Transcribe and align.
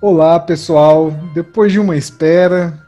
Olá, 0.00 0.38
pessoal. 0.38 1.10
Depois 1.34 1.72
de 1.72 1.80
uma 1.80 1.96
espera, 1.96 2.86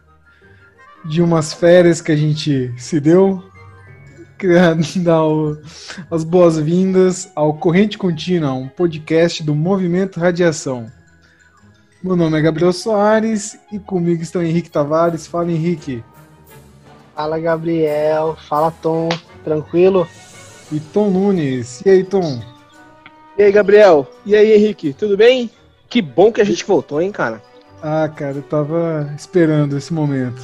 de 1.04 1.20
umas 1.20 1.52
férias 1.52 2.00
que 2.00 2.12
a 2.12 2.16
gente 2.16 2.72
se 2.78 3.00
deu, 3.00 3.42
queria 4.38 4.76
dar 5.02 5.26
o, 5.26 5.58
as 6.08 6.22
boas-vindas 6.22 7.28
ao 7.34 7.54
Corrente 7.54 7.98
Contínua, 7.98 8.52
um 8.52 8.68
podcast 8.68 9.42
do 9.42 9.56
Movimento 9.56 10.20
Radiação. 10.20 10.86
Meu 12.00 12.14
nome 12.14 12.38
é 12.38 12.42
Gabriel 12.42 12.72
Soares 12.72 13.58
e 13.72 13.80
comigo 13.80 14.22
estão 14.22 14.40
Henrique 14.40 14.70
Tavares. 14.70 15.26
Fala, 15.26 15.50
Henrique. 15.50 16.04
Fala, 17.16 17.40
Gabriel. 17.40 18.38
Fala, 18.48 18.70
Tom. 18.70 19.08
Tranquilo? 19.42 20.06
E 20.70 20.78
Tom 20.78 21.10
Nunes. 21.10 21.82
E 21.84 21.90
aí, 21.90 22.04
Tom? 22.04 22.40
E 23.36 23.42
aí, 23.42 23.50
Gabriel? 23.50 24.06
E 24.24 24.36
aí, 24.36 24.52
Henrique? 24.52 24.92
Tudo 24.92 25.16
bem? 25.16 25.50
Que 25.90 26.00
bom 26.00 26.30
que 26.30 26.40
a 26.40 26.44
gente 26.44 26.64
voltou, 26.64 27.02
hein, 27.02 27.10
cara? 27.10 27.42
Ah, 27.82 28.08
cara, 28.08 28.36
eu 28.36 28.42
tava 28.42 29.12
esperando 29.16 29.76
esse 29.76 29.92
momento. 29.92 30.40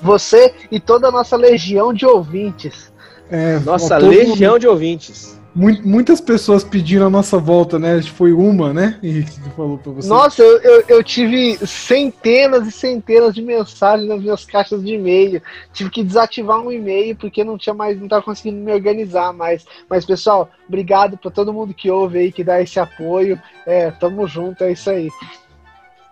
Você 0.00 0.52
e 0.68 0.80
toda 0.80 1.08
a 1.08 1.12
nossa 1.12 1.36
legião 1.36 1.94
de 1.94 2.04
ouvintes. 2.04 2.92
É, 3.30 3.60
nossa 3.60 3.96
legião 3.96 4.54
mundo... 4.54 4.60
de 4.60 4.66
ouvintes. 4.66 5.40
Muitas 5.54 6.18
pessoas 6.18 6.64
pediram 6.64 7.06
a 7.06 7.10
nossa 7.10 7.36
volta, 7.36 7.78
né? 7.78 8.00
Foi 8.00 8.32
uma, 8.32 8.72
né, 8.72 8.98
Henrique, 9.02 9.38
que 9.38 9.50
falou 9.50 9.76
pra 9.76 9.92
você. 9.92 10.08
Nossa, 10.08 10.42
eu, 10.42 10.58
eu, 10.62 10.84
eu, 10.88 11.04
tive 11.04 11.58
centenas 11.66 12.66
e 12.66 12.72
centenas 12.72 13.34
de 13.34 13.42
mensagens 13.42 14.08
nas 14.08 14.18
minhas 14.18 14.46
caixas 14.46 14.82
de 14.82 14.94
e-mail. 14.94 15.42
Tive 15.70 15.90
que 15.90 16.02
desativar 16.02 16.58
um 16.58 16.72
e-mail 16.72 17.14
porque 17.16 17.44
não 17.44 17.58
tinha 17.58 17.74
mais, 17.74 18.00
não 18.00 18.08
tava 18.08 18.22
conseguindo 18.22 18.64
me 18.64 18.72
organizar 18.72 19.34
mais. 19.34 19.66
Mas, 19.90 20.06
pessoal, 20.06 20.48
obrigado 20.66 21.18
pra 21.18 21.30
todo 21.30 21.52
mundo 21.52 21.74
que 21.74 21.90
ouve 21.90 22.18
aí, 22.18 22.32
que 22.32 22.42
dá 22.42 22.62
esse 22.62 22.80
apoio. 22.80 23.38
É, 23.66 23.90
tamo 23.90 24.26
junto, 24.26 24.64
é 24.64 24.72
isso 24.72 24.88
aí. 24.88 25.10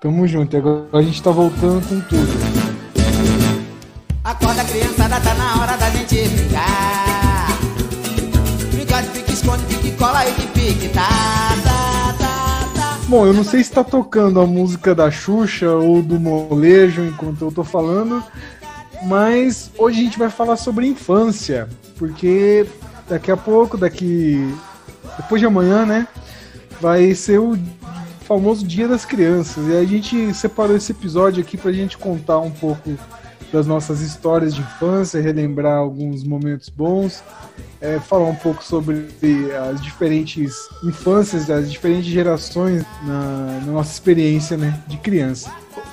Tamo 0.03 0.27
junto, 0.27 0.55
agora 0.55 0.87
a 0.93 1.03
gente 1.03 1.23
tá 1.23 1.31
voltando 1.31 1.89
com 1.89 2.01
tudo. 2.03 2.31
Acorda, 4.23 4.65
criançada, 4.65 5.19
tá 5.19 5.35
na 5.35 5.63
hora 5.63 5.77
da 5.79 5.89
gente 5.89 6.29
brincar 6.29 7.10
cola 10.01 10.27
e 10.27 10.33
que 10.33 10.47
pique, 10.47 10.89
tá, 10.89 11.07
tá, 11.63 12.15
tá, 12.19 12.69
tá. 12.75 12.99
Bom, 13.07 13.27
eu 13.27 13.35
não 13.35 13.45
sei 13.45 13.63
se 13.63 13.71
tá 13.71 13.85
tocando 13.85 14.41
a 14.41 14.47
música 14.47 14.95
da 14.95 15.11
Xuxa 15.11 15.71
ou 15.73 16.01
do 16.01 16.19
molejo 16.19 17.05
enquanto 17.05 17.45
eu 17.45 17.53
tô 17.53 17.63
falando, 17.63 18.25
mas 19.03 19.71
hoje 19.77 20.01
a 20.01 20.05
gente 20.05 20.19
vai 20.19 20.31
falar 20.31 20.57
sobre 20.57 20.87
infância, 20.87 21.69
porque 21.99 22.67
daqui 23.07 23.31
a 23.31 23.37
pouco, 23.37 23.77
daqui 23.77 24.51
depois 25.19 25.39
de 25.39 25.47
amanhã, 25.47 25.85
né, 25.85 26.09
vai 26.81 27.15
ser 27.15 27.39
o 27.39 27.59
famoso 28.23 28.67
Dia 28.67 28.89
das 28.89 29.05
Crianças. 29.05 29.69
E 29.69 29.77
a 29.77 29.85
gente 29.85 30.33
separou 30.33 30.77
esse 30.77 30.93
episódio 30.93 31.43
aqui 31.43 31.59
pra 31.59 31.73
gente 31.73 31.99
contar 31.99 32.39
um 32.39 32.51
pouco 32.51 32.99
das 33.53 33.67
nossas 33.67 34.01
histórias 34.01 34.55
de 34.55 34.61
infância, 34.61 35.21
relembrar 35.21 35.79
alguns 35.79 36.23
momentos 36.25 36.69
bons, 36.69 37.23
é, 37.81 37.99
falar 37.99 38.27
um 38.27 38.35
pouco 38.35 38.63
sobre 38.63 39.09
as 39.71 39.81
diferentes 39.83 40.55
infâncias, 40.85 41.51
as 41.51 41.71
diferentes 41.71 42.07
gerações 42.07 42.85
na, 43.03 43.61
na 43.65 43.73
nossa 43.73 43.93
experiência 43.93 44.57
né, 44.57 44.79
de 44.87 44.97
criança. 44.99 45.51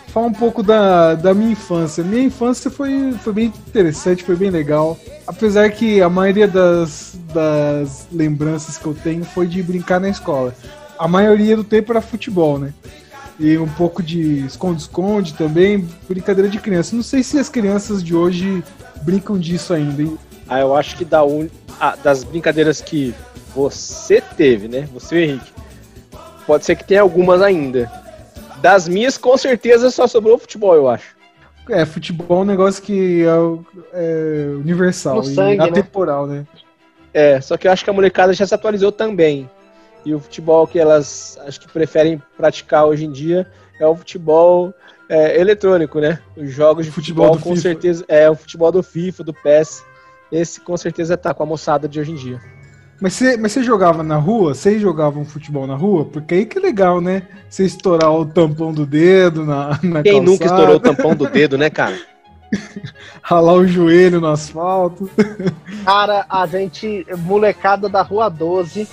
Falar 0.07 0.27
um 0.27 0.33
pouco 0.33 0.63
da, 0.63 1.15
da 1.15 1.33
minha 1.33 1.51
infância. 1.51 2.03
Minha 2.03 2.23
infância 2.23 2.71
foi, 2.71 3.13
foi 3.23 3.33
bem 3.33 3.45
interessante, 3.45 4.23
foi 4.23 4.35
bem 4.35 4.49
legal. 4.49 4.97
Apesar 5.27 5.69
que 5.69 6.01
a 6.01 6.09
maioria 6.09 6.47
das, 6.47 7.19
das 7.33 8.07
lembranças 8.11 8.77
que 8.77 8.85
eu 8.85 8.95
tenho 8.95 9.23
foi 9.25 9.47
de 9.47 9.61
brincar 9.61 9.99
na 9.99 10.09
escola. 10.09 10.55
A 10.97 11.07
maioria 11.07 11.55
do 11.55 11.63
tempo 11.63 11.91
era 11.91 12.01
futebol, 12.01 12.57
né? 12.57 12.73
E 13.39 13.57
um 13.57 13.67
pouco 13.67 14.01
de 14.01 14.45
esconde-esconde 14.45 15.33
também, 15.33 15.87
brincadeira 16.07 16.49
de 16.49 16.59
criança. 16.59 16.95
Não 16.95 17.03
sei 17.03 17.21
se 17.21 17.37
as 17.37 17.49
crianças 17.49 18.03
de 18.03 18.15
hoje 18.15 18.63
brincam 19.03 19.37
disso 19.37 19.73
ainda. 19.73 20.01
Hein? 20.01 20.17
Ah, 20.47 20.59
eu 20.59 20.75
acho 20.75 20.95
que 20.95 21.05
da 21.05 21.23
un... 21.23 21.47
ah, 21.79 21.95
das 22.03 22.23
brincadeiras 22.23 22.81
que 22.81 23.13
você 23.53 24.21
teve, 24.21 24.67
né? 24.67 24.87
Você, 24.93 25.23
Henrique, 25.23 25.51
pode 26.45 26.65
ser 26.65 26.75
que 26.75 26.83
tenha 26.83 27.01
algumas 27.01 27.41
ainda. 27.41 27.91
Das 28.61 28.87
minhas, 28.87 29.17
com 29.17 29.37
certeza, 29.37 29.91
só 29.91 30.07
sobrou 30.07 30.37
futebol, 30.37 30.73
eu 30.73 30.89
acho. 30.89 31.15
É, 31.69 31.85
futebol 31.85 32.39
é 32.39 32.41
um 32.41 32.45
negócio 32.45 32.81
que 32.81 33.23
é, 33.23 33.27
é 33.93 34.47
universal 34.55 35.23
sangue, 35.23 35.55
e 35.55 35.57
né? 35.57 35.65
atemporal, 35.65 36.25
né? 36.25 36.37
né? 36.37 36.47
É, 37.13 37.41
só 37.41 37.57
que 37.57 37.67
eu 37.67 37.71
acho 37.71 37.83
que 37.83 37.89
a 37.89 37.93
molecada 37.93 38.33
já 38.33 38.45
se 38.45 38.55
atualizou 38.55 38.91
também. 38.91 39.49
E 40.05 40.13
o 40.13 40.19
futebol 40.19 40.65
que 40.67 40.79
elas 40.79 41.37
acho 41.45 41.59
que 41.59 41.67
preferem 41.67 42.21
praticar 42.35 42.85
hoje 42.85 43.05
em 43.05 43.11
dia 43.11 43.47
é 43.79 43.85
o 43.85 43.95
futebol 43.95 44.73
é, 45.09 45.39
eletrônico, 45.39 45.99
né? 45.99 46.19
Os 46.35 46.51
jogos 46.51 46.85
de 46.85 46.91
futebol, 46.91 47.33
futebol 47.33 47.43
com 47.43 47.55
FIFA. 47.55 47.61
certeza 47.61 48.05
é 48.07 48.29
o 48.29 48.35
futebol 48.35 48.71
do 48.71 48.83
FIFA, 48.83 49.23
do 49.23 49.33
PES. 49.33 49.83
Esse 50.31 50.59
com 50.59 50.75
certeza 50.75 51.17
tá 51.17 51.33
com 51.33 51.43
a 51.43 51.45
moçada 51.45 51.87
de 51.87 51.99
hoje 51.99 52.11
em 52.11 52.15
dia. 52.15 52.41
Mas 52.99 53.13
você, 53.13 53.37
mas 53.37 53.51
você 53.51 53.63
jogava 53.63 54.01
na 54.01 54.17
rua? 54.17 54.55
Vocês 54.55 54.81
jogavam 54.81 55.23
futebol 55.23 55.67
na 55.67 55.75
rua? 55.75 56.05
Porque 56.05 56.33
aí 56.33 56.45
que 56.45 56.57
é 56.57 56.61
legal, 56.61 56.99
né? 56.99 57.23
Você 57.47 57.63
estourar 57.63 58.11
o 58.11 58.25
tampão 58.25 58.73
do 58.73 58.85
dedo 58.85 59.45
na, 59.45 59.79
na 59.83 60.01
Quem 60.01 60.13
calçada. 60.13 60.21
nunca 60.21 60.45
estourou 60.45 60.75
o 60.75 60.79
tampão 60.79 61.15
do 61.15 61.29
dedo, 61.29 61.57
né, 61.57 61.69
cara? 61.69 61.97
Ralar 63.21 63.53
o 63.53 63.67
joelho 63.67 64.19
no 64.19 64.27
asfalto. 64.27 65.09
Cara, 65.85 66.25
a 66.27 66.47
gente, 66.47 67.05
molecada 67.19 67.87
da 67.87 68.01
Rua 68.01 68.29
12, 68.29 68.87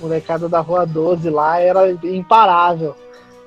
molecada 0.00 0.48
da 0.48 0.60
Rua 0.60 0.86
12 0.86 1.30
lá 1.30 1.60
era 1.60 1.90
imparável. 2.02 2.94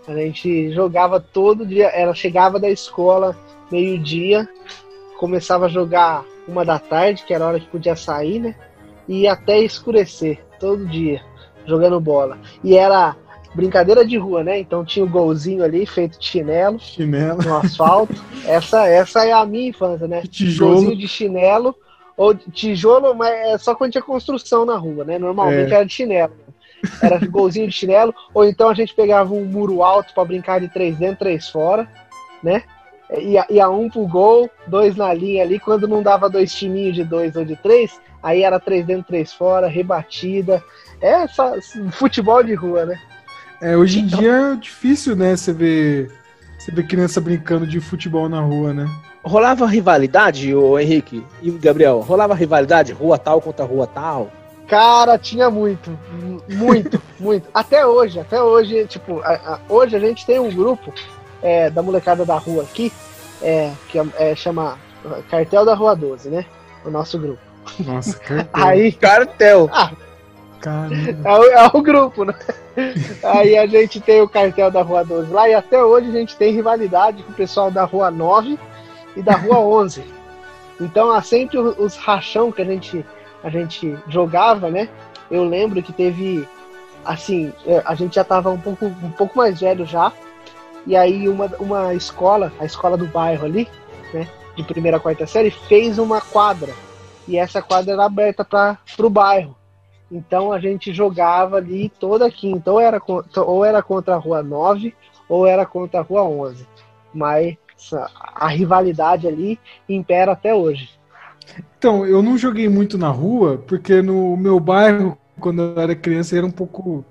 A 0.08 0.14
gente 0.14 0.72
jogava 0.72 1.20
todo 1.20 1.66
dia, 1.66 1.88
ela 1.88 2.14
chegava 2.14 2.60
da 2.60 2.70
escola 2.70 3.36
meio-dia, 3.72 4.48
começava 5.18 5.66
a 5.66 5.70
jogar 5.70 6.24
uma 6.48 6.64
da 6.64 6.78
tarde, 6.78 7.24
que 7.26 7.34
era 7.34 7.44
a 7.44 7.48
hora 7.48 7.60
que 7.60 7.68
podia 7.68 7.96
sair, 7.96 8.40
né? 8.40 8.56
E 9.08 9.28
até 9.28 9.60
escurecer, 9.60 10.44
todo 10.60 10.86
dia, 10.86 11.22
jogando 11.66 12.00
bola. 12.00 12.38
E 12.64 12.78
era 12.78 13.16
brincadeira 13.56 14.06
de 14.06 14.18
rua, 14.18 14.44
né? 14.44 14.60
Então 14.60 14.86
tinha 14.86 15.04
o 15.04 15.08
um 15.08 15.12
golzinho 15.12 15.64
ali, 15.64 15.86
feito 15.86 16.20
de 16.20 16.26
chinelo, 16.26 16.80
chinelo. 16.80 17.42
no 17.42 17.58
asfalto. 17.58 18.14
essa, 18.46 18.86
essa 18.88 19.26
é 19.26 19.32
a 19.32 19.46
minha 19.46 19.70
infância, 19.70 20.08
né? 20.08 20.22
Tijolo. 20.30 20.74
Golzinho 20.74 20.98
de 20.98 21.08
chinelo, 21.08 21.76
ou 22.18 22.34
tijolo, 22.34 23.14
mas 23.14 23.34
é 23.34 23.58
só 23.58 23.76
quando 23.76 23.92
tinha 23.92 24.02
construção 24.02 24.66
na 24.66 24.78
rua, 24.78 25.04
né? 25.04 25.20
Normalmente 25.20 25.72
é. 25.72 25.76
era 25.76 25.86
de 25.86 25.94
chinelo. 25.94 26.34
Era 27.02 27.20
golzinho 27.28 27.68
de 27.68 27.74
chinelo, 27.74 28.14
ou 28.34 28.46
então 28.46 28.70
a 28.70 28.74
gente 28.74 28.94
pegava 28.94 29.34
um 29.34 29.46
muro 29.46 29.84
alto 29.84 30.14
para 30.14 30.26
brincar 30.26 30.60
de 30.60 30.68
três 30.68 30.98
dentro, 30.98 31.20
três 31.20 31.50
fora, 31.50 31.88
né? 32.44 32.64
Ia, 33.18 33.46
ia 33.50 33.70
um 33.70 33.90
pro 33.90 34.08
gol, 34.08 34.50
dois 34.68 34.96
na 34.96 35.14
linha 35.14 35.44
ali. 35.44 35.60
Quando 35.60 35.88
não 35.88 36.02
dava 36.02 36.30
dois 36.30 36.54
timinhos 36.54 36.96
de 36.96 37.04
dois 37.04 37.36
ou 37.36 37.46
de 37.46 37.56
três, 37.56 38.00
aí 38.22 38.44
era 38.44 38.60
três 38.60 38.86
dentro, 38.86 39.08
três 39.08 39.34
fora, 39.34 39.68
rebatida. 39.68 40.64
É 41.02 41.28
só, 41.28 41.54
futebol 41.92 42.44
de 42.44 42.54
rua, 42.54 42.86
né? 42.86 43.00
É, 43.62 43.78
hoje 43.78 44.00
em 44.00 44.06
então... 44.06 44.20
dia 44.20 44.32
é 44.32 44.56
difícil, 44.56 45.16
né? 45.16 45.36
Você 45.36 45.54
ver, 45.54 46.12
você 46.58 46.72
ver 46.72 46.88
criança 46.88 47.22
brincando 47.22 47.68
de 47.68 47.80
futebol 47.80 48.28
na 48.28 48.42
rua, 48.42 48.74
né? 48.74 48.88
Rolava 49.26 49.66
rivalidade, 49.66 50.54
o 50.54 50.78
Henrique 50.78 51.26
e 51.42 51.50
o 51.50 51.58
Gabriel? 51.58 52.00
Rolava 52.00 52.36
rivalidade, 52.36 52.94
rua 52.94 53.18
tal 53.18 53.42
contra 53.42 53.66
rua 53.66 53.88
tal? 53.88 54.30
Cara, 54.68 55.18
tinha 55.18 55.50
muito. 55.50 55.98
Muito, 56.48 57.02
muito. 57.20 57.50
Até 57.52 57.88
hoje, 57.88 58.20
até 58.20 58.40
hoje, 58.40 58.86
tipo, 58.86 59.22
a, 59.22 59.34
a, 59.34 59.60
hoje 59.68 59.96
a 59.96 60.00
gente 60.00 60.28
tem 60.28 60.40
um 60.40 60.54
grupo 60.54 60.94
é, 61.42 61.72
da 61.72 61.82
molecada 61.82 62.24
da 62.24 62.38
rua 62.38 62.62
aqui, 62.62 62.94
é, 63.42 63.72
que 63.90 63.98
é, 63.98 64.06
é 64.18 64.36
chama 64.36 64.78
Cartel 65.30 65.66
da 65.66 65.74
Rua 65.74 65.96
12, 65.96 66.30
né? 66.30 66.46
O 66.86 66.92
nosso 66.92 67.18
grupo. 67.18 67.42
Nossa, 67.80 68.14
cartel. 68.22 68.50
Aí, 68.54 68.92
cartel. 68.92 69.70
Ah, 69.74 69.92
é, 71.24 71.32
o, 71.32 71.44
é 71.46 71.72
o 71.74 71.82
grupo, 71.82 72.26
né? 72.26 72.36
Aí 73.24 73.58
a 73.58 73.66
gente 73.66 74.00
tem 74.00 74.22
o 74.22 74.30
cartel 74.30 74.70
da 74.70 74.84
Rua 74.84 75.04
12 75.04 75.34
lá 75.34 75.50
e 75.50 75.56
até 75.56 75.84
hoje 75.84 76.10
a 76.10 76.14
gente 76.14 76.36
tem 76.36 76.54
rivalidade 76.54 77.24
com 77.24 77.32
o 77.32 77.36
pessoal 77.36 77.72
da 77.72 77.84
Rua 77.86 78.12
9 78.12 78.60
e 79.16 79.22
da 79.22 79.36
Rua 79.36 79.60
11. 79.60 80.04
Então 80.80 81.12
há 81.12 81.22
sempre 81.22 81.58
os 81.58 81.96
rachão 81.96 82.52
que 82.52 82.62
a 82.62 82.66
gente 82.66 83.06
a 83.46 83.50
gente 83.50 83.96
jogava, 84.08 84.72
né? 84.72 84.90
Eu 85.30 85.44
lembro 85.44 85.82
que 85.84 85.94
teve, 85.94 86.48
assim, 87.04 87.54
é, 87.68 87.84
a 87.86 87.94
gente 87.94 88.16
já 88.16 88.24
estava 88.24 88.50
um 88.50 88.60
pouco, 88.60 88.88
um 88.88 89.12
pouco 89.12 89.38
mais 89.38 89.60
velho 89.60 89.86
já, 89.86 90.12
e 90.88 90.96
aí 90.96 91.30
uma, 91.30 91.46
uma 91.60 91.94
escola, 91.94 92.52
a 92.60 92.66
escola 92.66 92.98
do 92.98 93.06
bairro 93.06 93.46
ali, 93.46 93.68
né, 94.12 94.28
de 94.56 94.64
primeira 94.64 94.98
a 94.98 95.00
quarta 95.00 95.28
série, 95.28 95.52
fez 95.52 96.00
uma 96.00 96.22
quadra, 96.22 96.74
e 97.28 97.38
essa 97.38 97.62
quadra 97.62 97.94
era 97.94 98.06
aberta 98.06 98.44
para 98.44 98.80
o 98.98 99.10
bairro. 99.12 99.56
Então 100.12 100.52
a 100.52 100.60
gente 100.60 100.92
jogava 100.92 101.58
ali 101.58 101.90
toda 102.00 102.32
quinta, 102.32 102.72
ou 102.72 102.80
era, 102.80 103.00
ou 103.46 103.64
era 103.64 103.84
contra 103.84 104.16
a 104.16 104.18
Rua 104.18 104.42
9, 104.42 104.96
ou 105.30 105.46
era 105.46 105.68
contra 105.68 106.00
a 106.00 106.04
Rua 106.04 106.24
11. 106.24 106.68
Mas 107.14 107.56
a 108.36 108.48
rivalidade 108.48 109.28
ali 109.28 109.60
impera 109.88 110.32
até 110.32 110.54
hoje. 110.54 110.90
Então, 111.78 112.06
eu 112.06 112.22
não 112.22 112.38
joguei 112.38 112.68
muito 112.68 112.98
na 112.98 113.10
rua, 113.10 113.64
porque 113.68 114.02
no 114.02 114.36
meu 114.36 114.60
bairro, 114.60 115.18
quando 115.40 115.62
eu 115.62 115.80
era 115.80 115.96
criança, 115.96 116.36
era 116.36 116.46
um 116.46 116.52
pouco 116.52 117.06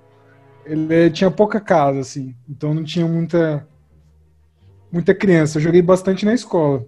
ele 0.65 1.11
tinha 1.11 1.29
pouca 1.29 1.59
casa, 1.59 1.99
assim, 1.99 2.35
então 2.49 2.73
não 2.73 2.83
tinha 2.83 3.05
muita 3.05 3.67
muita 4.91 5.13
criança. 5.13 5.57
Eu 5.57 5.61
joguei 5.61 5.81
bastante 5.81 6.25
na 6.25 6.33
escola. 6.33 6.85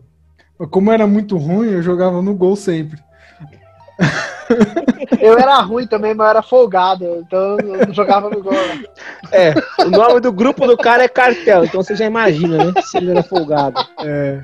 Mas 0.58 0.70
como 0.70 0.92
era 0.92 1.06
muito 1.06 1.38
ruim, 1.38 1.70
eu 1.70 1.84
jogava 1.84 2.22
no 2.22 2.34
gol 2.34 2.56
sempre. 2.56 3.00
Eu 5.20 5.38
era 5.38 5.60
ruim 5.62 5.88
também, 5.88 6.14
mas 6.14 6.26
eu 6.26 6.30
era 6.30 6.42
folgado, 6.42 7.06
então 7.20 7.58
eu 7.60 7.94
jogava 7.94 8.30
no 8.30 8.42
gol. 8.42 8.54
Né? 8.54 8.84
É, 9.32 9.54
o 9.84 9.90
nome 9.90 10.20
do 10.20 10.32
grupo 10.32 10.66
do 10.66 10.78
cara 10.78 11.04
é 11.04 11.08
cartel, 11.08 11.66
então 11.66 11.82
você 11.82 11.96
já 11.96 12.06
imagina, 12.06 12.58
né? 12.58 12.82
Se 12.82 12.98
ele 12.98 13.12
era 13.12 13.24
folgado. 13.24 13.80
É. 14.00 14.42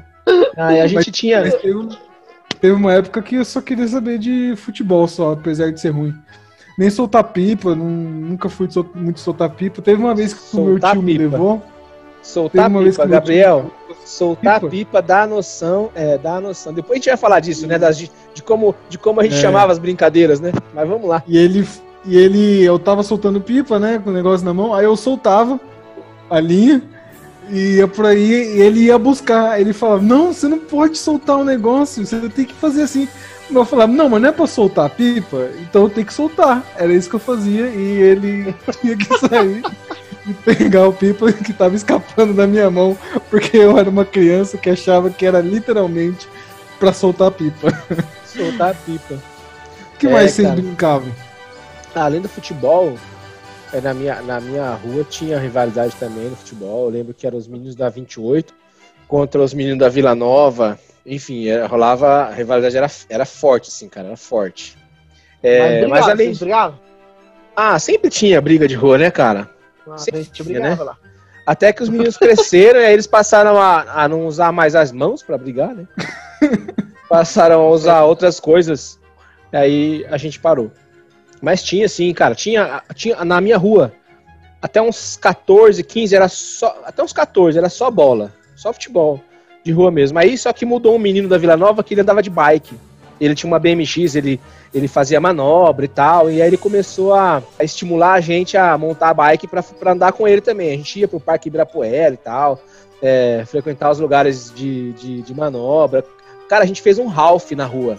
Aí 0.57 0.81
a 0.81 0.87
gente 0.87 1.07
mas, 1.07 1.17
tinha. 1.17 1.41
Mas 1.41 1.55
teve, 1.55 1.89
teve 2.59 2.73
uma 2.73 2.93
época 2.93 3.21
que 3.21 3.35
eu 3.35 3.45
só 3.45 3.61
queria 3.61 3.87
saber 3.87 4.17
de 4.17 4.55
futebol 4.57 5.07
só, 5.07 5.33
apesar 5.33 5.71
de 5.71 5.79
ser 5.79 5.89
ruim 5.89 6.13
nem 6.77 6.89
soltar 6.89 7.23
pipa, 7.25 7.75
não, 7.75 7.85
nunca 7.85 8.49
fui 8.49 8.67
muito 8.95 9.19
soltar 9.19 9.49
pipa. 9.51 9.81
Teve 9.81 10.01
uma 10.01 10.15
vez 10.15 10.33
que 10.33 10.57
o 10.57 10.65
meu 10.65 10.79
tio 10.79 10.89
pipa. 10.89 11.01
me 11.01 11.17
levou. 11.17 11.61
Soltar 12.23 12.71
pipa, 12.71 13.05
Gabriel. 13.05 13.69
Soltar 14.05 14.61
pipa. 14.61 14.71
pipa 14.71 15.01
dá 15.01 15.27
noção, 15.27 15.91
é, 15.93 16.17
dá 16.17 16.39
noção. 16.39 16.73
Depois 16.73 16.93
a 16.93 16.95
gente 16.95 17.09
vai 17.09 17.17
falar 17.17 17.39
disso, 17.41 17.67
né? 17.67 17.77
Das, 17.77 17.97
de, 17.97 18.09
como, 18.43 18.73
de 18.89 18.97
como 18.97 19.19
a 19.19 19.23
gente 19.23 19.35
é. 19.35 19.41
chamava 19.41 19.71
as 19.71 19.77
brincadeiras, 19.77 20.39
né? 20.39 20.53
Mas 20.73 20.87
vamos 20.87 21.07
lá. 21.07 21.21
E 21.27 21.37
ele, 21.37 21.67
e 22.05 22.17
ele, 22.17 22.63
eu 22.63 22.79
tava 22.79 23.03
soltando 23.03 23.41
pipa, 23.41 23.77
né? 23.77 24.01
Com 24.01 24.09
o 24.09 24.13
negócio 24.13 24.45
na 24.45 24.53
mão, 24.53 24.73
aí 24.73 24.85
eu 24.85 24.95
soltava 24.95 25.59
a 26.29 26.39
linha 26.39 26.81
e 27.49 27.75
ia 27.75 27.87
por 27.89 28.05
aí 28.05 28.55
e 28.55 28.61
ele 28.61 28.85
ia 28.85 28.97
buscar. 28.97 29.59
Ele 29.59 29.73
falava: 29.73 30.01
Não, 30.01 30.33
você 30.33 30.47
não 30.47 30.59
pode 30.59 30.97
soltar 30.97 31.37
um 31.37 31.43
negócio, 31.43 32.05
você 32.05 32.17
tem 32.29 32.45
que 32.45 32.53
fazer 32.53 32.83
assim. 32.83 33.07
Eu 33.51 33.65
falava, 33.65 33.91
não, 33.91 34.09
mas 34.09 34.21
não 34.21 34.29
é 34.29 34.31
pra 34.31 34.47
soltar 34.47 34.85
a 34.85 34.89
pipa, 34.89 35.49
então 35.61 35.83
eu 35.83 35.89
tenho 35.89 36.07
que 36.07 36.13
soltar. 36.13 36.63
Era 36.77 36.91
isso 36.93 37.09
que 37.09 37.15
eu 37.17 37.19
fazia 37.19 37.67
e 37.67 38.01
ele 38.01 38.55
tinha 38.81 38.97
que 38.97 39.19
sair 39.19 39.61
e 40.25 40.33
pegar 40.33 40.87
o 40.87 40.93
pipa 40.93 41.31
que 41.33 41.53
tava 41.53 41.75
escapando 41.75 42.33
da 42.33 42.47
minha 42.47 42.69
mão, 42.69 42.97
porque 43.29 43.57
eu 43.57 43.77
era 43.77 43.89
uma 43.89 44.05
criança 44.05 44.57
que 44.57 44.69
achava 44.69 45.09
que 45.09 45.25
era 45.25 45.39
literalmente 45.39 46.27
para 46.79 46.93
soltar 46.93 47.27
a 47.27 47.31
pipa. 47.31 47.69
Soltar 48.25 48.71
a 48.71 48.73
pipa. 48.73 49.13
O 49.93 49.97
que 49.99 50.07
é, 50.07 50.11
mais 50.11 50.31
vocês 50.31 50.49
brincavam? 50.49 51.11
Além 51.93 52.19
do 52.19 52.27
futebol, 52.27 52.97
é, 53.71 53.79
na 53.79 53.93
minha, 53.93 54.21
na 54.23 54.41
minha 54.41 54.73
rua 54.73 55.05
tinha 55.07 55.37
rivalidade 55.37 55.95
também 55.99 56.29
no 56.29 56.35
futebol. 56.35 56.85
Eu 56.85 56.89
lembro 56.89 57.13
que 57.13 57.27
eram 57.27 57.37
os 57.37 57.47
meninos 57.47 57.75
da 57.75 57.89
28 57.89 58.51
contra 59.07 59.39
os 59.39 59.53
meninos 59.53 59.77
da 59.77 59.87
Vila 59.87 60.15
Nova 60.15 60.79
enfim, 61.05 61.47
era, 61.47 61.67
rolava, 61.67 62.23
a 62.23 62.33
rivalidade 62.33 62.77
era, 62.77 62.87
era 63.09 63.25
forte, 63.25 63.69
assim, 63.69 63.89
cara, 63.89 64.07
era 64.07 64.17
forte. 64.17 64.77
É, 65.41 65.81
mas, 65.81 65.89
mas 65.89 66.09
além 66.09 66.31
de... 66.31 66.45
Ah, 67.55 67.77
sempre 67.77 68.09
tinha 68.09 68.41
briga 68.41 68.67
de 68.67 68.75
rua, 68.75 68.97
né, 68.97 69.11
cara? 69.11 69.49
Ah, 69.89 69.97
sempre 69.97 70.25
tinha, 70.25 70.59
né? 70.59 70.75
Lá. 70.75 70.97
Até 71.45 71.73
que 71.73 71.83
os 71.83 71.89
meninos 71.89 72.17
cresceram 72.17 72.79
e 72.79 72.85
aí 72.85 72.93
eles 72.93 73.07
passaram 73.07 73.57
a, 73.57 74.03
a 74.03 74.07
não 74.07 74.25
usar 74.25 74.51
mais 74.51 74.75
as 74.75 74.91
mãos 74.91 75.21
para 75.21 75.37
brigar, 75.37 75.75
né? 75.75 75.85
passaram 77.09 77.61
a 77.61 77.69
usar 77.69 78.03
outras 78.03 78.39
coisas. 78.39 78.99
E 79.51 79.57
aí 79.57 80.05
a 80.09 80.17
gente 80.17 80.39
parou. 80.39 80.71
Mas 81.41 81.61
tinha, 81.61 81.87
sim, 81.89 82.13
cara. 82.13 82.33
Tinha, 82.33 82.81
tinha 82.95 83.23
na 83.25 83.41
minha 83.41 83.57
rua. 83.57 83.93
Até 84.61 84.81
uns 84.81 85.17
14, 85.17 85.83
15 85.83 86.15
era 86.15 86.29
só. 86.29 86.81
Até 86.85 87.03
uns 87.03 87.11
14 87.11 87.57
era 87.57 87.69
só 87.69 87.91
bola. 87.91 88.31
Só 88.55 88.71
futebol 88.71 89.21
de 89.63 89.71
rua 89.71 89.91
mesmo. 89.91 90.17
Aí 90.17 90.37
só 90.37 90.53
que 90.53 90.65
mudou 90.65 90.95
um 90.95 90.99
menino 90.99 91.27
da 91.27 91.37
Vila 91.37 91.57
Nova 91.57 91.83
que 91.83 91.93
ele 91.93 92.01
andava 92.01 92.23
de 92.23 92.29
bike. 92.29 92.77
Ele 93.19 93.35
tinha 93.35 93.51
uma 93.51 93.59
BMX, 93.59 94.15
ele, 94.15 94.39
ele 94.73 94.87
fazia 94.87 95.19
manobra 95.19 95.85
e 95.85 95.87
tal, 95.87 96.29
e 96.29 96.41
aí 96.41 96.47
ele 96.47 96.57
começou 96.57 97.13
a, 97.13 97.41
a 97.57 97.63
estimular 97.63 98.13
a 98.13 98.21
gente 98.21 98.57
a 98.57 98.77
montar 98.77 99.09
a 99.09 99.13
bike 99.13 99.47
para 99.47 99.91
andar 99.91 100.11
com 100.13 100.27
ele 100.27 100.41
também. 100.41 100.73
A 100.73 100.77
gente 100.77 100.99
ia 100.99 101.07
pro 101.07 101.19
Parque 101.19 101.47
Ibirapuera 101.47 102.13
e 102.13 102.17
tal, 102.17 102.59
é, 103.01 103.43
frequentar 103.45 103.91
os 103.91 103.99
lugares 103.99 104.51
de, 104.53 104.93
de, 104.93 105.21
de 105.21 105.33
manobra. 105.33 106.03
Cara, 106.49 106.63
a 106.63 106.67
gente 106.67 106.81
fez 106.81 106.99
um 106.99 107.09
half 107.09 107.51
na 107.51 107.65
rua 107.65 107.97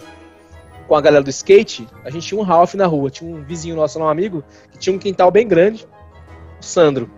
com 0.87 0.95
a 0.95 1.01
galera 1.01 1.23
do 1.23 1.29
skate, 1.29 1.87
a 2.03 2.09
gente 2.09 2.27
tinha 2.27 2.39
um 2.39 2.51
half 2.51 2.75
na 2.75 2.85
rua. 2.85 3.09
Tinha 3.09 3.33
um 3.33 3.43
vizinho 3.43 3.75
nosso, 3.75 3.99
um 3.99 4.07
amigo, 4.07 4.43
que 4.71 4.77
tinha 4.77 4.95
um 4.95 4.99
quintal 4.99 5.31
bem 5.31 5.47
grande, 5.47 5.87
o 6.59 6.63
Sandro. 6.63 7.09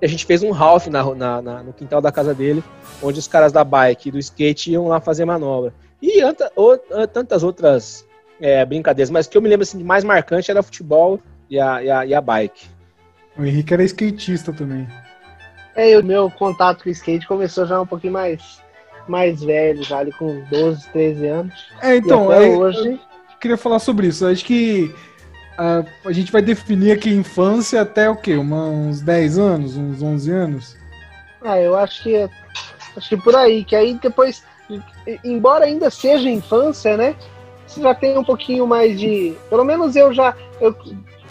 E 0.00 0.04
a 0.04 0.08
gente 0.08 0.24
fez 0.24 0.42
um 0.42 0.52
half 0.52 0.86
na, 0.86 1.02
na, 1.14 1.42
na, 1.42 1.62
no 1.62 1.72
quintal 1.72 2.00
da 2.00 2.12
casa 2.12 2.34
dele, 2.34 2.62
onde 3.02 3.18
os 3.18 3.28
caras 3.28 3.52
da 3.52 3.64
bike 3.64 4.08
e 4.08 4.12
do 4.12 4.18
skate 4.18 4.72
iam 4.72 4.88
lá 4.88 5.00
fazer 5.00 5.24
manobra. 5.24 5.72
E 6.04 6.20
anta, 6.20 6.52
o, 6.54 6.76
tantas 7.06 7.42
outras 7.42 8.06
é, 8.38 8.62
brincadeiras, 8.62 9.08
mas 9.08 9.24
o 9.24 9.30
que 9.30 9.38
eu 9.38 9.40
me 9.40 9.48
lembro 9.48 9.62
assim, 9.62 9.78
de 9.78 9.84
mais 9.84 10.04
marcante 10.04 10.50
era 10.50 10.62
futebol 10.62 11.18
e 11.48 11.58
a, 11.58 11.82
e 11.82 11.90
a, 11.90 12.04
e 12.04 12.14
a 12.14 12.20
bike. 12.20 12.66
O 13.38 13.42
Henrique 13.42 13.72
era 13.72 13.82
skatista 13.84 14.52
também. 14.52 14.86
É, 15.74 15.98
o 15.98 16.04
meu 16.04 16.30
contato 16.30 16.82
com 16.82 16.90
o 16.90 16.92
skate 16.92 17.26
começou 17.26 17.64
já 17.64 17.80
um 17.80 17.86
pouquinho 17.86 18.12
mais, 18.12 18.60
mais 19.08 19.42
velho, 19.42 19.82
já 19.82 20.00
ali 20.00 20.12
com 20.12 20.44
12, 20.50 20.86
13 20.90 21.26
anos. 21.26 21.68
É, 21.80 21.96
então, 21.96 22.30
é, 22.30 22.50
hoje. 22.50 22.90
Eu 23.32 23.38
queria 23.40 23.56
falar 23.56 23.78
sobre 23.78 24.08
isso. 24.08 24.26
Acho 24.26 24.44
que 24.44 24.94
a, 25.56 25.84
a 26.04 26.12
gente 26.12 26.30
vai 26.30 26.42
definir 26.42 26.92
aqui 26.92 27.08
infância 27.08 27.80
até 27.80 28.10
o 28.10 28.16
quê? 28.16 28.34
Uma, 28.34 28.66
uns 28.66 29.00
10 29.00 29.38
anos, 29.38 29.76
uns 29.78 30.02
11 30.02 30.30
anos? 30.30 30.76
Ah, 31.42 31.58
eu 31.58 31.74
acho 31.74 32.02
que 32.02 32.14
é, 32.14 32.28
acho 32.94 33.08
que 33.08 33.16
por 33.16 33.34
aí, 33.34 33.64
que 33.64 33.74
aí 33.74 33.94
depois, 33.94 34.44
embora 35.24 35.64
ainda 35.64 35.90
seja 35.90 36.28
infância, 36.28 36.96
né? 36.96 37.14
Você 37.66 37.80
já 37.80 37.94
tem 37.94 38.16
um 38.18 38.24
pouquinho 38.24 38.66
mais 38.66 38.98
de. 38.98 39.34
Pelo 39.48 39.64
menos 39.64 39.96
eu 39.96 40.12
já. 40.12 40.34
Eu, 40.60 40.74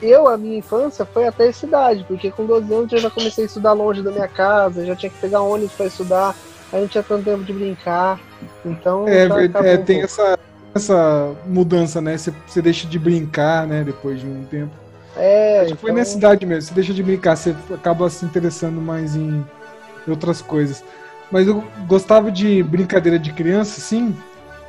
eu, 0.02 0.28
a 0.28 0.38
minha 0.38 0.58
infância 0.58 1.06
foi 1.06 1.26
até 1.28 1.48
essa 1.48 1.66
idade, 1.66 2.04
porque 2.08 2.30
com 2.32 2.46
12 2.46 2.74
anos 2.74 2.92
eu 2.92 3.00
já 3.00 3.10
comecei 3.10 3.46
a 3.46 3.48
estudar 3.48 3.74
longe 3.74 4.02
da 4.02 4.12
minha 4.12 4.28
casa, 4.28 4.86
já 4.86 4.96
tinha 4.96 5.10
que 5.10 5.20
pegar 5.20 5.42
ônibus 5.42 5.74
para 5.74 5.86
estudar, 5.86 6.36
aí 6.72 6.82
não 6.82 6.88
tinha 6.88 7.04
tanto 7.04 7.24
tempo 7.24 7.44
de 7.44 7.54
brincar. 7.54 8.20
Então. 8.66 9.08
É, 9.08 9.28
é 9.74 9.78
tem 9.78 10.02
essa, 10.02 10.38
essa 10.76 11.34
mudança, 11.46 12.02
né? 12.02 12.18
Você, 12.18 12.34
você 12.46 12.62
deixa 12.62 12.88
de 12.88 13.00
brincar, 13.00 13.66
né? 13.66 13.84
Depois 13.84 14.20
de 14.20 14.28
um 14.28 14.44
tempo. 14.46 14.72
É. 15.16 15.60
Acho 15.62 15.66
então... 15.68 15.78
foi 15.78 15.92
nessa 15.92 16.18
idade 16.18 16.46
mesmo. 16.46 16.70
Você 16.70 16.74
deixa 16.74 16.94
de 16.94 17.04
brincar, 17.04 17.38
você 17.38 17.56
acaba 17.74 18.10
se 18.10 18.26
interessando 18.26 18.82
mais 18.82 19.16
em 19.16 19.46
outras 20.08 20.42
coisas. 20.42 20.84
Mas 21.32 21.48
eu 21.48 21.64
gostava 21.88 22.32
de 22.32 22.62
brincadeira 22.64 23.18
de 23.18 23.32
criança, 23.34 23.80
sim. 23.82 24.16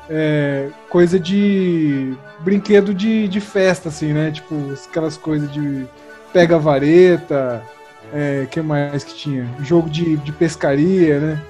É, 0.09 0.69
coisa 0.89 1.19
de 1.19 2.15
brinquedo 2.41 2.93
de, 2.93 3.27
de 3.29 3.41
festa, 3.41 3.89
assim, 3.89 4.13
né? 4.13 4.31
Tipo, 4.31 4.55
aquelas 4.89 5.17
coisas 5.17 5.51
de 5.53 5.87
pega 6.33 6.59
vareta, 6.59 7.63
é, 8.13 8.47
que 8.51 8.61
mais 8.61 9.05
que 9.05 9.15
tinha? 9.15 9.49
Jogo 9.61 9.89
de, 9.89 10.17
de 10.19 10.33
pescaria, 10.33 11.21
né? 11.21 11.43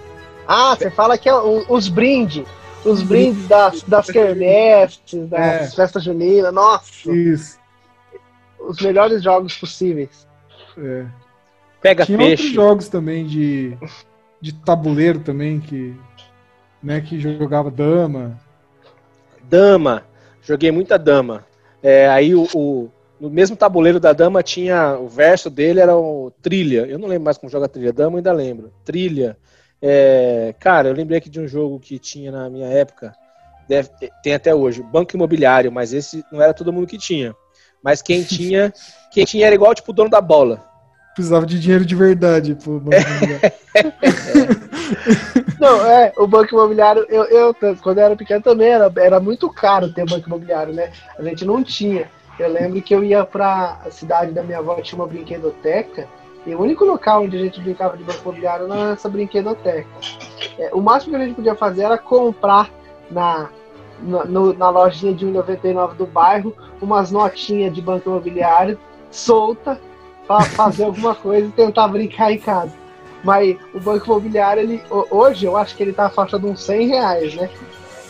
Ah, 0.46 0.76
você 0.76 0.90
fala 0.90 1.16
que 1.16 1.28
é 1.28 1.34
os 1.34 1.88
brindes 1.88 2.46
os 2.84 3.02
brindes 3.02 3.48
das, 3.48 3.82
das 3.82 4.06
quermesses, 4.06 5.28
das 5.28 5.40
é. 5.40 5.70
festas 5.70 6.04
juninas, 6.04 6.52
nossa! 6.52 7.10
Isso. 7.10 7.58
Os 8.60 8.80
melhores 8.80 9.22
jogos 9.22 9.56
possíveis. 9.56 10.26
É. 10.78 11.06
Pega 11.80 12.06
Tinha 12.06 12.18
peixe. 12.18 12.42
outros 12.42 12.54
jogos 12.54 12.88
também 12.88 13.26
de, 13.26 13.76
de 14.44 14.52
tabuleiro 14.52 15.20
também, 15.20 15.58
que, 15.58 15.96
né, 16.82 17.00
que 17.00 17.18
jogava 17.18 17.70
dama. 17.70 18.38
Dama. 19.44 20.04
Joguei 20.42 20.70
muita 20.70 20.98
dama. 20.98 21.46
É, 21.82 22.06
aí 22.08 22.34
o, 22.34 22.46
o, 22.54 22.90
no 23.18 23.30
mesmo 23.30 23.56
tabuleiro 23.56 23.98
da 23.98 24.12
dama 24.12 24.42
tinha. 24.42 24.98
O 24.98 25.08
verso 25.08 25.48
dele 25.48 25.80
era 25.80 25.96
o 25.96 26.30
trilha. 26.42 26.80
Eu 26.86 26.98
não 26.98 27.08
lembro 27.08 27.24
mais 27.24 27.38
como 27.38 27.50
joga 27.50 27.70
trilha. 27.70 27.90
Dama 27.90 28.18
ainda 28.18 28.32
lembro. 28.34 28.70
Trilha. 28.84 29.38
É, 29.80 30.54
cara, 30.60 30.88
eu 30.88 30.94
lembrei 30.94 31.16
aqui 31.16 31.30
de 31.30 31.40
um 31.40 31.48
jogo 31.48 31.80
que 31.80 31.98
tinha 31.98 32.30
na 32.30 32.50
minha 32.50 32.68
época, 32.68 33.14
deve, 33.66 33.88
tem 34.22 34.34
até 34.34 34.54
hoje, 34.54 34.82
Banco 34.82 35.16
Imobiliário, 35.16 35.72
mas 35.72 35.94
esse 35.94 36.22
não 36.30 36.40
era 36.40 36.52
todo 36.52 36.72
mundo 36.72 36.86
que 36.86 36.98
tinha. 36.98 37.34
Mas 37.82 38.02
quem 38.02 38.22
tinha, 38.22 38.72
quem 39.10 39.24
tinha 39.24 39.46
era 39.46 39.54
igual 39.54 39.74
tipo 39.74 39.90
o 39.90 39.94
dono 39.94 40.10
da 40.10 40.20
bola. 40.20 40.73
Precisava 41.14 41.46
de 41.46 41.60
dinheiro 41.60 41.84
de 41.84 41.94
verdade 41.94 42.54
pro 42.56 42.80
Banco 42.80 42.96
Imobiliário. 43.22 43.52
Não, 45.60 45.86
é, 45.86 46.12
o 46.16 46.26
Banco 46.26 46.54
Imobiliário, 46.54 47.06
eu, 47.08 47.24
eu 47.24 47.54
quando 47.82 47.98
eu 47.98 48.04
era 48.04 48.16
pequeno 48.16 48.42
também 48.42 48.68
era, 48.68 48.92
era 48.96 49.20
muito 49.20 49.48
caro 49.48 49.92
ter 49.92 50.04
Banco 50.04 50.26
Imobiliário, 50.26 50.74
né? 50.74 50.90
A 51.18 51.22
gente 51.22 51.44
não 51.44 51.62
tinha. 51.62 52.10
Eu 52.38 52.52
lembro 52.52 52.82
que 52.82 52.94
eu 52.94 53.04
ia 53.04 53.24
pra 53.24 53.80
cidade 53.90 54.32
da 54.32 54.42
minha 54.42 54.58
avó, 54.58 54.74
tinha 54.80 54.98
uma 54.98 55.06
brinquedoteca, 55.06 56.08
e 56.46 56.54
o 56.54 56.60
único 56.60 56.84
local 56.84 57.22
onde 57.22 57.36
a 57.36 57.40
gente 57.40 57.60
brincava 57.60 57.96
de 57.96 58.04
banco 58.04 58.20
imobiliário 58.22 58.66
era 58.66 58.90
nessa 58.90 59.08
brinquedoteca. 59.08 59.88
É, 60.58 60.70
o 60.74 60.80
máximo 60.80 61.16
que 61.16 61.22
a 61.22 61.26
gente 61.26 61.36
podia 61.36 61.54
fazer 61.54 61.84
era 61.84 61.96
comprar 61.96 62.70
na, 63.10 63.48
na, 64.02 64.24
no, 64.24 64.52
na 64.52 64.68
lojinha 64.68 65.14
de 65.14 65.24
1,99 65.26 65.94
do 65.94 66.06
bairro 66.06 66.54
umas 66.82 67.10
notinhas 67.10 67.72
de 67.72 67.80
banco 67.80 68.10
imobiliário 68.10 68.78
solta 69.10 69.80
para 70.26 70.44
fazer 70.44 70.84
alguma 70.84 71.14
coisa 71.14 71.46
e 71.46 71.50
tentar 71.50 71.88
brincar 71.88 72.32
em 72.32 72.38
casa. 72.38 72.72
Mas 73.22 73.56
o 73.72 73.80
banco 73.80 74.06
imobiliário, 74.06 74.62
ele, 74.62 74.82
hoje 75.10 75.46
eu 75.46 75.56
acho 75.56 75.74
que 75.76 75.82
ele 75.82 75.92
tá 75.92 76.06
a 76.06 76.10
faixa 76.10 76.38
de 76.38 76.46
uns 76.46 76.62
100 76.62 76.88
reais, 76.88 77.34
né? 77.34 77.50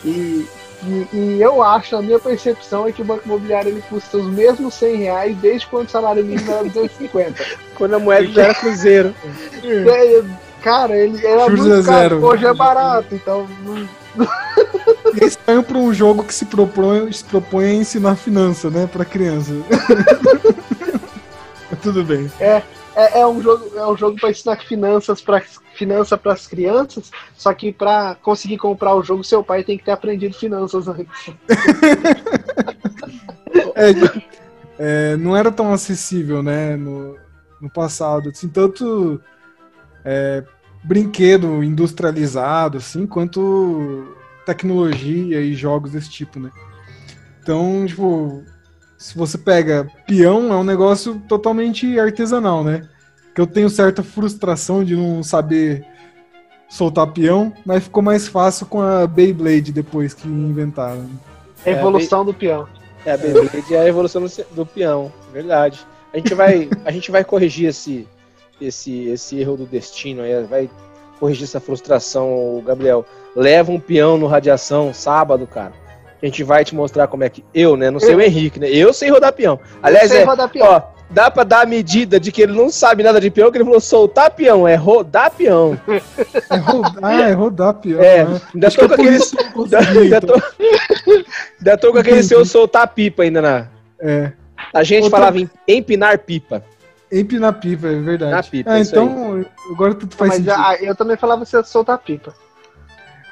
E 0.03 0.45
E, 0.83 1.07
e, 1.13 1.41
eu 1.41 1.63
acho, 1.63 1.95
a 1.95 2.01
minha 2.01 2.19
percepção 2.19 2.87
é 2.87 2.91
que 2.91 3.01
o 3.01 3.05
Banco 3.05 3.23
Imobiliário 3.25 3.69
ele 3.69 3.81
custa 3.89 4.17
os 4.17 4.27
mesmos 4.27 4.73
100 4.75 4.95
reais 4.97 5.37
desde 5.37 5.67
quando 5.67 5.87
o 5.87 5.91
salário 5.91 6.23
mínimo 6.23 6.51
era 6.51 6.63
250. 6.63 7.43
quando 7.75 7.95
a 7.95 7.99
moeda 7.99 8.27
já 8.27 8.43
era 8.43 8.53
cruzeiro. 8.53 9.15
É, 9.63 10.23
cara, 10.61 10.95
ele 10.95 11.25
era 11.25 11.49
Juros 11.49 11.65
muito 11.65 11.85
caro, 11.85 11.99
zero. 11.99 12.25
hoje 12.25 12.45
é 12.45 12.53
barato, 12.53 13.15
então... 13.15 13.47
É 15.19 15.25
estranho 15.25 15.63
para 15.63 15.77
um 15.77 15.93
jogo 15.93 16.23
que 16.23 16.33
se 16.33 16.45
propõe, 16.45 17.11
se 17.11 17.23
propõe 17.23 17.65
a 17.65 17.73
ensinar 17.73 18.15
finança, 18.15 18.69
né, 18.69 18.87
para 18.91 19.03
criança. 19.03 19.51
Tudo 21.81 22.03
bem. 22.03 22.31
É, 22.39 22.61
é, 22.95 23.19
é, 23.19 23.27
um 23.27 23.41
jogo, 23.41 23.77
é 23.77 23.87
um 23.87 23.97
jogo 23.97 24.19
para 24.19 24.29
ensinar 24.29 24.57
finanças 24.57 25.21
para 25.21 25.41
finança 25.75 26.17
para 26.17 26.33
as 26.33 26.47
crianças, 26.47 27.11
só 27.35 27.53
que 27.53 27.73
para 27.73 28.15
conseguir 28.15 28.57
comprar 28.57 28.95
o 28.95 29.03
jogo, 29.03 29.23
seu 29.23 29.43
pai 29.43 29.63
tem 29.63 29.77
que 29.77 29.83
ter 29.83 29.91
aprendido 29.91 30.33
finanças 30.33 30.87
antes. 30.87 31.05
é, 33.75 33.91
é, 34.79 35.17
não 35.17 35.35
era 35.35 35.51
tão 35.51 35.73
acessível, 35.73 36.41
né, 36.41 36.77
no, 36.77 37.17
no 37.59 37.69
passado, 37.69 38.29
assim, 38.29 38.47
tanto 38.47 39.21
é, 40.05 40.45
brinquedo 40.81 41.61
industrializado, 41.61 42.77
assim, 42.77 43.05
quanto 43.05 44.15
tecnologia 44.45 45.41
e 45.41 45.53
jogos 45.53 45.91
desse 45.91 46.09
tipo, 46.09 46.39
né. 46.39 46.49
Então, 47.41 47.85
tipo, 47.85 48.45
se 48.97 49.17
você 49.17 49.37
pega 49.37 49.89
peão, 50.07 50.51
é 50.53 50.55
um 50.55 50.63
negócio 50.63 51.21
totalmente 51.27 51.99
artesanal, 51.99 52.63
né? 52.63 52.87
Que 53.33 53.41
eu 53.41 53.47
tenho 53.47 53.69
certa 53.69 54.01
frustração 54.01 54.83
de 54.83 54.95
não 54.95 55.21
saber 55.21 55.85
soltar 56.69 57.07
peão, 57.07 57.53
mas 57.65 57.83
ficou 57.83 58.01
mais 58.01 58.27
fácil 58.27 58.65
com 58.65 58.81
a 58.81 59.05
Beyblade 59.05 59.71
depois 59.71 60.13
que 60.13 60.27
inventaram. 60.27 61.09
A 61.65 61.69
evolução 61.69 62.21
é, 62.21 62.25
do 62.25 62.33
peão. 62.33 62.67
É, 63.05 63.11
a 63.11 63.17
Beyblade 63.17 63.75
é 63.75 63.79
a 63.79 63.87
evolução 63.87 64.25
do 64.51 64.65
peão, 64.65 65.11
verdade. 65.33 65.85
A 66.13 66.17
gente 66.17 66.33
vai, 66.33 66.69
a 66.85 66.91
gente 66.91 67.11
vai 67.11 67.23
corrigir 67.23 67.67
esse, 67.67 68.07
esse, 68.59 69.07
esse 69.09 69.39
erro 69.39 69.57
do 69.57 69.65
destino 69.65 70.21
aí, 70.21 70.43
vai 70.45 70.69
corrigir 71.19 71.43
essa 71.43 71.59
frustração, 71.59 72.63
Gabriel. 72.65 73.05
Leva 73.35 73.71
um 73.71 73.79
peão 73.79 74.17
no 74.17 74.27
radiação 74.27 74.93
sábado, 74.93 75.45
cara 75.45 75.84
a 76.25 76.29
gente 76.29 76.43
vai 76.43 76.65
te 76.65 76.73
mostrar 76.73 77.07
como 77.07 77.23
é 77.23 77.29
que. 77.29 77.43
Eu, 77.53 77.77
né? 77.77 77.91
Não 77.91 77.99
sei 77.99 78.13
eu. 78.13 78.17
o 78.17 78.21
Henrique, 78.21 78.59
né? 78.59 78.69
Eu 78.69 78.91
sei 78.93 79.09
rodar 79.09 79.31
peão. 79.33 79.59
Aliás, 79.81 80.11
é, 80.11 80.23
rodar 80.23 80.49
peão. 80.49 80.67
ó, 80.67 80.81
dá 81.09 81.29
pra 81.29 81.43
dar 81.43 81.61
a 81.61 81.65
medida 81.65 82.19
de 82.19 82.31
que 82.31 82.41
ele 82.41 82.53
não 82.53 82.69
sabe 82.69 83.03
nada 83.03 83.21
de 83.21 83.29
peão, 83.29 83.51
que 83.51 83.57
ele 83.57 83.63
falou 83.63 83.79
soltar 83.79 84.31
peão, 84.31 84.67
é 84.67 84.75
rodar 84.75 85.31
peão. 85.31 85.79
É 86.49 86.57
rodar, 86.57 87.03
ah, 87.03 87.29
é 87.29 87.31
rodar 87.31 87.73
peão. 87.75 88.01
É, 88.01 88.25
né? 88.25 88.41
ainda 88.53 88.71
tô, 88.71 88.85
é 88.85 88.87
com 88.87 88.93
aquele, 88.93 89.17
ainda, 90.01 90.21
tô, 90.21 90.33
ainda 91.59 91.77
tô 91.77 91.91
com 91.91 91.97
aquele 91.97 92.23
seu 92.23 92.45
soltar 92.45 92.87
pipa 92.87 93.23
ainda 93.23 93.41
na. 93.41 93.67
É. 93.99 94.31
A 94.73 94.83
gente 94.83 95.03
Outra... 95.03 95.19
falava 95.19 95.39
em 95.39 95.49
empinar 95.67 96.17
pipa. 96.19 96.63
Empinar 97.11 97.53
pipa, 97.53 97.87
é 97.87 97.99
verdade. 97.99 98.31
Na 98.31 98.43
pipa, 98.43 98.71
ah, 98.71 98.79
então, 98.79 99.35
aí. 99.35 99.45
agora 99.71 99.93
tudo 99.93 100.15
faz 100.15 100.29
Mas 100.29 100.37
sentido. 100.37 100.55
Já, 100.55 100.75
eu 100.75 100.95
também 100.95 101.17
falava 101.17 101.45
você 101.45 101.63
soltar 101.63 101.97
pipa. 101.99 102.33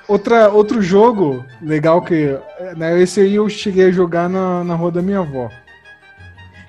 Outra, 0.08 0.50
outro 0.50 0.82
jogo 0.82 1.46
legal 1.62 2.02
que. 2.02 2.38
Né, 2.76 3.02
esse 3.02 3.22
aí 3.22 3.36
eu 3.36 3.48
cheguei 3.50 3.88
a 3.88 3.92
jogar 3.92 4.30
na, 4.30 4.64
na 4.64 4.76
rua 4.76 4.92
da 4.92 5.02
minha 5.02 5.20
avó. 5.20 5.50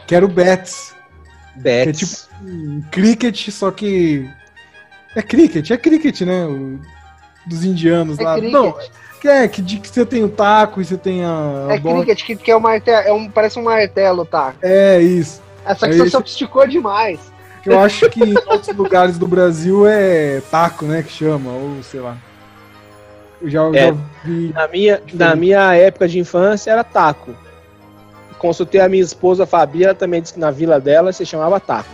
Que 0.07 0.15
era 0.15 0.25
o 0.25 0.29
Bets. 0.29 0.95
Bets. 1.57 1.85
Que 1.85 1.89
é 1.89 1.93
tipo 1.93 2.35
um 2.45 2.83
cricket, 2.91 3.49
só 3.51 3.71
que. 3.71 4.31
É 5.17 5.23
cricket, 5.23 5.71
é 5.71 5.77
cricket, 5.77 6.21
né? 6.23 6.45
O, 6.45 6.81
dos 7.47 7.65
indianos 7.65 8.19
é 8.19 8.23
lá. 8.23 8.35
Cricket. 8.37 8.53
Não, 8.53 8.75
que 9.21 9.29
é 9.29 9.49
que, 9.49 9.63
de, 9.63 9.79
que 9.79 9.89
você 9.89 10.05
tem 10.05 10.23
o 10.23 10.29
taco 10.29 10.81
e 10.81 10.85
você 10.85 10.97
tem 10.97 11.25
a. 11.25 11.67
a 11.69 11.75
é 11.75 11.79
bola. 11.79 12.05
cricket, 12.05 12.25
que, 12.25 12.37
que 12.37 12.51
é, 12.51 12.57
um 12.57 12.61
martelo, 12.61 13.09
é 13.09 13.13
um, 13.13 13.29
parece 13.29 13.59
um 13.59 13.63
martelo, 13.63 14.25
tá? 14.25 14.55
É, 14.63 15.01
isso. 15.01 15.43
Essa 15.65 15.89
que 15.89 15.97
você 15.97 16.11
sofisticou 16.11 16.67
demais. 16.67 17.19
Que 17.63 17.71
eu 17.71 17.81
acho 17.81 18.11
que 18.11 18.23
em 18.23 18.35
outros 18.47 18.69
lugares 18.77 19.17
do 19.17 19.27
Brasil 19.27 19.87
é 19.87 20.43
taco, 20.51 20.85
né? 20.85 21.03
Que 21.03 21.11
chama, 21.11 21.51
ou 21.51 21.83
sei 21.83 22.01
lá. 22.01 22.19
Já, 23.43 23.65
é, 23.69 23.89
já 23.89 23.97
vi. 24.25 24.53
Na 24.53 24.69
minha, 24.69 25.03
na 25.13 25.37
minha 25.37 25.75
época 25.75 26.09
de 26.09 26.19
infância 26.19 26.71
era 26.71 26.85
taco. 26.85 27.35
Consultei 28.39 28.81
a 28.81 28.89
minha 28.89 29.03
esposa 29.03 29.47
Fabi, 29.47 29.85
ela 29.85 29.95
também 29.95 30.21
disse 30.21 30.35
que 30.35 30.41
na 30.41 30.51
vila 30.51 30.79
dela 30.79 31.13
se 31.13 31.25
chamava 31.25 31.59
taco. 31.59 31.89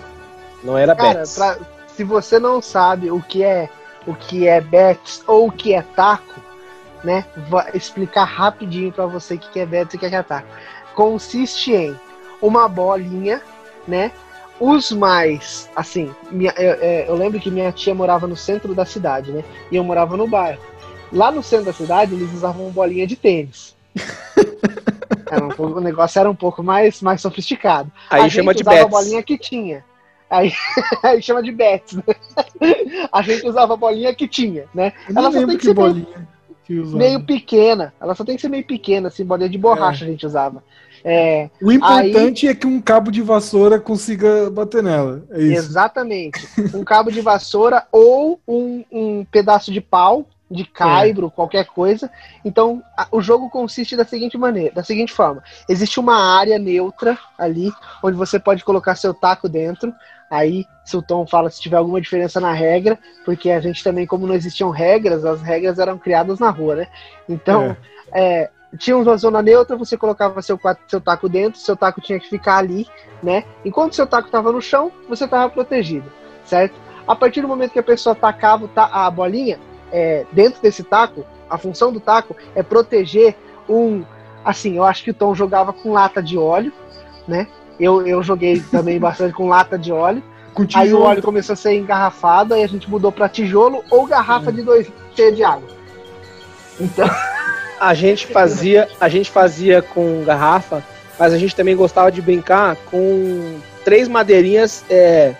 Não 0.64 0.76
era 0.76 0.94
Cara, 0.94 1.22
pra, 1.34 1.58
se 1.88 2.04
você 2.04 2.38
não 2.38 2.60
sabe 2.60 3.10
o 3.10 3.22
que 3.22 3.42
é 3.42 3.68
o 4.06 4.14
que 4.14 4.48
é 4.48 4.60
Betis 4.60 5.22
ou 5.26 5.48
o 5.48 5.52
que 5.52 5.74
é 5.74 5.82
taco, 5.82 6.40
né? 7.04 7.24
Vou 7.48 7.62
explicar 7.74 8.24
rapidinho 8.24 8.90
para 8.90 9.06
você 9.06 9.34
o 9.34 9.38
que 9.38 9.60
é 9.60 9.66
Betis 9.66 9.94
e 9.94 9.96
o 9.96 10.00
que 10.00 10.06
é 10.06 10.22
taco. 10.22 10.48
Consiste 10.94 11.72
em 11.72 11.96
uma 12.40 12.68
bolinha, 12.68 13.40
né? 13.86 14.10
Os 14.58 14.92
mais, 14.92 15.70
assim, 15.74 16.14
minha, 16.30 16.52
eu, 16.58 16.74
eu, 17.06 17.14
lembro 17.14 17.40
que 17.40 17.50
minha 17.50 17.72
tia 17.72 17.94
morava 17.94 18.26
no 18.26 18.36
centro 18.36 18.74
da 18.74 18.84
cidade, 18.84 19.32
né? 19.32 19.42
E 19.70 19.76
eu 19.76 19.84
morava 19.84 20.16
no 20.18 20.26
bairro. 20.26 20.60
Lá 21.12 21.30
no 21.30 21.42
centro 21.42 21.66
da 21.66 21.72
cidade, 21.72 22.14
eles 22.14 22.32
usavam 22.32 22.70
bolinha 22.70 23.06
de 23.06 23.16
tênis. 23.16 23.76
Um 25.58 25.64
o 25.64 25.80
negócio 25.80 26.18
era 26.18 26.28
um 26.28 26.34
pouco 26.34 26.60
mais, 26.60 27.00
mais 27.00 27.20
sofisticado. 27.20 27.90
Aí 28.10 28.22
a 28.22 28.28
chama 28.28 28.52
de 28.52 28.62
usava 28.62 28.82
a 28.82 28.88
bolinha 28.88 29.22
que 29.22 29.38
tinha. 29.38 29.84
Aí, 30.28 30.52
aí 31.04 31.22
chama 31.22 31.40
de 31.40 31.52
bets, 31.52 31.94
né? 31.94 32.02
A 33.12 33.22
gente 33.22 33.46
usava 33.46 33.74
a 33.74 33.76
bolinha 33.76 34.12
que 34.12 34.26
tinha, 34.26 34.64
né? 34.74 34.92
Ela 35.08 35.30
só 35.30 35.38
tem 35.38 35.46
que, 35.50 35.58
que 35.58 35.64
ser 35.66 35.74
bolinha 35.74 36.28
meio, 36.68 36.96
meio, 36.96 37.24
pequena. 37.24 37.92
Ela 38.00 38.14
só 38.14 38.24
tem 38.24 38.36
que 38.36 38.42
ser 38.42 38.48
meio 38.48 38.64
pequena, 38.64 39.08
assim, 39.08 39.24
bolinha 39.24 39.48
de 39.48 39.58
borracha 39.58 40.04
é. 40.04 40.08
a 40.08 40.10
gente 40.10 40.26
usava. 40.26 40.62
É, 41.02 41.48
o 41.62 41.72
importante 41.72 42.46
aí... 42.46 42.52
é 42.52 42.54
que 42.54 42.66
um 42.66 42.80
cabo 42.80 43.10
de 43.10 43.22
vassoura 43.22 43.80
consiga 43.80 44.50
bater 44.50 44.82
nela. 44.82 45.24
É 45.30 45.40
Exatamente. 45.40 46.46
um 46.74 46.84
cabo 46.84 47.10
de 47.10 47.20
vassoura 47.20 47.86
ou 47.90 48.38
um, 48.46 48.84
um 48.92 49.24
pedaço 49.24 49.72
de 49.72 49.80
pau 49.80 50.26
de 50.50 50.64
caibro, 50.64 51.28
é. 51.28 51.30
qualquer 51.30 51.66
coisa. 51.66 52.10
Então, 52.44 52.82
a, 52.96 53.06
o 53.12 53.20
jogo 53.20 53.48
consiste 53.48 53.96
da 53.96 54.04
seguinte 54.04 54.36
maneira, 54.36 54.74
da 54.74 54.82
seguinte 54.82 55.12
forma: 55.12 55.42
existe 55.68 56.00
uma 56.00 56.16
área 56.38 56.58
neutra 56.58 57.16
ali, 57.38 57.72
onde 58.02 58.16
você 58.16 58.38
pode 58.38 58.64
colocar 58.64 58.96
seu 58.96 59.14
taco 59.14 59.48
dentro. 59.48 59.94
Aí, 60.28 60.66
se 60.84 60.96
o 60.96 61.02
Tom 61.02 61.26
fala 61.26 61.50
se 61.50 61.60
tiver 61.60 61.76
alguma 61.76 62.00
diferença 62.00 62.40
na 62.40 62.52
regra, 62.52 62.98
porque 63.24 63.50
a 63.50 63.60
gente 63.60 63.82
também, 63.82 64.06
como 64.06 64.26
não 64.26 64.34
existiam 64.34 64.70
regras, 64.70 65.24
as 65.24 65.42
regras 65.42 65.78
eram 65.78 65.98
criadas 65.98 66.38
na 66.38 66.50
rua, 66.50 66.76
né? 66.76 66.86
Então, 67.28 67.76
é. 68.12 68.42
É, 68.42 68.50
tinha 68.78 68.96
uma 68.96 69.16
zona 69.16 69.42
neutra, 69.42 69.76
você 69.76 69.96
colocava 69.96 70.40
seu, 70.42 70.58
seu 70.86 71.00
taco 71.00 71.28
dentro, 71.28 71.58
seu 71.58 71.76
taco 71.76 72.00
tinha 72.00 72.18
que 72.20 72.28
ficar 72.28 72.58
ali, 72.58 72.86
né? 73.22 73.44
Enquanto 73.64 73.96
seu 73.96 74.06
taco 74.06 74.26
estava 74.26 74.52
no 74.52 74.62
chão, 74.62 74.92
você 75.08 75.24
estava 75.24 75.50
protegido, 75.50 76.10
certo? 76.44 76.74
A 77.06 77.16
partir 77.16 77.40
do 77.40 77.48
momento 77.48 77.72
que 77.72 77.78
a 77.78 77.82
pessoa 77.82 78.14
tacava 78.14 78.70
a 78.76 79.10
bolinha, 79.10 79.58
é, 79.92 80.24
dentro 80.32 80.60
desse 80.62 80.82
taco, 80.82 81.24
a 81.48 81.58
função 81.58 81.92
do 81.92 82.00
taco 82.00 82.36
é 82.54 82.62
proteger 82.62 83.34
um. 83.68 84.02
Assim, 84.44 84.76
eu 84.76 84.84
acho 84.84 85.04
que 85.04 85.10
o 85.10 85.14
Tom 85.14 85.34
jogava 85.34 85.72
com 85.72 85.92
lata 85.92 86.22
de 86.22 86.38
óleo, 86.38 86.72
né? 87.26 87.46
Eu, 87.78 88.06
eu 88.06 88.22
joguei 88.22 88.60
também 88.60 88.98
bastante 89.00 89.34
com 89.34 89.48
lata 89.48 89.78
de 89.78 89.92
óleo. 89.92 90.22
Aí 90.74 90.92
o 90.92 91.00
óleo 91.00 91.22
começou 91.22 91.52
a 91.54 91.56
ser 91.56 91.74
engarrafado, 91.74 92.54
aí 92.54 92.62
a 92.62 92.66
gente 92.66 92.90
mudou 92.90 93.12
para 93.12 93.28
tijolo 93.28 93.84
ou 93.88 94.04
garrafa 94.06 94.50
hum. 94.50 94.54
de 94.54 94.62
dois 94.62 94.90
cheia 95.14 95.32
de 95.32 95.42
água. 95.42 95.68
Então. 96.78 97.08
A 97.80 97.94
gente 97.94 98.26
fazia, 98.26 98.86
a 99.00 99.08
gente 99.08 99.30
fazia 99.30 99.80
com 99.80 100.22
garrafa, 100.22 100.84
mas 101.18 101.32
a 101.32 101.38
gente 101.38 101.56
também 101.56 101.74
gostava 101.74 102.12
de 102.12 102.20
brincar 102.20 102.76
com 102.90 103.58
três 103.82 104.06
madeirinhas, 104.06 104.84
é, 104.90 105.34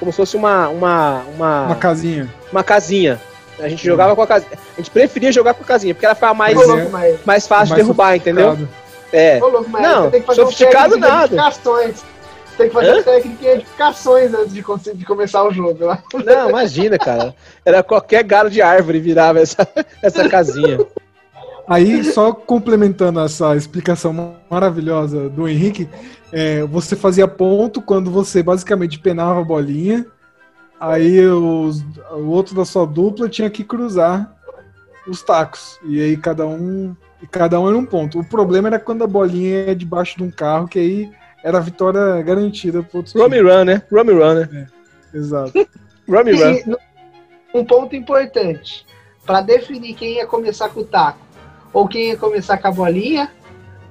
como 0.00 0.10
se 0.10 0.16
fosse 0.16 0.36
uma, 0.36 0.68
uma, 0.70 1.22
uma, 1.36 1.66
uma 1.66 1.76
casinha. 1.76 2.28
Uma 2.50 2.64
casinha. 2.64 3.20
A 3.58 3.68
gente 3.68 3.84
jogava 3.84 4.16
com 4.16 4.22
a 4.22 4.26
casinha. 4.26 4.50
A 4.52 4.76
gente 4.80 4.90
preferia 4.90 5.30
jogar 5.30 5.54
com 5.54 5.62
a 5.62 5.66
casinha, 5.66 5.94
porque 5.94 6.06
ela 6.06 6.14
ficava 6.14 6.34
mais, 6.34 6.58
é, 6.60 6.88
mais, 6.88 7.18
mais 7.24 7.46
fácil 7.46 7.70
mais 7.70 7.82
de 7.82 7.86
derrubar, 7.86 8.16
entendeu? 8.16 8.58
É. 9.12 9.38
Louco, 9.38 9.70
não, 9.70 10.10
sofisticado 10.34 10.96
nada. 10.96 11.52
Tem 12.56 12.68
que 12.68 12.74
fazer 12.74 12.98
Hã? 12.98 13.02
técnica 13.02 13.36
de 13.40 13.46
edificações 13.48 14.32
antes 14.32 14.54
de, 14.54 14.94
de, 14.94 15.04
começar 15.04 15.44
o 15.44 15.52
jogo. 15.52 15.86
Né? 15.86 15.98
Não, 16.24 16.50
imagina, 16.50 16.96
cara. 16.96 17.34
Era 17.64 17.82
qualquer 17.82 18.22
galho 18.22 18.48
de 18.48 18.62
árvore 18.62 19.00
virava 19.00 19.40
essa, 19.40 19.66
essa 20.00 20.28
casinha. 20.28 20.78
Aí, 21.66 22.04
só 22.04 22.32
complementando 22.32 23.20
essa 23.20 23.56
explicação 23.56 24.36
maravilhosa 24.48 25.28
do 25.30 25.48
Henrique, 25.48 25.88
é, 26.30 26.62
você 26.62 26.94
fazia 26.94 27.26
ponto 27.26 27.80
quando 27.80 28.10
você 28.10 28.42
basicamente 28.42 28.98
penava 28.98 29.40
a 29.40 29.44
bolinha 29.44 30.06
Aí 30.90 31.26
os, 31.26 31.82
o 32.12 32.28
outro 32.28 32.54
da 32.54 32.64
sua 32.64 32.86
dupla 32.86 33.28
tinha 33.28 33.48
que 33.48 33.64
cruzar 33.64 34.36
os 35.08 35.22
tacos. 35.22 35.78
E 35.84 36.00
aí 36.00 36.16
cada 36.16 36.46
um. 36.46 36.94
E 37.22 37.26
cada 37.26 37.58
um 37.58 37.68
era 37.68 37.76
um 37.76 37.86
ponto. 37.86 38.20
O 38.20 38.24
problema 38.24 38.68
era 38.68 38.78
quando 38.78 39.02
a 39.02 39.06
bolinha 39.06 39.70
é 39.70 39.74
debaixo 39.74 40.18
de 40.18 40.24
um 40.24 40.30
carro, 40.30 40.68
que 40.68 40.78
aí 40.78 41.10
era 41.42 41.56
a 41.56 41.60
vitória 41.60 42.20
garantida 42.22 42.82
pro 42.82 42.98
outro 42.98 43.18
Rummy 43.18 43.40
Run, 43.40 43.64
né? 43.64 43.82
Rummy 43.90 44.12
Run, 44.12 44.34
né? 44.34 44.68
É, 45.12 45.16
exato. 45.16 45.52
Rummy 46.06 46.32
Run. 46.32 46.76
Um 47.54 47.64
ponto 47.64 47.96
importante. 47.96 48.86
para 49.24 49.40
definir 49.40 49.94
quem 49.94 50.16
ia 50.16 50.26
começar 50.26 50.68
com 50.68 50.80
o 50.80 50.84
taco. 50.84 51.18
ou 51.72 51.88
quem 51.88 52.10
ia 52.10 52.16
começar 52.16 52.58
com 52.58 52.68
a 52.68 52.72
bolinha. 52.72 53.32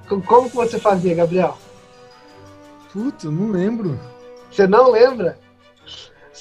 Como 0.08 0.48
que 0.50 0.56
você 0.56 0.78
fazia, 0.78 1.16
Gabriel? 1.16 1.58
Puta, 2.92 3.32
não 3.32 3.50
lembro. 3.50 4.00
Você 4.52 4.68
não 4.68 4.92
lembra? 4.92 5.40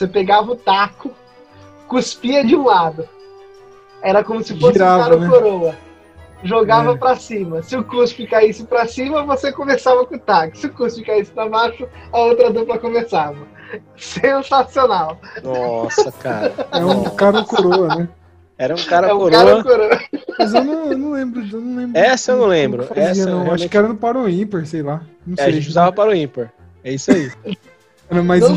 Você 0.02 0.08
pegava 0.08 0.50
o 0.50 0.56
taco, 0.56 1.12
cuspia 1.86 2.44
de 2.44 2.56
um 2.56 2.64
lado. 2.64 3.08
Era 4.02 4.24
como 4.24 4.42
se 4.42 4.58
fosse 4.58 4.72
Girava, 4.72 4.96
um 4.96 5.04
cara 5.04 5.16
né? 5.16 5.28
coroa. 5.28 5.76
Jogava 6.42 6.94
é. 6.94 6.96
para 6.96 7.14
cima. 7.14 7.62
Se 7.62 7.76
o 7.76 7.84
cuspe 7.84 8.26
caísse 8.26 8.64
para 8.64 8.84
cima, 8.88 9.24
você 9.24 9.52
começava 9.52 10.04
com 10.04 10.16
o 10.16 10.18
taco. 10.18 10.58
Se 10.58 10.66
o 10.66 10.72
cuspe 10.72 11.04
caísse 11.04 11.30
para 11.30 11.48
baixo, 11.48 11.88
a 12.12 12.18
outra 12.18 12.50
dupla 12.50 12.80
começava. 12.80 13.46
Sensacional. 13.96 15.20
Nossa, 15.40 16.10
cara. 16.10 16.52
É 16.72 16.84
um 16.84 17.04
cara 17.10 17.44
coroa, 17.44 17.94
né? 17.94 18.08
Era 18.58 18.74
um 18.74 18.84
cara, 18.84 19.06
é 19.06 19.14
um 19.14 19.18
coroa. 19.18 19.30
cara 19.30 19.62
coroa. 19.62 20.00
Mas 20.36 20.52
eu 20.52 20.64
não, 20.64 20.90
eu 20.90 20.98
não 20.98 21.12
lembro, 21.12 21.46
eu 21.48 21.60
não 21.60 21.76
lembro. 21.76 21.96
Essa 21.96 22.32
eu 22.32 22.38
não 22.38 22.46
lembro. 22.46 22.82
Fazia, 22.86 23.04
Essa 23.04 23.26
não. 23.26 23.42
Realmente... 23.42 23.54
Acho 23.54 23.68
que 23.68 23.76
era 23.76 23.86
no 23.86 23.96
Paro 23.96 24.28
ímpar, 24.28 24.66
sei 24.66 24.82
lá. 24.82 25.02
Não 25.24 25.34
é, 25.34 25.42
sei. 25.42 25.46
a 25.46 25.50
gente 25.52 25.68
usava 25.68 25.92
Paro 25.92 26.12
ímpar. 26.12 26.52
É 26.82 26.92
isso 26.92 27.12
aí. 27.12 27.30
Era 28.10 28.20
mais 28.20 28.42
não, 28.42 28.56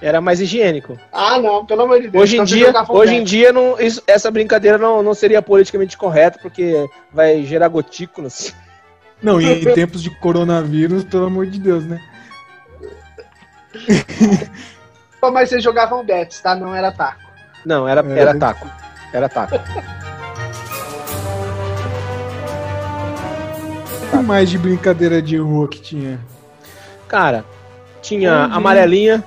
era 0.00 0.20
mais 0.20 0.40
higiênico. 0.40 0.98
Ah, 1.12 1.38
não, 1.38 1.64
pelo 1.64 1.82
amor 1.82 2.00
de 2.00 2.08
Deus. 2.08 2.22
Hoje 2.22 2.38
em 2.38 2.44
dia, 2.44 2.72
hoje 2.88 3.14
em 3.14 3.24
dia 3.24 3.52
não, 3.52 3.80
isso, 3.80 4.02
essa 4.06 4.30
brincadeira 4.30 4.78
não, 4.78 5.02
não 5.02 5.14
seria 5.14 5.40
politicamente 5.40 5.96
correta, 5.96 6.38
porque 6.40 6.88
vai 7.12 7.42
gerar 7.44 7.68
gotículas. 7.68 8.54
Não, 9.22 9.40
e 9.40 9.46
em 9.46 9.64
tempos 9.74 10.02
de 10.02 10.10
coronavírus, 10.18 11.04
pelo 11.04 11.26
amor 11.26 11.46
de 11.46 11.58
Deus, 11.58 11.84
né? 11.86 12.00
Mas 15.32 15.48
vocês 15.48 15.62
jogavam 15.62 16.04
bets, 16.04 16.40
tá? 16.40 16.54
Não 16.54 16.74
era 16.74 16.92
taco. 16.92 17.20
Não, 17.64 17.88
era, 17.88 18.00
era, 18.00 18.20
era 18.20 18.38
taco. 18.38 18.70
Era 19.12 19.28
taco. 19.28 19.56
O 24.06 24.18
que 24.18 24.24
mais 24.24 24.48
de 24.48 24.56
brincadeira 24.56 25.20
de 25.20 25.36
rua 25.36 25.68
que 25.68 25.80
tinha? 25.80 26.20
Cara, 27.08 27.44
tinha 28.00 28.44
amarelinha, 28.44 29.22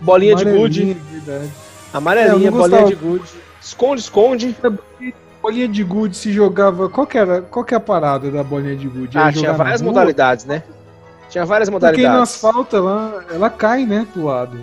bolinha 0.00 0.34
de 0.34 0.44
gude. 0.44 0.96
Amarelinha, 1.92 2.48
é, 2.48 2.50
bolinha 2.50 2.84
de 2.84 2.94
gude. 2.94 3.24
Esconde, 3.60 4.00
esconde. 4.00 4.56
Bolinha 5.42 5.68
de 5.68 5.84
gude 5.84 6.16
se 6.16 6.32
jogava. 6.32 6.88
Qual 6.88 7.06
que 7.06 7.18
era? 7.18 7.42
Qual 7.42 7.64
que 7.64 7.74
é 7.74 7.76
a 7.76 7.80
parada 7.80 8.30
da 8.30 8.42
bolinha 8.42 8.76
de 8.76 8.88
gude? 8.88 9.16
Ah, 9.18 9.32
tinha 9.32 9.52
várias 9.52 9.82
modalidades, 9.82 10.44
né? 10.44 10.62
Tinha 11.28 11.44
várias 11.44 11.68
modalidades. 11.68 12.04
Porque 12.04 12.16
no 12.16 12.22
asfalto 12.22 12.76
ela, 12.76 13.24
ela 13.30 13.50
cai, 13.50 13.84
né, 13.84 14.06
do 14.14 14.24
lado. 14.24 14.58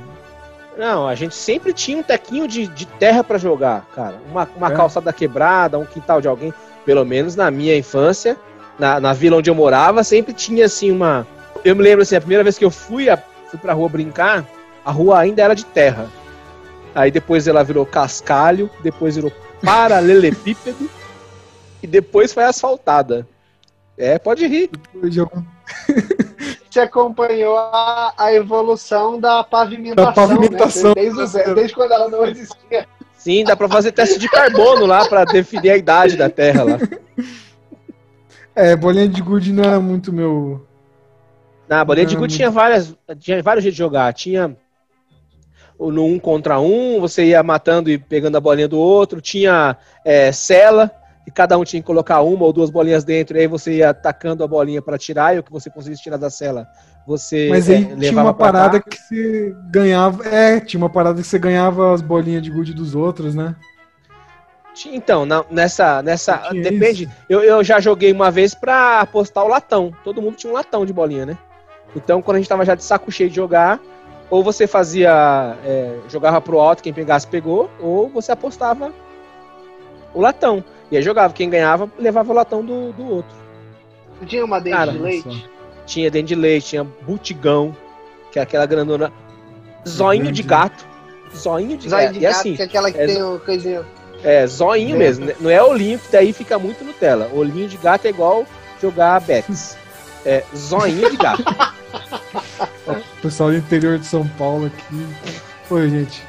Não, 0.77 1.07
a 1.07 1.13
gente 1.13 1.35
sempre 1.35 1.71
tinha 1.71 1.97
um 1.97 2.03
tequinho 2.03 2.47
de, 2.47 2.67
de 2.67 2.85
terra 2.85 3.23
para 3.23 3.37
jogar, 3.37 3.85
cara. 3.93 4.15
Uma, 4.31 4.47
uma 4.55 4.71
é. 4.71 4.75
calçada 4.75 5.13
quebrada, 5.13 5.77
um 5.77 5.85
quintal 5.85 6.19
de 6.19 6.27
alguém. 6.27 6.53
Pelo 6.85 7.05
menos 7.05 7.35
na 7.35 7.51
minha 7.51 7.77
infância, 7.77 8.35
na, 8.77 8.99
na 8.99 9.13
vila 9.13 9.37
onde 9.37 9.49
eu 9.49 9.55
morava, 9.55 10.03
sempre 10.03 10.33
tinha 10.33 10.65
assim 10.65 10.91
uma. 10.91 11.27
Eu 11.63 11.75
me 11.75 11.83
lembro 11.83 12.01
assim, 12.01 12.15
a 12.15 12.19
primeira 12.19 12.43
vez 12.43 12.57
que 12.57 12.65
eu 12.65 12.71
fui, 12.71 13.09
a, 13.09 13.17
fui 13.47 13.59
pra 13.59 13.73
rua 13.73 13.87
brincar, 13.87 14.45
a 14.85 14.91
rua 14.91 15.19
ainda 15.19 15.41
era 15.41 15.53
de 15.53 15.65
terra. 15.65 16.09
Aí 16.95 17.09
depois 17.09 17.47
ela 17.47 17.63
virou 17.63 17.85
cascalho, 17.85 18.69
depois 18.81 19.15
virou 19.15 19.31
paralelepípedo 19.63 20.89
e 21.81 21.87
depois 21.87 22.33
foi 22.33 22.43
asfaltada. 22.43 23.27
É, 23.97 24.17
pode 24.19 24.45
rir. 24.47 24.69
Você 26.69 26.79
acompanhou 26.79 27.55
a, 27.55 28.13
a 28.17 28.33
evolução 28.33 29.19
da 29.19 29.43
pavimentação, 29.43 30.05
da 30.05 30.11
pavimentação 30.11 30.89
né? 30.89 30.95
desde, 30.95 31.53
desde, 31.53 31.75
quando 31.75 31.91
ela 31.91 32.09
não 32.09 32.25
existia. 32.25 32.87
Sim, 33.15 33.43
dá 33.43 33.55
pra 33.55 33.69
fazer 33.69 33.91
teste 33.91 34.17
de 34.17 34.27
carbono 34.27 34.85
lá 34.87 35.07
pra 35.07 35.23
definir 35.23 35.69
a 35.69 35.77
idade 35.77 36.17
da 36.17 36.29
Terra 36.29 36.63
lá. 36.63 36.79
É, 38.55 38.75
bolinha 38.75 39.07
de 39.07 39.21
gude 39.21 39.53
não 39.53 39.63
era 39.63 39.79
muito 39.79 40.11
meu. 40.11 40.65
Na 41.69 41.85
bolinha 41.85 42.05
de 42.05 42.15
gude 42.15 42.35
tinha 42.35 42.51
várias, 42.51 42.95
tinha 43.19 43.41
vários 43.41 43.63
jeitos 43.63 43.75
de 43.75 43.83
jogar. 43.83 44.11
Tinha 44.13 44.57
no 45.79 46.05
um 46.05 46.19
contra 46.19 46.59
um, 46.59 46.99
você 46.99 47.25
ia 47.25 47.43
matando 47.43 47.89
e 47.89 47.97
pegando 47.97 48.37
a 48.37 48.41
bolinha 48.41 48.67
do 48.67 48.79
outro. 48.79 49.21
Tinha 49.21 49.77
é, 50.05 50.31
cela, 50.31 50.91
e 51.25 51.31
cada 51.31 51.57
um 51.57 51.63
tinha 51.63 51.81
que 51.81 51.87
colocar 51.87 52.21
uma 52.21 52.45
ou 52.45 52.53
duas 52.53 52.69
bolinhas 52.69 53.03
dentro, 53.03 53.37
e 53.37 53.41
aí 53.41 53.47
você 53.47 53.77
ia 53.77 53.89
atacando 53.89 54.43
a 54.43 54.47
bolinha 54.47 54.81
para 54.81 54.97
tirar, 54.97 55.35
e 55.35 55.39
o 55.39 55.43
que 55.43 55.51
você 55.51 55.69
conseguisse 55.69 56.03
tirar 56.03 56.17
da 56.17 56.29
cela, 56.29 56.67
você 57.05 57.47
Mas 57.49 57.69
aí 57.69 57.91
é, 57.91 57.95
tinha 57.95 58.21
uma 58.21 58.33
parada 58.33 58.79
que 58.79 58.97
você 58.97 59.55
ganhava. 59.69 60.25
É, 60.27 60.59
tinha 60.59 60.81
uma 60.81 60.89
parada 60.89 61.21
que 61.21 61.27
você 61.27 61.39
ganhava 61.39 61.93
as 61.93 62.01
bolinhas 62.01 62.41
de 62.41 62.49
gude 62.49 62.73
dos 62.73 62.95
outros, 62.95 63.35
né? 63.35 63.55
Então, 64.87 65.25
na, 65.25 65.45
nessa. 65.51 66.01
nessa 66.01 66.49
depende. 66.51 67.09
Eu, 67.29 67.41
eu 67.41 67.63
já 67.63 67.79
joguei 67.79 68.11
uma 68.11 68.31
vez 68.31 68.55
pra 68.55 69.01
apostar 69.01 69.43
o 69.43 69.47
latão. 69.47 69.93
Todo 70.03 70.21
mundo 70.21 70.35
tinha 70.35 70.51
um 70.51 70.55
latão 70.55 70.85
de 70.85 70.91
bolinha, 70.91 71.25
né? 71.25 71.37
Então, 71.95 72.21
quando 72.21 72.37
a 72.37 72.39
gente 72.39 72.49
tava 72.49 72.65
já 72.65 72.73
de 72.73 72.83
saco 72.83 73.11
cheio 73.11 73.29
de 73.29 73.35
jogar, 73.35 73.79
ou 74.33 74.43
você 74.43 74.65
fazia. 74.65 75.55
É, 75.63 75.99
jogava 76.09 76.41
pro 76.41 76.59
alto, 76.59 76.81
quem 76.81 76.91
pegasse 76.91 77.27
pegou, 77.27 77.69
ou 77.79 78.09
você 78.09 78.31
apostava 78.31 78.91
o 80.11 80.19
latão. 80.19 80.63
E 80.89 80.97
aí 80.97 81.03
jogava. 81.03 81.31
Quem 81.35 81.51
ganhava, 81.51 81.87
levava 81.99 82.31
o 82.31 82.35
latão 82.35 82.65
do, 82.65 82.91
do 82.93 83.07
outro. 83.07 83.35
Tinha 84.25 84.43
uma 84.43 84.59
dente 84.59 84.75
Cara, 84.75 84.91
de 84.91 84.97
leite? 84.97 85.49
Tinha 85.85 86.09
dente 86.09 86.29
de 86.29 86.35
leite, 86.35 86.69
tinha 86.69 86.83
butigão, 86.83 87.77
que 88.31 88.39
é 88.39 88.41
aquela 88.41 88.65
grandona. 88.65 89.13
Zoinho 89.87 90.31
de 90.31 90.41
gato. 90.41 90.83
Zoinho 91.35 91.77
de. 91.77 91.87
De 91.87 92.19
gato, 92.19 92.25
assim, 92.25 92.55
que 92.55 92.63
é 92.63 92.65
aquela 92.65 92.91
que 92.91 92.97
é, 92.97 93.05
tem 93.05 93.21
o 93.21 93.39
coisinho. 93.39 93.85
É, 94.23 94.47
zoinho 94.47 94.97
mesmo. 94.97 95.31
Não 95.39 95.49
é 95.51 95.61
olhinho, 95.61 95.99
que 95.99 96.11
daí 96.11 96.33
fica 96.33 96.57
muito 96.57 96.83
Nutella. 96.83 97.29
Olhinho 97.35 97.67
de 97.67 97.77
gato 97.77 98.07
é 98.07 98.09
igual 98.09 98.47
jogar 98.81 99.21
Betis. 99.21 99.77
É, 100.25 100.43
zoinho 100.55 101.07
de 101.11 101.17
gato. 101.17 101.43
o 102.87 103.21
pessoal 103.21 103.49
do 103.49 103.57
interior 103.57 103.99
de 103.99 104.05
São 104.05 104.27
Paulo 104.29 104.67
aqui. 104.67 105.07
Oi, 105.69 105.89
gente. 105.89 106.23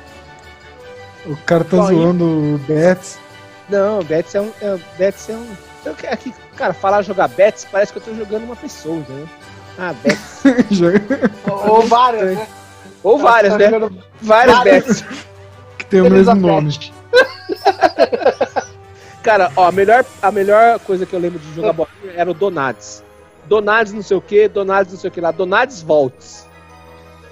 O 1.27 1.37
cara 1.37 1.65
tá 1.65 1.77
zoinho. 1.77 2.03
zoando 2.03 2.25
o 2.25 2.59
Betis. 2.59 3.19
Não, 3.69 4.03
Betis 4.03 4.35
é 4.35 4.41
um. 4.41 4.53
É, 4.61 4.79
Betis 4.99 5.29
é 5.31 5.33
um. 5.33 5.47
Eu, 5.85 5.97
aqui, 6.11 6.35
cara, 6.57 6.73
falar 6.73 7.03
jogar 7.03 7.29
Betis 7.29 7.67
parece 7.71 7.93
que 7.93 7.99
eu 7.99 8.03
tô 8.03 8.15
jogando 8.15 8.45
uma 8.45 8.57
pessoa, 8.57 8.97
entendeu? 8.97 9.29
Ah, 9.79 9.95
Betis. 10.03 10.43
ou, 11.51 11.77
ou 11.77 11.83
várias, 11.87 12.37
né? 12.37 12.47
Ou 13.03 13.19
várias, 13.19 13.53
tá 13.55 13.59
né? 13.59 13.91
Várias 14.21 14.63
Betis. 14.63 15.05
Que 15.77 15.87
tem 15.87 16.01
o 16.03 16.11
mesmo 16.11 16.35
nome. 16.37 16.93
cara, 19.23 19.51
ó, 19.57 19.67
a 19.67 19.73
melhor, 19.73 20.05
a 20.23 20.31
melhor 20.31 20.79
coisa 20.79 21.05
que 21.05 21.13
eu 21.13 21.19
lembro 21.19 21.41
de 21.41 21.53
jogar 21.53 21.73
bola 21.73 21.89
era 22.15 22.31
o 22.31 22.35
Donades. 22.35 23.03
Donades 23.47 23.93
não 23.93 24.03
sei 24.03 24.17
o 24.17 24.21
que, 24.21 24.49
Donades 24.49 24.93
não 24.93 25.01
sei 25.01 25.09
o 25.09 25.13
que 25.13 25.21
lá, 25.21 25.31
Donades 25.31 25.83
Volts. 25.83 26.47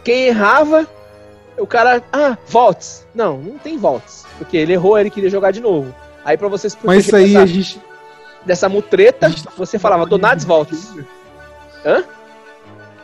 Quem 0.04 0.26
errava, 0.26 0.86
o 1.56 1.66
cara. 1.66 2.02
Ah, 2.12 2.36
Volts. 2.46 3.06
Não, 3.14 3.38
não 3.38 3.58
tem 3.58 3.78
Volts. 3.78 4.24
Porque 4.38 4.56
ele 4.56 4.72
errou, 4.72 4.98
ele 4.98 5.10
queria 5.10 5.30
jogar 5.30 5.50
de 5.50 5.60
novo. 5.60 5.94
Aí 6.24 6.36
pra 6.36 6.48
vocês 6.48 6.76
Mas 6.82 7.06
isso 7.06 7.16
aí 7.16 7.32
dessa, 7.32 7.42
a 7.42 7.46
gente. 7.46 7.80
Dessa 8.44 8.68
mutreta, 8.68 9.30
tá 9.30 9.52
você 9.56 9.78
falava 9.78 10.06
Donades 10.06 10.44
Volts. 10.44 10.92
Hã? 11.84 12.04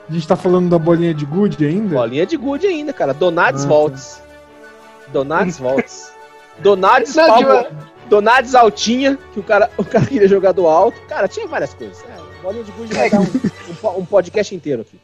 A 0.09 0.13
gente 0.13 0.27
tá 0.27 0.37
falando 0.37 0.71
da 0.71 0.79
bolinha 0.79 1.13
de 1.13 1.27
good 1.27 1.65
ainda? 1.65 1.97
Bolinha 1.97 2.25
de 2.25 2.37
good 2.37 2.67
ainda, 2.67 2.93
cara. 2.93 3.13
Donades 3.13 3.65
ah, 3.65 3.69
Volts. 3.69 4.17
Tá. 4.17 5.13
Donades 5.13 5.59
Volts. 5.59 6.13
Donades. 6.61 7.15
Donades 8.09 8.55
Altinha, 8.55 9.19
que 9.35 9.41
o 9.41 9.43
cara, 9.43 9.71
o 9.77 9.85
cara 9.85 10.07
queria 10.07 10.27
jogar 10.27 10.53
do 10.53 10.67
alto. 10.67 10.99
Cara, 11.07 11.29
tinha 11.29 11.47
várias 11.47 11.75
coisas. 11.75 12.03
É, 12.05 12.18
bolinha 12.49 12.65
de 12.65 12.73
good 12.73 12.95
vai 12.95 13.11
dar 13.11 13.21
um, 13.21 13.25
um, 13.25 13.99
um, 14.01 14.05
podcast 14.07 14.55
inteiro 14.55 14.83
aqui. 14.83 14.99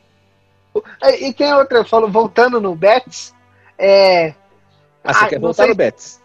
E 1.21 1.33
tem 1.33 1.53
outra, 1.55 1.85
falo, 1.85 2.11
voltando 2.11 2.61
no 2.61 2.75
Bets. 2.75 3.35
É... 3.79 4.35
Ah, 5.05 5.13
você 5.13 5.25
ah, 5.25 5.29
quer 5.29 5.39
voltar 5.39 5.65
sei... 5.65 5.71
no 5.71 5.77
Bets? 5.77 6.23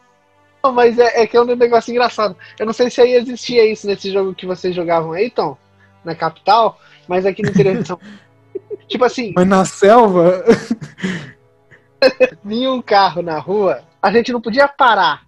Não, 0.63 0.71
mas 0.71 0.97
é, 0.97 1.21
é, 1.21 1.27
que 1.27 1.37
é 1.37 1.41
um 1.41 1.45
negócio 1.45 1.91
engraçado. 1.91 2.35
Eu 2.57 2.65
não 2.65 2.73
sei 2.73 2.89
se 2.89 3.01
aí 3.01 3.13
existia 3.13 3.69
isso 3.69 3.85
nesse 3.85 4.11
jogo 4.11 4.33
que 4.33 4.45
vocês 4.45 4.73
jogavam 4.73 5.11
aí, 5.11 5.29
Tom, 5.29 5.57
na 6.03 6.15
capital, 6.15 6.79
mas 7.07 7.25
aqui 7.25 7.41
no 7.43 7.49
interior 7.49 7.77
de 7.77 7.87
São 7.87 7.99
Tipo 8.87 9.05
assim. 9.05 9.33
Mas 9.35 9.47
na 9.47 9.65
selva. 9.65 10.43
vinha 12.43 12.71
um 12.71 12.81
carro 12.81 13.21
na 13.21 13.37
rua, 13.37 13.83
a 14.01 14.11
gente 14.11 14.31
não 14.31 14.41
podia 14.41 14.67
parar, 14.67 15.25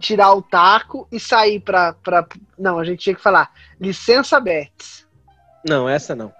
tirar 0.00 0.32
o 0.32 0.42
taco 0.42 1.06
e 1.12 1.20
sair 1.20 1.60
pra. 1.60 1.92
pra... 1.92 2.26
Não, 2.58 2.78
a 2.78 2.84
gente 2.84 3.00
tinha 3.00 3.14
que 3.14 3.22
falar 3.22 3.52
licença 3.80 4.40
Bets. 4.40 5.03
Não, 5.66 5.88
essa 5.88 6.14
não. 6.14 6.32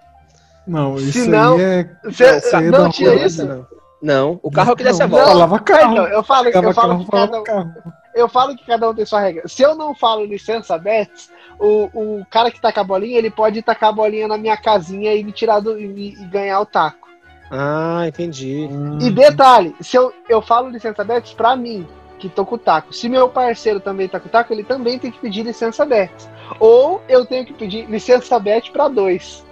Não, 0.67 0.95
isso 0.97 1.23
Senão, 1.23 1.57
aí 1.57 1.61
é. 1.61 1.89
Cê, 2.11 2.61
não, 2.61 2.83
não 2.83 2.89
tinha 2.89 3.13
isso? 3.25 3.45
Não. 3.45 3.67
não, 4.01 4.39
o 4.41 4.49
carro 4.49 4.75
que 4.75 4.83
desse 4.83 5.03
a 5.03 5.07
volta. 5.07 5.27
Falava 5.27 5.59
carro. 5.59 5.97
eu 6.07 6.23
falo, 6.23 6.49
eu 6.49 6.73
falo 6.73 7.05
que 7.05 7.11
cada, 7.11 7.43
carro 7.43 7.73
eu 8.15 8.29
falo 8.29 8.55
que 8.55 8.65
cada 8.65 8.89
um 8.89 8.95
tem 8.95 9.05
sua 9.05 9.19
regra. 9.19 9.47
Se 9.47 9.61
eu 9.61 9.75
não 9.75 9.93
falo 9.93 10.25
licença 10.25 10.77
bets, 10.77 11.29
o, 11.59 11.89
o 11.93 12.25
cara 12.31 12.49
que 12.49 12.61
taca 12.61 12.79
a 12.79 12.83
bolinha, 12.83 13.17
ele 13.17 13.29
pode 13.29 13.61
tacar 13.61 13.89
a 13.89 13.93
bolinha 13.93 14.27
na 14.27 14.37
minha 14.37 14.55
casinha 14.55 15.13
e 15.13 15.23
me 15.23 15.33
tirar 15.33 15.59
do, 15.59 15.77
e, 15.77 16.13
e 16.13 16.25
ganhar 16.27 16.61
o 16.61 16.65
taco. 16.65 17.05
Ah, 17.51 18.05
entendi. 18.07 18.69
E 19.01 19.11
detalhe, 19.11 19.75
se 19.81 19.97
eu, 19.97 20.13
eu 20.29 20.41
falo 20.41 20.69
licença 20.69 21.03
bets 21.03 21.33
pra 21.33 21.55
mim, 21.55 21.85
que 22.19 22.29
tô 22.29 22.45
com 22.45 22.55
o 22.55 22.57
taco. 22.57 22.93
Se 22.93 23.09
meu 23.09 23.29
parceiro 23.29 23.79
também 23.79 24.07
tá 24.07 24.19
com 24.19 24.27
o 24.27 24.31
taco, 24.31 24.53
ele 24.53 24.63
também 24.63 24.97
tem 24.99 25.11
que 25.11 25.19
pedir 25.19 25.43
licença 25.43 25.85
bet. 25.85 26.11
Ou 26.59 27.01
eu 27.07 27.25
tenho 27.25 27.45
que 27.45 27.53
pedir 27.53 27.85
licença 27.87 28.39
bet 28.39 28.71
para 28.71 28.87
dois. 28.87 29.43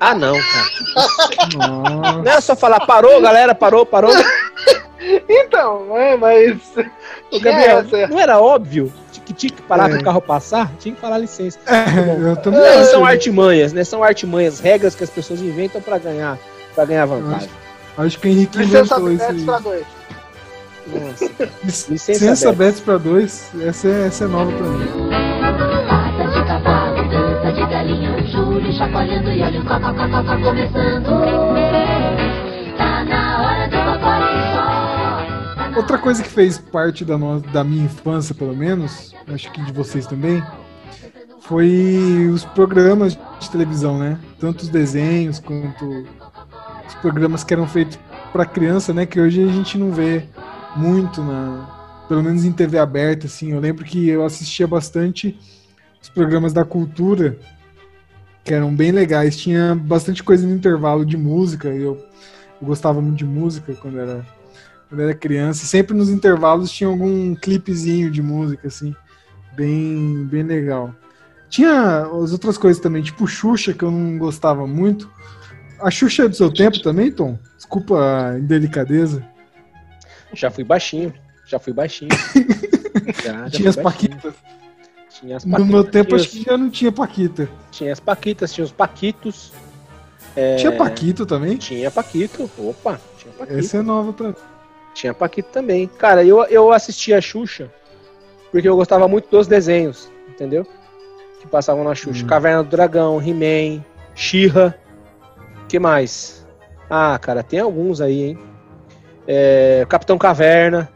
Ah, 0.00 0.14
não, 0.14 0.34
cara. 0.34 2.16
Não 2.24 2.32
é 2.32 2.40
só 2.40 2.56
falar 2.56 2.84
parou, 2.86 3.20
galera, 3.20 3.54
parou, 3.54 3.86
parou. 3.86 4.12
então, 5.28 5.96
é, 5.96 6.16
mas. 6.16 6.58
O 7.30 7.40
Gabriel, 7.40 7.78
essa... 7.78 8.08
não 8.08 8.18
era 8.18 8.40
óbvio 8.40 8.92
que 9.24 9.32
tinha 9.32 9.52
que 9.52 9.62
parar 9.62 9.90
é. 9.90 9.96
o 9.96 10.04
carro 10.04 10.20
passar? 10.20 10.70
Tinha 10.78 10.94
que 10.94 11.00
falar 11.00 11.18
licença. 11.18 11.58
É, 11.66 12.30
eu 12.30 12.36
também 12.36 12.60
é, 12.60 12.84
são 12.84 13.04
artimanhas, 13.04 13.72
né? 13.72 13.84
São 13.84 14.02
artimanhas, 14.02 14.60
regras 14.60 14.94
que 14.94 15.04
as 15.04 15.10
pessoas 15.10 15.40
inventam 15.40 15.80
para 15.80 15.98
ganhar, 15.98 16.38
para 16.74 16.84
ganhar 16.84 17.06
vantagem. 17.06 17.48
Acho, 17.96 18.06
acho 18.06 18.18
que 18.18 18.28
o 18.28 18.30
Henrique 18.30 18.58
licença 18.58 19.00
inventou 19.00 19.44
Pra 19.44 19.58
dois. 19.58 19.86
Nossa. 20.86 21.30
Licença, 21.64 22.12
licença 22.12 22.52
Bets 22.52 22.80
pra 22.80 22.98
dois, 22.98 23.50
essa 23.60 23.88
é, 23.88 24.06
essa 24.06 24.24
é 24.24 24.26
nova 24.26 24.50
pra 24.52 24.66
mim. 24.66 24.86
Pata 25.88 26.24
de 26.28 26.46
cavalo, 26.46 27.08
dança 27.08 27.52
de 27.52 27.66
galinha, 27.66 28.16
o 28.16 28.26
Júlio 28.26 28.72
chacoalhando 28.72 29.30
e 29.30 29.42
olha 29.42 29.60
o 29.60 29.64
coca 29.64 29.92
começando. 30.42 31.06
Tá 32.76 33.04
na 33.04 33.42
hora 33.42 33.68
do 33.68 33.76
tá 34.00 34.52
Outra 35.76 35.98
coisa 35.98 36.22
que 36.22 36.28
fez 36.28 36.58
parte 36.58 37.04
da, 37.04 37.16
no, 37.16 37.40
da 37.40 37.64
minha 37.64 37.84
infância, 37.84 38.34
pelo 38.34 38.54
menos, 38.54 39.14
acho 39.32 39.50
que 39.52 39.62
de 39.62 39.72
vocês 39.72 40.06
também, 40.06 40.42
foi 41.40 42.28
os 42.32 42.44
programas 42.44 43.18
de 43.40 43.50
televisão, 43.50 43.98
né? 43.98 44.18
Tanto 44.38 44.62
os 44.62 44.68
desenhos 44.68 45.38
quanto 45.38 46.06
os 46.86 46.94
programas 47.00 47.42
que 47.44 47.54
eram 47.54 47.66
feitos 47.66 47.98
para 48.32 48.44
criança, 48.44 48.92
né? 48.92 49.06
Que 49.06 49.20
hoje 49.20 49.42
a 49.42 49.52
gente 49.52 49.76
não 49.78 49.92
vê 49.92 50.24
muito 50.76 51.22
na, 51.22 52.04
pelo 52.08 52.22
menos 52.22 52.44
em 52.44 52.52
TV 52.52 52.78
aberta, 52.78 53.26
assim. 53.26 53.52
Eu 53.52 53.60
lembro 53.60 53.84
que 53.84 54.08
eu 54.08 54.24
assistia 54.24 54.66
bastante 54.66 55.38
os 56.00 56.08
programas 56.08 56.52
da 56.52 56.64
cultura, 56.64 57.38
que 58.44 58.52
eram 58.52 58.74
bem 58.74 58.92
legais. 58.92 59.36
Tinha 59.36 59.74
bastante 59.74 60.22
coisa 60.22 60.46
no 60.46 60.54
intervalo 60.54 61.04
de 61.06 61.16
música. 61.16 61.68
Eu, 61.68 62.04
eu 62.60 62.66
gostava 62.66 63.00
muito 63.00 63.18
de 63.18 63.24
música 63.24 63.74
quando 63.74 63.98
era, 63.98 64.26
quando 64.88 65.00
era 65.00 65.14
criança. 65.14 65.64
Sempre 65.66 65.96
nos 65.96 66.10
intervalos 66.10 66.70
tinha 66.70 66.88
algum 66.88 67.34
clipezinho 67.34 68.10
de 68.10 68.22
música, 68.22 68.68
assim, 68.68 68.94
bem, 69.54 70.24
bem 70.24 70.42
legal. 70.42 70.94
Tinha 71.48 72.06
as 72.22 72.32
outras 72.32 72.56
coisas 72.56 72.82
também, 72.82 73.02
tipo 73.02 73.26
Xuxa, 73.26 73.74
que 73.74 73.84
eu 73.84 73.90
não 73.90 74.18
gostava 74.18 74.66
muito. 74.66 75.10
A 75.80 75.90
Xuxa 75.90 76.24
é 76.24 76.28
do 76.28 76.34
seu 76.34 76.52
tempo 76.52 76.80
também, 76.80 77.12
Tom? 77.12 77.38
Desculpa 77.56 77.98
a 77.98 78.38
indelicadeza. 78.38 79.31
Já 80.34 80.50
fui 80.50 80.64
baixinho. 80.64 81.12
Já 81.46 81.58
fui 81.58 81.72
baixinho. 81.72 82.10
já, 83.22 83.32
já 83.32 83.50
tinha 83.50 83.70
as 83.70 83.76
paquitas. 83.76 84.34
Tinha 85.10 85.36
as 85.36 85.44
paquitas. 85.44 85.66
No 85.66 85.72
meu 85.72 85.84
tempo 85.84 86.14
acho 86.14 86.30
que 86.30 86.42
já 86.42 86.56
não 86.56 86.70
tinha 86.70 86.92
paquita. 86.92 87.48
Tinha 87.70 87.92
as 87.92 88.00
paquitas, 88.00 88.52
tinha 88.52 88.64
os 88.64 88.72
paquitos. 88.72 89.52
É... 90.34 90.56
Tinha 90.56 90.72
paquito 90.72 91.26
também? 91.26 91.56
Tinha 91.56 91.90
paquito. 91.90 92.50
Opa, 92.58 93.00
tinha 93.18 93.32
paquito. 93.34 93.58
Essa 93.58 93.78
é 93.78 93.82
nova 93.82 94.12
pra 94.12 94.34
Tinha 94.94 95.12
paquito 95.12 95.50
também. 95.50 95.86
Cara, 95.86 96.24
eu, 96.24 96.42
eu 96.44 96.72
assistia 96.72 97.18
a 97.18 97.20
Xuxa 97.20 97.70
porque 98.52 98.68
eu 98.68 98.76
gostava 98.76 99.08
muito 99.08 99.30
dos 99.30 99.46
desenhos, 99.46 100.12
entendeu? 100.28 100.66
Que 101.40 101.46
passavam 101.48 101.82
na 101.82 101.94
Xuxa. 101.94 102.22
Hum. 102.22 102.28
Caverna 102.28 102.62
do 102.62 102.68
Dragão, 102.68 103.20
He-Man, 103.20 103.82
She-Ra. 104.14 104.74
que 105.66 105.78
mais? 105.78 106.46
Ah, 106.88 107.18
cara, 107.18 107.42
tem 107.42 107.58
alguns 107.58 108.02
aí, 108.02 108.22
hein? 108.22 108.38
É, 109.26 109.86
Capitão 109.88 110.18
Caverna, 110.18 110.88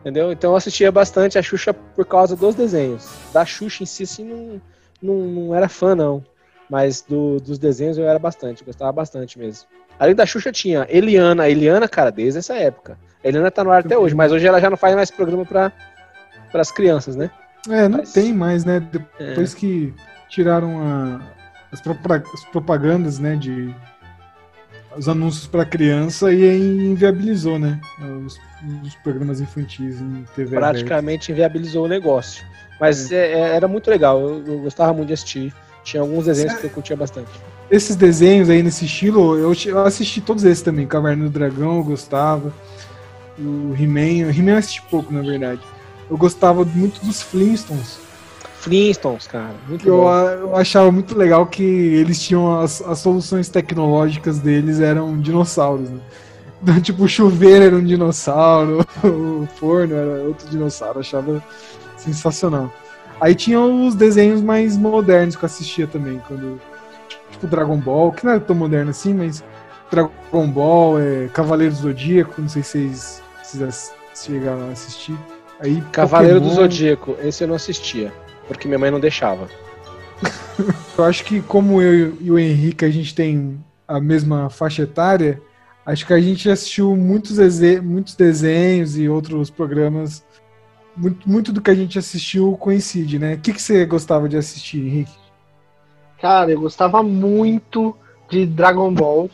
entendeu? 0.00 0.32
Então 0.32 0.52
eu 0.52 0.56
assistia 0.56 0.90
bastante 0.90 1.38
a 1.38 1.42
Xuxa 1.42 1.72
por 1.72 2.04
causa 2.04 2.36
dos 2.36 2.54
desenhos. 2.54 3.08
Da 3.32 3.44
Xuxa 3.44 3.82
em 3.82 3.86
si, 3.86 4.04
assim, 4.04 4.24
não, 4.24 4.60
não, 5.02 5.14
não 5.26 5.54
era 5.54 5.68
fã, 5.68 5.94
não. 5.94 6.24
Mas 6.70 7.02
do, 7.02 7.40
dos 7.40 7.58
desenhos 7.58 7.96
eu 7.96 8.08
era 8.08 8.18
bastante, 8.18 8.64
gostava 8.64 8.92
bastante 8.92 9.38
mesmo. 9.38 9.66
Além 9.98 10.14
da 10.14 10.26
Xuxa 10.26 10.52
tinha 10.52 10.86
Eliana. 10.88 11.44
A 11.44 11.50
Eliana, 11.50 11.88
cara, 11.88 12.10
desde 12.10 12.38
essa 12.38 12.54
época. 12.54 12.98
A 13.24 13.28
Eliana 13.28 13.50
tá 13.50 13.64
no 13.64 13.70
ar 13.70 13.80
até 13.80 13.98
hoje, 13.98 14.14
mas 14.14 14.30
hoje 14.30 14.46
ela 14.46 14.60
já 14.60 14.70
não 14.70 14.76
faz 14.76 14.94
mais 14.94 15.10
programa 15.10 15.44
para 15.44 15.72
as 16.54 16.70
crianças, 16.70 17.16
né? 17.16 17.30
É, 17.68 17.88
não 17.88 17.98
mas, 17.98 18.12
tem 18.12 18.32
mais, 18.32 18.64
né? 18.64 18.80
Depois 18.80 19.54
é. 19.54 19.56
que 19.58 19.94
tiraram 20.28 20.78
a, 20.80 21.20
as, 21.72 21.80
propagandas, 22.52 23.18
né, 23.18 23.34
de 23.34 23.74
os 24.98 25.08
anúncios 25.08 25.46
para 25.46 25.64
criança 25.64 26.32
e 26.32 26.90
inviabilizou, 26.90 27.58
né? 27.58 27.80
Os, 28.26 28.38
os, 28.84 28.94
programas 28.96 29.40
infantis 29.40 30.00
em 30.00 30.24
TV 30.34 30.56
Praticamente 30.56 31.30
aberta. 31.30 31.32
inviabilizou 31.32 31.84
o 31.84 31.88
negócio. 31.88 32.44
Mas 32.80 33.10
é. 33.12 33.32
É, 33.32 33.56
era 33.56 33.68
muito 33.68 33.88
legal, 33.88 34.20
eu, 34.20 34.44
eu, 34.46 34.58
gostava 34.58 34.92
muito 34.92 35.08
de 35.08 35.14
assistir. 35.14 35.54
Tinha 35.84 36.02
alguns 36.02 36.26
desenhos 36.26 36.54
que 36.54 36.64
eu 36.64 36.70
curtia 36.70 36.96
bastante. 36.96 37.30
Esses 37.70 37.96
desenhos 37.96 38.50
aí 38.50 38.62
nesse 38.62 38.84
estilo, 38.84 39.36
eu, 39.38 39.54
eu 39.66 39.78
assisti 39.84 40.20
todos 40.20 40.44
esses 40.44 40.62
também. 40.62 40.86
Caverna 40.86 41.24
do 41.24 41.30
Dragão, 41.30 41.76
eu 41.76 41.84
gostava. 41.84 42.52
O 43.38 43.74
He-Man, 43.78 44.30
He-Man 44.30 44.52
eu 44.52 44.56
assisti 44.58 44.82
pouco, 44.90 45.12
na 45.12 45.22
verdade. 45.22 45.62
Eu 46.10 46.16
gostava 46.16 46.64
muito 46.64 47.04
dos 47.04 47.22
Flintstones. 47.22 47.98
Flintstones, 48.58 49.26
cara. 49.26 49.54
Muito 49.68 49.86
eu, 49.86 50.02
eu, 50.02 50.56
achava 50.56 50.90
muito 50.90 51.16
legal 51.16 51.46
que 51.46 51.62
eles 51.62 52.20
tinham 52.20 52.58
as, 52.60 52.82
as 52.82 52.98
soluções 52.98 53.48
tecnológicas 53.48 54.40
deles 54.40 54.80
eram 54.80 55.18
dinossauros, 55.18 55.88
né? 55.88 56.00
Então, 56.60 56.80
tipo, 56.80 57.04
o 57.04 57.08
chuveiro 57.08 57.66
era 57.66 57.76
um 57.76 57.84
dinossauro, 57.84 58.84
o 59.04 59.46
forno 59.60 59.94
era 59.94 60.24
outro 60.24 60.48
dinossauro, 60.48 60.98
achava 60.98 61.40
sensacional. 61.96 62.72
Aí 63.20 63.32
tinha 63.32 63.60
os 63.60 63.94
desenhos 63.94 64.42
mais 64.42 64.76
modernos 64.76 65.36
que 65.36 65.44
eu 65.44 65.46
assistia 65.46 65.86
também, 65.86 66.20
quando. 66.26 66.60
Tipo 67.30 67.46
Dragon 67.46 67.76
Ball, 67.76 68.10
que 68.10 68.24
não 68.24 68.32
era 68.32 68.40
tão 68.40 68.56
moderno 68.56 68.90
assim, 68.90 69.14
mas 69.14 69.44
Dragon 69.88 70.48
Ball, 70.48 70.98
é, 70.98 71.28
Cavaleiros 71.32 71.76
do 71.78 71.82
Zodíaco, 71.82 72.40
não 72.40 72.48
sei 72.48 72.64
se 72.64 72.88
vocês, 72.88 73.22
vocês 73.44 73.94
chegaram 74.20 74.68
a 74.68 74.72
assistir. 74.72 75.16
Aí, 75.60 75.80
Cavaleiro 75.92 76.40
Pokémon... 76.40 76.56
do 76.56 76.60
Zodíaco, 76.60 77.16
esse 77.22 77.44
eu 77.44 77.48
não 77.48 77.54
assistia 77.54 78.12
porque 78.48 78.66
minha 78.66 78.78
mãe 78.78 78.90
não 78.90 78.98
deixava. 78.98 79.48
eu 80.98 81.04
acho 81.04 81.24
que 81.24 81.40
como 81.42 81.80
eu 81.80 82.16
e 82.20 82.30
o 82.30 82.38
Henrique 82.38 82.84
a 82.84 82.90
gente 82.90 83.14
tem 83.14 83.62
a 83.86 84.00
mesma 84.00 84.50
faixa 84.50 84.82
etária, 84.82 85.40
acho 85.86 86.06
que 86.06 86.12
a 86.12 86.20
gente 86.20 86.50
assistiu 86.50 86.96
muitos, 86.96 87.38
muitos 87.82 88.16
desenhos 88.16 88.98
e 88.98 89.08
outros 89.08 89.50
programas. 89.50 90.24
Muito, 90.96 91.28
muito 91.28 91.52
do 91.52 91.60
que 91.60 91.70
a 91.70 91.74
gente 91.74 91.96
assistiu 91.96 92.56
coincide, 92.56 93.20
né? 93.20 93.34
O 93.34 93.38
que, 93.38 93.52
que 93.52 93.62
você 93.62 93.86
gostava 93.86 94.28
de 94.28 94.36
assistir, 94.36 94.78
Henrique? 94.78 95.12
Cara, 96.20 96.50
eu 96.50 96.60
gostava 96.60 97.02
muito 97.04 97.96
de 98.28 98.44
Dragon 98.44 98.92
Ball. 98.92 99.30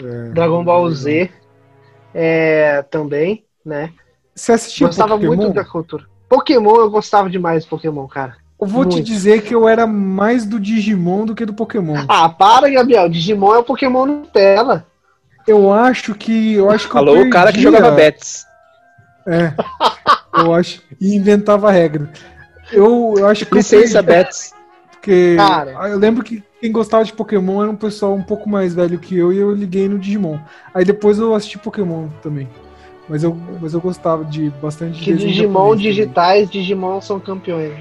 É, 0.00 0.28
Dragon 0.30 0.64
Ball 0.64 0.88
Z 0.90 1.30
é, 2.14 2.82
também, 2.82 3.44
né? 3.64 3.92
Você 4.34 4.52
assistia 4.52 4.86
Gostava 4.86 5.14
Pokémon? 5.14 5.36
muito 5.36 5.54
da 5.54 5.64
cultura. 5.64 6.11
Pokémon, 6.32 6.76
eu 6.76 6.90
gostava 6.90 7.28
demais 7.28 7.64
de 7.64 7.68
Pokémon, 7.68 8.06
cara. 8.06 8.36
Eu 8.58 8.66
vou 8.66 8.84
Muito. 8.84 8.96
te 8.96 9.02
dizer 9.02 9.42
que 9.42 9.54
eu 9.54 9.68
era 9.68 9.86
mais 9.86 10.46
do 10.46 10.58
Digimon 10.58 11.26
do 11.26 11.34
que 11.34 11.44
do 11.44 11.52
Pokémon. 11.52 12.06
Ah, 12.08 12.26
para, 12.26 12.70
Gabriel. 12.70 13.06
Digimon 13.06 13.54
é 13.54 13.58
o 13.58 13.62
Pokémon 13.62 14.06
Nutella. 14.06 14.86
Eu 15.46 15.70
acho 15.70 16.14
que. 16.14 16.54
Eu 16.54 16.70
acho 16.70 16.86
que 16.86 16.92
Falou 16.94 17.20
o 17.20 17.28
cara 17.28 17.52
que 17.52 17.60
jogava 17.60 17.90
Bets. 17.90 18.46
É. 19.26 19.52
eu 20.40 20.54
acho. 20.54 20.80
E 20.98 21.14
inventava 21.14 21.70
regra. 21.70 22.10
Eu, 22.72 23.14
eu 23.18 23.26
acho 23.26 23.44
que. 23.44 23.54
Licença, 23.54 23.98
eu 23.98 24.02
Bets. 24.02 24.54
Porque 24.90 25.36
cara. 25.36 25.90
eu 25.90 25.98
lembro 25.98 26.24
que 26.24 26.42
quem 26.62 26.72
gostava 26.72 27.04
de 27.04 27.12
Pokémon 27.12 27.60
era 27.60 27.70
um 27.70 27.76
pessoal 27.76 28.14
um 28.14 28.22
pouco 28.22 28.48
mais 28.48 28.72
velho 28.72 28.98
que 28.98 29.18
eu 29.18 29.34
e 29.34 29.36
eu 29.36 29.52
liguei 29.52 29.86
no 29.86 29.98
Digimon. 29.98 30.38
Aí 30.72 30.82
depois 30.82 31.18
eu 31.18 31.34
assisti 31.34 31.58
Pokémon 31.58 32.08
também. 32.22 32.48
Mas 33.08 33.22
eu, 33.22 33.36
mas 33.60 33.74
eu 33.74 33.80
gostava 33.80 34.24
de 34.24 34.50
bastante 34.62 35.00
Que 35.00 35.12
Digimon 35.14 35.74
digitais, 35.76 36.48
também. 36.48 36.62
Digimon 36.62 37.00
são 37.00 37.18
campeões. 37.18 37.74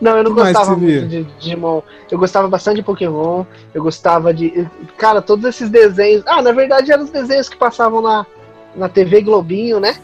não, 0.00 0.16
eu 0.18 0.24
não 0.24 0.34
que 0.34 0.42
gostava 0.42 0.76
muito 0.76 1.08
de 1.08 1.24
Digimon. 1.38 1.82
Eu 2.10 2.18
gostava 2.18 2.48
bastante 2.48 2.76
de 2.76 2.82
Pokémon. 2.82 3.44
Eu 3.74 3.82
gostava 3.82 4.32
de. 4.32 4.66
Cara, 4.96 5.20
todos 5.20 5.44
esses 5.44 5.68
desenhos. 5.68 6.22
Ah, 6.26 6.40
na 6.40 6.52
verdade 6.52 6.90
eram 6.90 7.04
os 7.04 7.10
desenhos 7.10 7.48
que 7.48 7.56
passavam 7.56 8.00
na, 8.00 8.26
na 8.74 8.88
TV 8.88 9.20
Globinho, 9.20 9.78
né? 9.78 9.96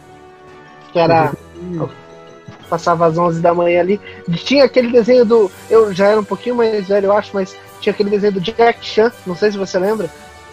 Que 0.92 0.99
era. 0.99 1.33
Passava 2.68 3.07
às 3.07 3.16
11 3.16 3.40
da 3.40 3.55
manhã 3.55 3.81
ali. 3.81 3.99
Tinha 4.44 4.64
aquele 4.64 4.92
desenho 4.92 5.25
do. 5.25 5.51
Eu 5.71 5.94
já 5.94 6.09
era 6.09 6.21
um 6.21 6.25
pouquinho 6.25 6.57
mais 6.57 6.87
velho, 6.87 7.07
eu 7.07 7.12
acho, 7.12 7.31
mas 7.33 7.57
tinha 7.81 7.92
aquele 7.92 8.11
desenho 8.11 8.35
do 8.35 8.40
Jack 8.40 8.85
Chan. 8.85 9.11
Não 9.27 9.35
sei 9.35 9.51
se 9.51 9.57
você 9.57 9.79
lembra. 9.79 10.11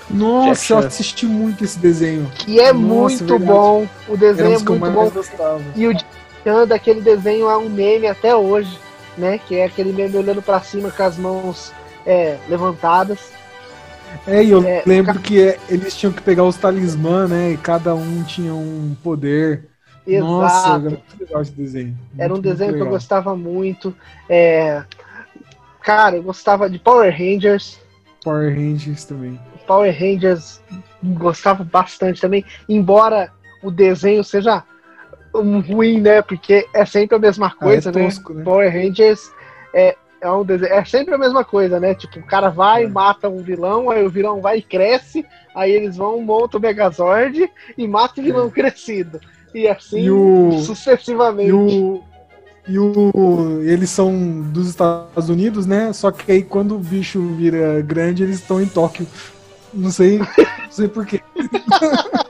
Nossa, 0.10 0.74
eu 0.74 0.78
assisti 0.80 1.26
muito 1.26 1.64
esse 1.64 1.80
desenho. 1.80 2.30
Que 2.36 2.60
é 2.60 2.72
Nossa, 2.72 2.86
muito 2.86 3.26
verdade. 3.26 3.52
bom. 3.52 3.88
O 4.08 4.18
desenho 4.18 4.48
é 4.48 4.60
muito 4.60 4.76
bom. 4.76 5.10
Gostava. 5.10 5.62
E 5.76 5.88
o 5.88 5.94
Chan 6.44 6.68
daquele 6.68 7.02
desenho 7.02 7.50
é 7.50 7.58
um 7.58 7.70
meme 7.70 8.08
até 8.08 8.36
hoje, 8.36 8.80
né? 9.18 9.40
Que 9.40 9.56
é 9.56 9.66
aquele 9.66 9.92
meme 9.92 10.18
olhando 10.18 10.42
para 10.42 10.60
cima 10.62 10.92
com 10.92 11.04
as 11.04 11.18
mãos 11.18 11.72
é, 12.06 12.38
levantadas. 12.48 13.20
É, 14.28 14.44
e 14.44 14.52
eu 14.52 14.64
é, 14.64 14.84
lembro 14.86 15.20
que 15.20 15.42
é, 15.42 15.60
eles 15.68 15.96
tinham 15.96 16.14
que 16.14 16.22
pegar 16.22 16.44
os 16.44 16.56
talismã, 16.56 17.28
né? 17.28 17.52
E 17.52 17.58
cada 17.58 17.96
um 17.96 18.24
tinha 18.24 18.54
um 18.54 18.96
poder. 19.04 19.66
Exato. 20.08 20.32
Nossa, 20.32 20.70
era 20.70 20.80
muito 20.80 21.20
legal 21.20 21.42
esse 21.42 21.52
desenho. 21.52 21.88
Muito, 21.88 22.22
era 22.22 22.34
um 22.34 22.40
desenho 22.40 22.74
que 22.74 22.82
eu 22.82 22.90
gostava 22.90 23.36
muito. 23.36 23.96
É... 24.30 24.84
Cara, 25.82 26.16
eu 26.16 26.24
gostava 26.24 26.70
de 26.70 26.80
Power 26.80 27.12
Rangers. 27.12 27.80
Power 28.24 28.56
Rangers 28.56 29.04
também. 29.04 29.40
Power 29.66 29.94
Rangers 29.98 30.62
gostava 31.04 31.64
bastante 31.64 32.22
também, 32.22 32.44
embora 32.68 33.32
o 33.62 33.72
desenho 33.72 34.24
seja 34.24 34.64
ruim, 35.34 36.00
né? 36.00 36.22
Porque 36.22 36.68
é 36.74 36.86
sempre 36.86 37.16
a 37.16 37.20
mesma 37.20 37.52
coisa, 37.52 37.90
ah, 37.90 38.00
é 38.00 38.04
tosco, 38.04 38.34
né? 38.34 38.40
né? 38.40 38.46
Power 38.46 38.72
Rangers 38.72 39.32
é, 39.74 39.96
é, 40.22 40.32
um 40.32 40.46
desenho, 40.46 40.74
é 40.74 40.86
sempre 40.86 41.14
a 41.14 41.18
mesma 41.18 41.44
coisa, 41.44 41.80
né? 41.80 41.94
Tipo, 41.94 42.20
o 42.20 42.26
cara 42.26 42.50
vai, 42.50 42.86
é. 42.86 42.88
mata 42.88 43.30
um 43.30 43.42
vilão, 43.42 43.90
aí 43.90 44.06
o 44.06 44.10
vilão 44.10 44.42
vai 44.42 44.60
e 44.60 44.62
cresce, 44.62 45.26
aí 45.54 45.72
eles 45.72 45.98
vão, 45.98 46.22
montam 46.22 46.60
o 46.60 46.62
Megazord 46.62 47.52
e 47.78 47.88
matam 47.88 48.24
o 48.24 48.28
vilão 48.28 48.48
é. 48.48 48.50
crescido. 48.52 49.20
E 49.54 49.68
assim 49.68 50.02
e 50.02 50.12
o, 50.12 50.60
sucessivamente. 50.60 51.50
E, 51.50 51.54
o, 51.54 52.04
e 52.68 52.80
o, 52.80 53.62
eles 53.64 53.90
são 53.90 54.42
dos 54.42 54.70
Estados 54.70 55.30
Unidos, 55.30 55.66
né? 55.66 55.94
Só 55.94 56.12
que 56.12 56.32
aí 56.32 56.44
quando 56.44 56.76
o 56.76 56.80
bicho 56.80 57.22
vira 57.36 57.82
grande, 57.82 58.24
eles 58.24 58.38
estão 58.38 58.62
em 58.62 58.68
Tóquio. 58.68 59.08
Não 59.76 59.92
sei, 59.92 60.20
não 60.20 60.28
sei 60.72 60.88
porquê. 60.88 61.22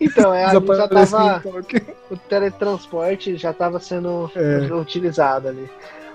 Então, 0.00 0.32
é, 0.32 0.50
já 0.50 0.88
tava. 0.88 1.42
O 2.10 2.16
teletransporte 2.16 3.36
já 3.36 3.50
estava 3.50 3.78
sendo 3.78 4.30
é. 4.34 4.72
utilizado 4.72 5.48
ali. 5.48 5.68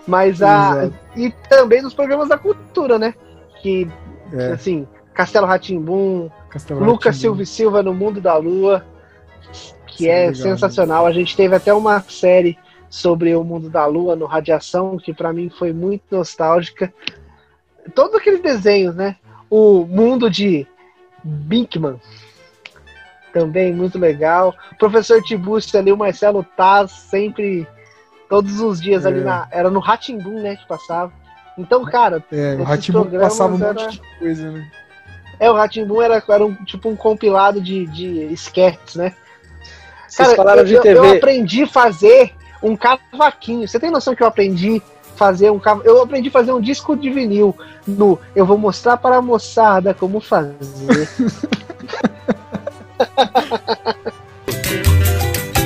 Mas 0.07 0.41
a. 0.41 0.89
E 1.15 1.31
também 1.49 1.81
nos 1.81 1.93
programas 1.93 2.29
da 2.29 2.37
cultura, 2.37 2.97
né? 2.97 3.13
Que, 3.61 3.87
é. 4.33 4.53
assim, 4.53 4.87
Castelo 5.13 5.45
Ratimbum, 5.45 6.29
Lucas 6.71 7.17
Silva 7.17 7.45
Silva 7.45 7.83
no 7.83 7.93
Mundo 7.93 8.19
da 8.19 8.35
Lua, 8.37 8.85
que 9.87 10.09
é, 10.09 10.25
é 10.25 10.27
legal, 10.27 10.35
sensacional. 10.35 11.03
Né? 11.05 11.09
A 11.09 11.13
gente 11.13 11.35
teve 11.35 11.55
até 11.55 11.73
uma 11.73 12.01
série 12.01 12.57
sobre 12.89 13.35
o 13.35 13.43
mundo 13.43 13.69
da 13.69 13.85
Lua 13.85 14.15
no 14.15 14.25
Radiação, 14.25 14.97
que 14.97 15.13
para 15.13 15.33
mim 15.33 15.49
foi 15.49 15.73
muito 15.73 16.03
nostálgica. 16.11 16.93
Todos 17.93 18.15
aqueles 18.15 18.41
desenhos, 18.41 18.95
né? 18.95 19.15
O 19.49 19.86
mundo 19.86 20.29
de 20.29 20.67
Binkman, 21.23 21.99
também 23.34 23.73
muito 23.73 23.99
legal. 23.99 24.55
O 24.71 24.77
professor 24.77 25.21
Tiburcio 25.21 25.77
ali, 25.77 25.91
o 25.91 25.97
Marcelo 25.97 26.45
Taz, 26.55 26.91
sempre, 26.91 27.67
todos 28.29 28.62
os 28.62 28.81
dias 28.81 29.05
é. 29.05 29.10
ali 29.10 29.21
na. 29.21 29.47
Era 29.51 29.69
no 29.69 29.79
Ratimbum, 29.79 30.41
né, 30.41 30.55
que 30.55 30.67
passava. 30.67 31.12
Então, 31.58 31.84
cara, 31.86 32.23
é, 32.31 32.55
o 32.55 32.63
Ratimbum 32.63 33.05
passava 33.19 33.53
um 33.53 33.58
monte 33.58 33.91
de 33.91 34.01
coisa, 34.19 34.51
né? 34.51 34.71
É, 35.39 35.51
o 35.51 35.53
Ratimbum 35.53 36.01
era, 36.01 36.23
era 36.27 36.45
um, 36.45 36.55
tipo 36.63 36.89
um 36.89 36.95
compilado 36.95 37.62
de, 37.62 37.86
de 37.88 38.34
sketches, 38.34 38.95
né? 38.95 39.13
Vocês 40.08 40.29
cara, 40.29 40.38
falaram 40.38 40.62
eu, 40.62 40.65
de 40.65 40.79
TV. 40.79 40.97
Eu 40.97 41.17
aprendi 41.17 41.63
a 41.63 41.67
fazer 41.67 42.34
um 42.63 42.75
cavaquinho. 42.75 43.67
Você 43.67 43.79
tem 43.79 43.91
noção 43.91 44.15
que 44.15 44.23
eu 44.23 44.27
aprendi 44.27 44.81
fazer 45.15 45.51
um 45.51 45.60
cav... 45.60 45.82
Eu 45.84 46.01
aprendi 46.01 46.30
a 46.30 46.32
fazer 46.32 46.54
um 46.54 46.62
disco 46.62 46.95
de 46.95 47.10
vinil 47.10 47.56
no 47.88 48.19
Eu 48.36 48.45
vou 48.45 48.58
mostrar 48.58 48.97
para 48.97 49.17
a 49.17 49.21
moçada 49.21 49.93
como 49.93 50.19
fazer. 50.19 50.56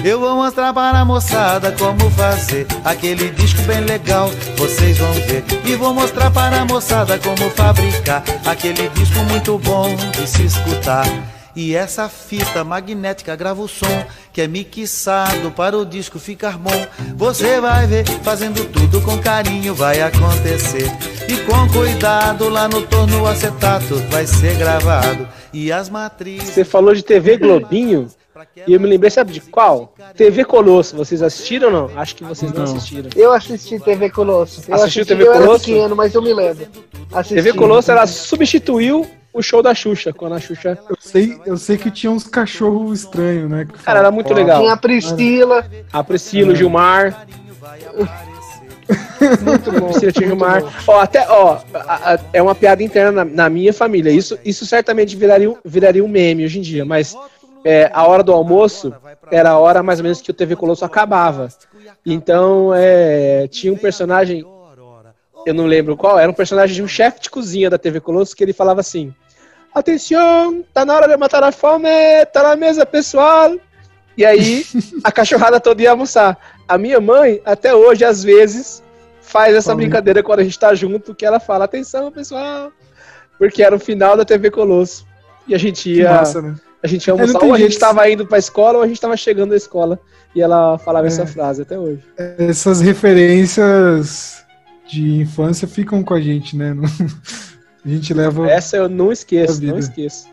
Eu 0.03 0.17
vou 0.17 0.33
mostrar 0.35 0.73
para 0.73 0.99
a 0.99 1.05
moçada 1.05 1.73
como 1.73 2.09
fazer 2.11 2.65
aquele 2.85 3.29
disco 3.31 3.61
bem 3.63 3.81
legal, 3.81 4.29
vocês 4.57 4.97
vão 4.97 5.11
ver. 5.11 5.43
E 5.65 5.75
vou 5.75 5.93
mostrar 5.93 6.31
para 6.31 6.61
a 6.61 6.65
moçada 6.65 7.19
como 7.19 7.49
fabricar 7.51 8.23
aquele 8.45 8.87
disco 8.89 9.19
muito 9.29 9.57
bom 9.57 9.93
de 10.13 10.25
se 10.25 10.45
escutar. 10.45 11.05
E 11.61 11.75
essa 11.75 12.07
fita 12.07 12.63
magnética 12.63 13.35
grava 13.35 13.61
o 13.61 13.67
som 13.67 14.05
que 14.31 14.39
é 14.39 14.47
mixado 14.47 15.51
para 15.51 15.77
o 15.77 15.85
disco 15.85 16.17
ficar 16.17 16.57
bom. 16.57 16.87
Você 17.17 17.59
vai 17.59 17.85
ver, 17.85 18.07
fazendo 18.23 18.63
tudo 18.71 19.01
com 19.01 19.17
carinho 19.17 19.75
vai 19.75 19.99
acontecer. 19.99 20.89
E 21.27 21.35
com 21.45 21.67
cuidado 21.77 22.47
lá 22.47 22.69
no 22.69 22.83
torno 22.83 23.27
acetato 23.27 23.95
vai 24.09 24.25
ser 24.25 24.57
gravado. 24.57 25.27
E 25.51 25.69
as 25.69 25.89
matrizes. 25.89 26.47
Você 26.51 26.63
falou 26.63 26.95
de 26.95 27.03
TV 27.03 27.35
Globinho? 27.35 28.07
E 28.65 28.71
eu 28.71 28.79
me 28.79 28.87
lembrei, 28.87 29.09
sabe 29.09 29.33
de 29.33 29.41
qual? 29.41 29.93
TV 30.15 30.45
Colosso. 30.45 30.95
Vocês 30.95 31.21
assistiram 31.21 31.67
ou 31.67 31.73
não? 31.73 31.99
Acho 31.99 32.15
que 32.15 32.23
vocês 32.23 32.53
não, 32.53 32.63
não 32.63 32.73
assistiram. 32.73 33.09
Eu 33.17 33.33
assisti 33.33 33.77
TV 33.81 34.09
Colosso. 34.09 34.63
Eu 34.65 34.75
Assistiu 34.75 35.03
assisti, 35.03 35.05
TV 35.05 35.25
Colosso? 35.25 35.41
Eu 35.41 35.49
era 35.49 35.59
pequeno, 35.59 35.95
mas 35.97 36.15
eu 36.15 36.21
me 36.21 36.33
lembro. 36.33 36.67
Assisti. 37.11 37.35
TV 37.35 37.51
Colosso, 37.51 37.91
ela 37.91 38.07
substituiu 38.07 39.05
o 39.39 39.43
show 39.43 39.63
da 39.63 39.73
Xuxa, 39.73 40.11
quando 40.11 40.35
a 40.35 40.39
Xuxa. 40.39 40.77
Eu 40.89 40.97
sei, 40.99 41.39
eu 41.45 41.57
sei 41.57 41.77
que 41.77 41.89
tinha 41.89 42.11
uns 42.11 42.25
cachorros 42.25 42.99
estranhos, 42.99 43.49
né? 43.49 43.65
Cara, 43.85 43.99
era 43.99 44.11
muito 44.11 44.33
legal. 44.33 44.59
Tinha 44.59 44.73
a 44.73 44.77
Priscila. 44.77 45.65
A 45.91 46.03
Priscila, 46.03 46.51
o 46.51 46.55
Gilmar. 46.55 47.25
muito 49.41 49.71
bom. 49.71 49.87
Priscila, 49.87 50.11
tinha 50.11 50.27
Gilmar. 50.27 50.63
Ó, 50.85 50.99
até, 50.99 51.25
ó, 51.29 51.59
a, 51.73 52.13
a, 52.13 52.19
é 52.33 52.41
uma 52.41 52.53
piada 52.53 52.83
interna 52.83 53.23
na, 53.23 53.25
na, 53.25 53.49
minha 53.49 53.73
família. 53.73 54.11
Isso, 54.11 54.37
isso 54.43 54.65
certamente 54.65 55.15
viraria, 55.15 55.55
viraria 55.63 56.03
um 56.03 56.09
meme 56.09 56.43
hoje 56.43 56.59
em 56.59 56.61
dia, 56.61 56.83
mas 56.83 57.15
é, 57.63 57.89
a 57.93 58.05
hora 58.05 58.21
do 58.21 58.33
almoço 58.33 58.93
era 59.31 59.51
a 59.51 59.57
hora 59.57 59.81
mais 59.81 59.99
ou 59.99 60.03
menos 60.03 60.21
que 60.21 60.31
o 60.31 60.33
TV 60.33 60.57
Colosso 60.57 60.83
acabava. 60.83 61.47
Então, 62.05 62.73
é, 62.75 63.47
tinha 63.47 63.71
um 63.71 63.77
personagem 63.77 64.43
eu 65.45 65.53
não 65.53 65.65
lembro 65.65 65.95
qual, 65.95 66.19
era 66.19 66.29
um 66.29 66.33
personagem 66.33 66.75
de 66.75 66.83
um 66.83 66.87
chefe 66.87 67.21
de 67.21 67.29
cozinha 67.29 67.69
da 67.69 67.77
TV 67.77 67.99
Colosso 67.99 68.35
que 68.35 68.43
ele 68.43 68.53
falava 68.53 68.81
assim: 68.81 69.13
Atenção, 69.73 70.63
tá 70.73 70.83
na 70.83 70.95
hora 70.95 71.07
de 71.07 71.15
matar 71.15 71.43
a 71.43 71.51
fome, 71.51 71.89
tá 72.33 72.43
na 72.43 72.55
mesa, 72.55 72.85
pessoal. 72.85 73.55
E 74.17 74.25
aí 74.25 74.65
a 75.03 75.11
cachorrada 75.11 75.59
toda 75.59 75.81
ia 75.81 75.91
almoçar. 75.91 76.37
A 76.67 76.77
minha 76.77 76.99
mãe, 76.99 77.41
até 77.45 77.73
hoje, 77.73 78.03
às 78.03 78.23
vezes, 78.23 78.83
faz 79.21 79.55
essa 79.55 79.75
brincadeira 79.75 80.23
quando 80.23 80.39
a 80.39 80.43
gente 80.43 80.59
tá 80.59 80.73
junto, 80.73 81.15
que 81.15 81.25
ela 81.25 81.39
fala: 81.39 81.65
Atenção, 81.65 82.11
pessoal. 82.11 82.71
Porque 83.37 83.63
era 83.63 83.75
o 83.75 83.79
final 83.79 84.17
da 84.17 84.25
TV 84.25 84.51
Colosso. 84.51 85.07
E 85.47 85.55
a 85.55 85.57
gente 85.57 85.89
ia. 85.89 86.11
Massa, 86.11 86.41
né? 86.41 86.55
A 86.81 86.87
gente 86.87 87.07
ia 87.07 87.13
almoçar, 87.13 87.43
ou 87.43 87.53
a 87.53 87.57
gente 87.57 87.71
estava 87.71 88.09
indo 88.09 88.25
pra 88.25 88.37
escola, 88.37 88.77
ou 88.77 88.83
a 88.83 88.87
gente 88.87 88.97
estava 88.97 89.15
chegando 89.17 89.51
na 89.51 89.57
escola. 89.57 89.99
E 90.33 90.41
ela 90.41 90.77
falava 90.77 91.07
é. 91.07 91.09
essa 91.09 91.25
frase 91.25 91.61
até 91.61 91.77
hoje. 91.77 92.03
Essas 92.17 92.81
referências 92.81 94.43
de 94.87 95.21
infância 95.21 95.67
ficam 95.67 96.03
com 96.03 96.13
a 96.13 96.21
gente, 96.21 96.55
né? 96.55 96.75
a 97.85 97.89
gente 97.89 98.13
leva. 98.13 98.49
Essa 98.49 98.77
eu 98.77 98.89
não 98.89 99.11
esqueço, 99.11 99.63
não 99.63 99.77
esqueço. 99.77 100.27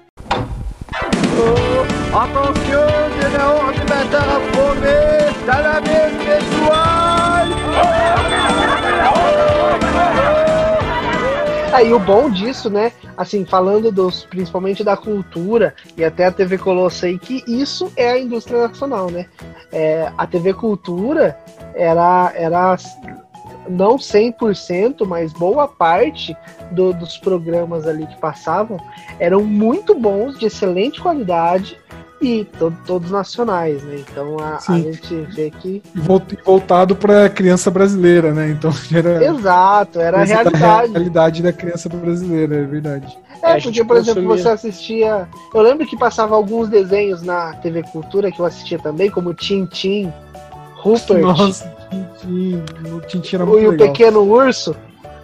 Atenção, 0.97 1.55
Aí 11.73 11.93
o 11.93 11.99
bom 11.99 12.31
disso, 12.31 12.71
né? 12.71 12.91
Assim, 13.19 13.45
falando 13.45 13.93
dos, 13.93 14.25
principalmente 14.25 14.83
da 14.83 14.97
cultura 14.97 15.75
e 15.95 16.03
até 16.03 16.25
a 16.25 16.33
TV 16.33 16.57
Colosso 16.57 17.05
aí, 17.05 17.19
que 17.19 17.45
isso 17.47 17.93
é 17.95 18.13
a 18.13 18.19
indústria 18.19 18.67
nacional, 18.67 19.11
né? 19.11 19.27
É, 19.71 20.11
a 20.17 20.27
TV 20.27 20.55
Cultura 20.55 21.39
era, 21.75 22.33
era 22.35 22.79
não 23.69 23.97
100%, 23.97 25.07
mas 25.07 25.33
boa 25.33 25.69
parte 25.69 26.37
do, 26.71 26.93
dos 26.93 27.17
programas 27.19 27.87
ali 27.87 28.07
que 28.07 28.19
passavam 28.19 28.79
eram 29.19 29.45
muito 29.45 29.95
bons, 29.95 30.39
de 30.39 30.47
excelente 30.47 31.01
qualidade 31.01 31.79
e 32.21 32.45
to, 32.45 32.73
todos 32.87 33.11
nacionais, 33.11 33.83
né? 33.83 33.97
Então 34.01 34.37
a, 34.39 34.59
a, 34.67 34.79
gente 34.79 35.15
vê 35.35 35.51
que. 35.51 35.83
Voltado 36.45 36.97
para 36.97 37.27
a 37.27 37.31
criança 37.31 37.71
brasileira, 37.71 38.33
né? 38.33 38.51
Então 38.51 38.71
era. 38.93 39.25
Exato, 39.25 40.01
era 40.01 40.21
a 40.21 40.25
realidade. 40.25 40.65
A 40.65 40.93
realidade 40.93 41.43
da 41.43 41.53
criança 41.53 41.89
brasileira, 41.89 42.57
é 42.57 42.65
verdade. 42.65 43.19
É, 43.43 43.61
porque, 43.61 43.85
por 43.85 43.97
exemplo, 43.97 44.25
você 44.25 44.49
assistia. 44.49 45.29
Eu 45.55 45.61
lembro 45.61 45.87
que 45.87 45.97
passava 45.97 46.35
alguns 46.35 46.69
desenhos 46.69 47.23
na 47.23 47.53
TV 47.55 47.83
Cultura 47.83 48.33
que 48.33 48.41
eu 48.41 48.47
assistia 48.47 48.79
também, 48.79 49.11
como 49.11 49.35
Tintim, 49.35 50.13
Rupert. 50.75 51.21
Nossa, 51.21 51.73
O 52.25 53.01
Tintin 53.01 53.37
era 53.37 53.47
muito 53.47 53.63
e 53.63 53.69
legal. 53.69 53.87
E 53.87 53.91
o 53.91 53.93
Pequeno 53.93 54.23
Urso. 54.23 54.77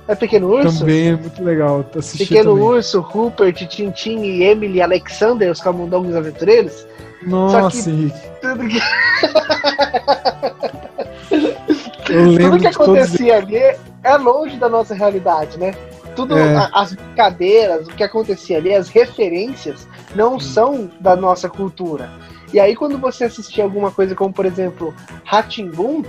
É 0.08 0.14
Pequeno 0.14 0.48
Urso? 0.48 0.80
Também 0.80 1.08
é 1.08 1.16
muito 1.16 1.42
legal. 1.42 1.84
Pequeno 2.18 2.50
também. 2.50 2.64
Urso, 2.64 3.00
Rupert, 3.00 3.66
Tintin 3.66 4.20
e 4.20 4.42
Emily 4.42 4.82
Alexander, 4.82 5.50
os 5.50 5.60
camundongos 5.60 6.14
aventureiros. 6.14 6.86
Nossa, 7.22 7.88
Henrique. 7.88 8.20
Tudo 8.40 8.68
que... 8.68 8.80
tudo 12.38 12.58
que 12.58 12.66
acontecia 12.66 13.40
todos... 13.40 13.54
ali 13.54 13.76
é 14.02 14.16
longe 14.16 14.56
da 14.56 14.68
nossa 14.68 14.94
realidade, 14.94 15.58
né? 15.58 15.72
Tudo, 16.16 16.36
é. 16.36 16.68
as 16.74 16.92
brincadeiras, 16.92 17.86
o 17.86 17.92
que 17.92 18.02
acontecia 18.02 18.58
ali, 18.58 18.74
as 18.74 18.88
referências 18.88 19.86
não 20.14 20.34
hum. 20.34 20.40
são 20.40 20.90
da 21.00 21.16
nossa 21.16 21.48
cultura. 21.48 22.10
E 22.52 22.60
aí, 22.60 22.76
quando 22.76 22.98
você 22.98 23.24
assistia 23.24 23.64
alguma 23.64 23.90
coisa 23.90 24.14
como, 24.14 24.32
por 24.32 24.44
exemplo, 24.44 24.94
Ratimbum, 25.24 26.02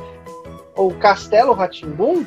ou 0.76 0.92
Castelo 0.96 1.54
Ratimbum, 1.54 2.26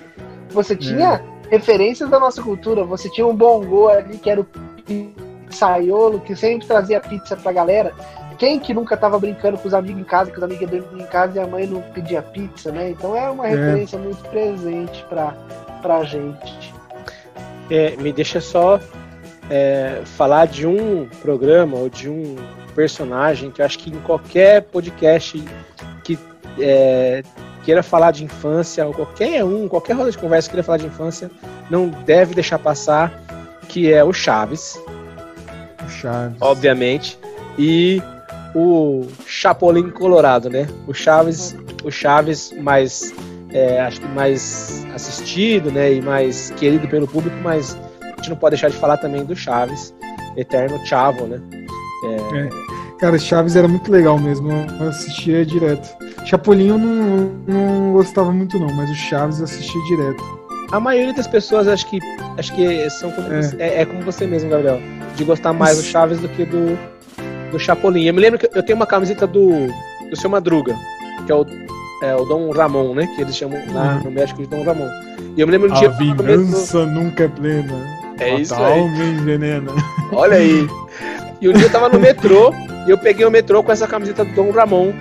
você 0.50 0.76
tinha 0.76 1.22
referências 1.50 2.08
da 2.08 2.18
nossa 2.18 2.42
cultura. 2.42 2.84
Você 2.84 3.10
tinha 3.10 3.26
um 3.26 3.34
bongo 3.34 3.88
ali 3.88 4.18
que 4.18 4.30
era 4.30 4.40
o 4.40 4.46
pizzaiolo, 4.84 6.20
que 6.20 6.34
sempre 6.34 6.66
trazia 6.66 7.00
pizza 7.00 7.36
pra 7.36 7.52
galera. 7.52 7.92
Quem 8.38 8.58
que 8.58 8.74
nunca 8.74 8.96
tava 8.96 9.18
brincando 9.18 9.56
com 9.56 9.66
os 9.66 9.72
amigos 9.72 10.00
em 10.00 10.04
casa, 10.04 10.30
que 10.30 10.36
os 10.36 10.42
amigos 10.42 10.68
dormiam 10.68 11.06
em 11.06 11.08
casa 11.08 11.38
e 11.38 11.40
a 11.40 11.46
mãe 11.46 11.66
não 11.66 11.80
pedia 11.80 12.20
pizza, 12.20 12.70
né? 12.70 12.90
Então 12.90 13.16
é 13.16 13.30
uma 13.30 13.46
é. 13.46 13.50
referência 13.50 13.98
muito 13.98 14.22
presente 14.28 15.04
pra, 15.08 15.34
pra 15.80 16.04
gente. 16.04 16.74
É, 17.70 17.96
me 17.96 18.12
deixa 18.12 18.40
só 18.40 18.78
é, 19.50 20.02
falar 20.04 20.46
de 20.46 20.66
um 20.66 21.08
programa 21.22 21.78
ou 21.78 21.88
de 21.88 22.10
um 22.10 22.36
personagem 22.74 23.50
que 23.50 23.62
eu 23.62 23.66
acho 23.66 23.78
que 23.78 23.90
em 23.90 24.00
qualquer 24.00 24.62
podcast 24.62 25.42
que 26.04 26.18
é, 26.58 27.22
queira 27.66 27.82
falar 27.82 28.12
de 28.12 28.22
infância, 28.22 28.86
ou 28.86 28.94
qualquer 28.94 29.44
um, 29.44 29.66
qualquer 29.66 29.94
roda 29.94 30.12
de 30.12 30.16
conversa 30.16 30.48
que 30.48 30.52
queira 30.52 30.62
falar 30.62 30.78
de 30.78 30.86
infância, 30.86 31.28
não 31.68 31.88
deve 31.88 32.32
deixar 32.32 32.60
passar, 32.60 33.20
que 33.68 33.92
é 33.92 34.04
o 34.04 34.12
Chaves. 34.12 34.80
O 35.84 35.88
Chaves. 35.88 36.40
Obviamente. 36.40 37.18
E 37.58 38.00
o 38.54 39.04
Chapolin 39.26 39.90
Colorado, 39.90 40.48
né? 40.48 40.68
O 40.86 40.94
Chaves, 40.94 41.56
o 41.82 41.90
Chaves 41.90 42.54
mais, 42.60 43.12
é, 43.50 43.80
acho 43.80 44.00
que 44.00 44.08
mais 44.08 44.86
assistido, 44.94 45.72
né? 45.72 45.94
E 45.94 46.00
mais 46.00 46.52
querido 46.52 46.86
pelo 46.86 47.08
público, 47.08 47.36
mas 47.42 47.76
a 48.00 48.16
gente 48.16 48.30
não 48.30 48.36
pode 48.36 48.52
deixar 48.54 48.70
de 48.70 48.76
falar 48.76 48.96
também 48.98 49.24
do 49.24 49.34
Chaves, 49.34 49.92
Eterno 50.36 50.78
Chavo, 50.86 51.26
né? 51.26 51.42
É... 52.04 52.38
É. 52.38 52.48
Cara, 53.00 53.18
Chaves 53.18 53.56
era 53.56 53.66
muito 53.66 53.90
legal 53.90 54.18
mesmo, 54.20 54.50
eu 54.80 54.88
assistia 54.88 55.44
direto. 55.44 56.05
Chapolin 56.26 56.68
eu 56.70 56.78
não, 56.78 57.32
não 57.46 57.92
gostava 57.92 58.32
muito 58.32 58.58
não, 58.58 58.66
mas 58.74 58.90
o 58.90 58.94
Chaves 58.94 59.38
eu 59.38 59.44
assistia 59.44 59.80
direto. 59.84 60.22
A 60.72 60.80
maioria 60.80 61.14
das 61.14 61.28
pessoas 61.28 61.68
acho 61.68 61.88
que 61.88 62.00
acho 62.36 62.52
que 62.52 62.90
são 62.90 63.12
como 63.12 63.32
é. 63.32 63.42
Você, 63.42 63.56
é, 63.60 63.82
é, 63.82 63.86
como 63.86 64.00
você 64.00 64.26
mesmo, 64.26 64.50
Gabriel, 64.50 64.80
de 65.14 65.22
gostar 65.22 65.52
mais 65.52 65.78
Isso. 65.78 65.86
do 65.86 65.90
Chaves 65.92 66.18
do 66.18 66.28
que 66.28 66.44
do, 66.44 66.76
do 67.52 67.58
Chapolin. 67.60 68.06
Eu 68.06 68.14
me 68.14 68.20
lembro 68.20 68.40
que 68.40 68.48
eu 68.52 68.62
tenho 68.62 68.74
uma 68.74 68.86
camiseta 68.86 69.24
do, 69.24 69.68
do 70.10 70.16
seu 70.16 70.28
Madruga, 70.28 70.74
que 71.24 71.30
é 71.30 71.34
o, 71.36 71.46
é 72.02 72.16
o 72.16 72.24
Dom 72.24 72.50
Ramon, 72.50 72.92
né? 72.94 73.06
Que 73.14 73.22
eles 73.22 73.36
chamam 73.36 73.62
lá 73.72 73.94
uhum. 73.94 74.04
no 74.06 74.10
México 74.10 74.42
de 74.42 74.48
Dom 74.48 74.64
Ramon. 74.64 74.88
E 75.36 75.40
eu 75.40 75.46
me 75.46 75.52
lembro 75.52 75.70
um 75.70 75.74
a 75.74 75.78
dia. 75.78 75.90
Vingança 75.90 76.84
nunca 76.86 77.22
é 77.22 77.28
plena. 77.28 77.72
É 78.18 78.34
isso 78.34 78.54
aí. 78.56 78.80
envenena. 78.80 79.70
Olha 80.12 80.38
aí. 80.38 80.66
E 81.38 81.50
um 81.50 81.52
dia 81.52 81.66
eu 81.66 81.70
tava 81.70 81.90
no 81.90 82.00
metrô 82.00 82.50
e 82.86 82.90
eu 82.90 82.96
peguei 82.96 83.26
o 83.26 83.30
metrô 83.30 83.62
com 83.62 83.70
essa 83.70 83.86
camiseta 83.86 84.24
do 84.24 84.32
Dom 84.32 84.50
Ramon 84.50 84.94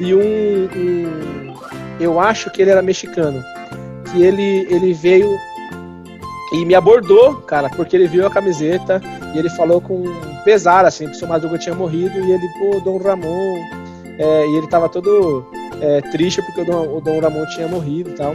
e 0.00 0.14
um, 0.14 0.20
um, 0.20 1.54
eu 2.00 2.18
acho 2.18 2.50
que 2.50 2.62
ele 2.62 2.70
era 2.70 2.82
mexicano, 2.82 3.44
que 4.10 4.22
ele 4.22 4.66
ele 4.70 4.92
veio 4.92 5.30
e 6.52 6.64
me 6.64 6.74
abordou, 6.74 7.36
cara, 7.42 7.68
porque 7.70 7.94
ele 7.94 8.08
viu 8.08 8.26
a 8.26 8.30
camiseta 8.30 9.00
e 9.34 9.38
ele 9.38 9.50
falou 9.50 9.80
com 9.80 10.04
pesar 10.44 10.84
assim, 10.84 11.06
que 11.06 11.12
o 11.12 11.14
seu 11.14 11.28
Madruga 11.28 11.58
tinha 11.58 11.74
morrido 11.74 12.18
e 12.18 12.32
ele, 12.32 12.48
pô, 12.58 12.80
Dom 12.80 12.98
Ramon, 12.98 13.56
é, 14.18 14.46
e 14.48 14.56
ele 14.56 14.66
tava 14.66 14.88
todo 14.88 15.46
é, 15.80 16.00
triste 16.10 16.42
porque 16.42 16.62
o 16.62 16.64
Dom, 16.64 16.96
o 16.96 17.00
Dom 17.00 17.20
Ramon 17.20 17.46
tinha 17.46 17.68
morrido 17.68 18.10
e 18.10 18.14
tal. 18.14 18.34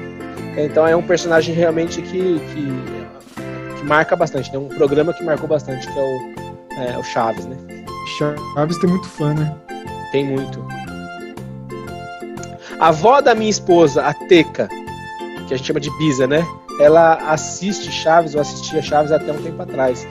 Então 0.58 0.88
é 0.88 0.96
um 0.96 1.02
personagem 1.02 1.54
realmente 1.54 2.02
que, 2.02 2.40
que, 2.40 3.80
que 3.80 3.86
marca 3.86 4.16
bastante, 4.16 4.52
né? 4.54 4.58
Um 4.58 4.70
programa 4.70 5.14
que 5.14 5.24
marcou 5.24 5.50
bastante, 5.50 5.86
que 5.86 6.00
é 6.00 6.02
o, 6.02 6.82
é, 6.82 6.98
o 6.98 7.04
Chaves, 7.04 7.46
né? 7.46 7.58
Chaves 8.18 8.78
tem 8.78 8.90
muito 8.90 9.08
fã, 9.10 9.34
né? 9.34 9.54
Tem 10.14 10.26
muito. 10.26 10.66
A 12.80 12.90
avó 12.90 13.22
da 13.22 13.34
minha 13.34 13.50
esposa, 13.50 14.06
a 14.06 14.14
Teca, 14.14 14.68
que 15.48 15.54
a 15.54 15.58
gente 15.58 15.68
chama 15.68 15.80
de 15.80 15.90
Bisa, 15.98 16.28
né? 16.28 16.46
Ela 16.80 17.16
assiste 17.30 17.92
Chaves, 17.92 18.36
ou 18.36 18.42
assistia 18.42 18.82
Chaves 18.82 19.12
até 19.12 19.32
um 19.32 19.42
tempo 19.42 19.62
atrás. 19.62 20.08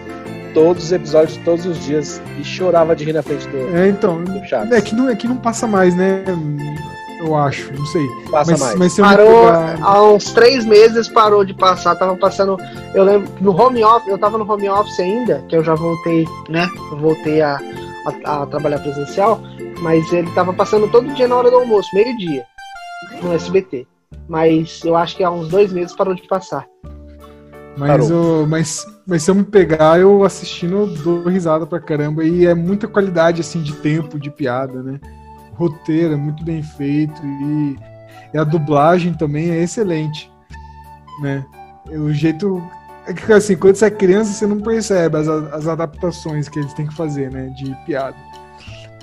Todos 0.55 0.85
os 0.85 0.93
episódios, 0.93 1.37
todos 1.45 1.67
os 1.67 1.85
dias. 1.85 2.23
E 2.39 2.45
chorava 2.45 2.95
de 2.95 3.05
rir 3.05 3.13
na 3.13 3.23
frente 3.23 3.47
do, 3.49 3.77
é, 3.77 3.89
então, 3.89 4.23
do 4.23 4.45
Chaves. 4.47 4.73
É 4.73 4.81
que, 4.81 4.95
não, 4.95 5.09
é 5.09 5.17
que 5.17 5.29
não 5.29 5.37
passa 5.37 5.67
mais, 5.67 5.95
né? 5.95 6.25
Eu 7.21 7.35
acho, 7.37 7.73
não 7.73 7.87
sei. 7.87 8.07
Passa 8.31 8.53
mas, 8.53 8.61
mais. 8.61 8.77
Mas 8.77 8.97
parou 8.97 9.47
pegar... 9.47 9.79
há 9.83 10.03
uns 10.03 10.33
três 10.33 10.65
meses, 10.65 11.09
parou 11.09 11.45
de 11.45 11.55
passar. 11.55 11.97
Tava 11.97 12.17
passando. 12.17 12.57
Eu 12.95 13.05
lembro 13.05 13.31
no 13.41 13.51
home 13.51 13.85
office, 13.85 14.09
eu 14.09 14.19
tava 14.19 14.39
no 14.39 14.51
home 14.51 14.69
office 14.69 15.01
ainda, 15.01 15.45
que 15.49 15.57
eu 15.57 15.65
já 15.65 15.75
voltei, 15.75 16.27
né? 16.49 16.67
Eu 16.91 16.99
voltei 16.99 17.43
a 17.43 17.59
a, 18.25 18.43
a 18.43 18.47
trabalhar 18.47 18.79
presencial, 18.79 19.41
mas 19.81 20.13
ele 20.13 20.29
estava 20.29 20.53
passando 20.53 20.89
todo 20.89 21.13
dia 21.15 21.27
na 21.27 21.37
hora 21.37 21.51
do 21.51 21.57
almoço, 21.57 21.89
meio-dia, 21.95 22.45
no 23.23 23.33
SBT. 23.33 23.87
Mas 24.29 24.83
eu 24.85 24.97
acho 24.97 25.17
que 25.17 25.25
há 25.25 25.31
uns 25.31 25.49
dois 25.49 25.73
meses 25.73 25.95
parou 25.95 26.15
de 26.15 26.27
passar. 26.27 26.67
Mas, 27.77 28.09
eu, 28.09 28.47
mas, 28.47 28.87
mas 29.07 29.23
se 29.23 29.31
eu 29.31 29.35
me 29.35 29.43
pegar, 29.43 29.99
eu 29.99 30.23
assistindo, 30.23 30.87
dou 31.03 31.25
risada 31.25 31.67
pra 31.67 31.81
caramba. 31.81 32.25
E 32.25 32.47
é 32.47 32.55
muita 32.55 32.87
qualidade, 32.87 33.41
assim, 33.41 33.63
de 33.63 33.73
tempo, 33.75 34.19
de 34.19 34.31
piada, 34.31 34.83
né? 34.83 35.01
O 35.53 35.57
roteiro 35.57 36.15
é 36.15 36.17
muito 36.17 36.45
bem 36.45 36.63
feito 36.63 37.21
e, 37.25 37.77
e 38.33 38.39
a 38.39 38.45
dublagem 38.45 39.15
também 39.15 39.51
é 39.51 39.63
excelente, 39.63 40.31
né? 41.21 41.45
O 41.91 42.13
jeito 42.13 42.63
é 43.07 43.13
que 43.13 43.33
assim, 43.33 43.57
quando 43.57 43.77
você 43.77 43.87
é 43.87 43.91
criança, 43.91 44.33
você 44.33 44.47
não 44.47 44.61
percebe 44.61 45.19
as, 45.19 45.29
as 45.29 45.69
adaptações 45.69 46.49
que 46.49 46.59
eles 46.59 46.73
têm 46.73 46.87
que 46.87 46.95
fazer, 46.95 47.31
né? 47.31 47.49
De 47.57 47.75
piada. 47.85 48.17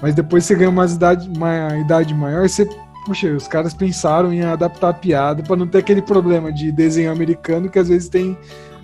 Mas 0.01 0.15
depois 0.15 0.43
você 0.43 0.56
ganha 0.56 0.69
uma 0.69 0.86
idade, 0.86 1.30
uma 1.38 1.77
idade 1.77 2.13
maior, 2.13 2.49
você. 2.49 2.67
Puxa, 3.05 3.27
os 3.29 3.47
caras 3.47 3.73
pensaram 3.73 4.31
em 4.31 4.41
adaptar 4.41 4.89
a 4.89 4.93
piada 4.93 5.41
para 5.41 5.55
não 5.55 5.67
ter 5.67 5.79
aquele 5.79 6.01
problema 6.01 6.51
de 6.51 6.71
desenho 6.71 7.11
americano 7.11 7.69
que 7.69 7.79
às 7.79 7.89
vezes 7.89 8.07
tem, 8.07 8.37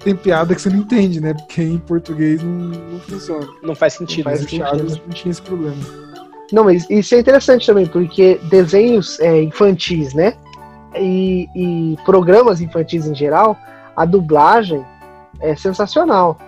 tem 0.03 0.15
piada 0.15 0.55
que 0.55 0.61
você 0.61 0.69
não 0.69 0.79
entende, 0.79 1.21
né? 1.21 1.33
Porque 1.35 1.61
em 1.61 1.77
português 1.77 2.41
não, 2.41 2.51
não 2.51 2.99
funciona. 2.99 3.47
Não 3.61 3.75
faz 3.75 3.93
sentido. 3.93 4.25
Não 4.25 4.31
faz 4.31 4.41
né? 4.41 4.47
sentido. 4.47 5.01
não 5.05 5.13
tinha 5.13 5.31
esse 5.31 5.41
problema. 5.41 5.77
Não, 6.51 6.63
mas 6.63 6.89
isso 6.89 7.13
é 7.13 7.19
interessante 7.19 7.67
também, 7.67 7.85
porque 7.85 8.39
desenhos 8.49 9.19
é, 9.19 9.43
infantis, 9.43 10.13
né? 10.13 10.33
E, 10.95 11.49
e 11.53 11.97
programas 12.03 12.59
infantis 12.61 13.05
em 13.05 13.13
geral, 13.13 13.57
a 13.95 14.05
dublagem 14.05 14.83
é 15.39 15.55
sensacional. 15.55 16.39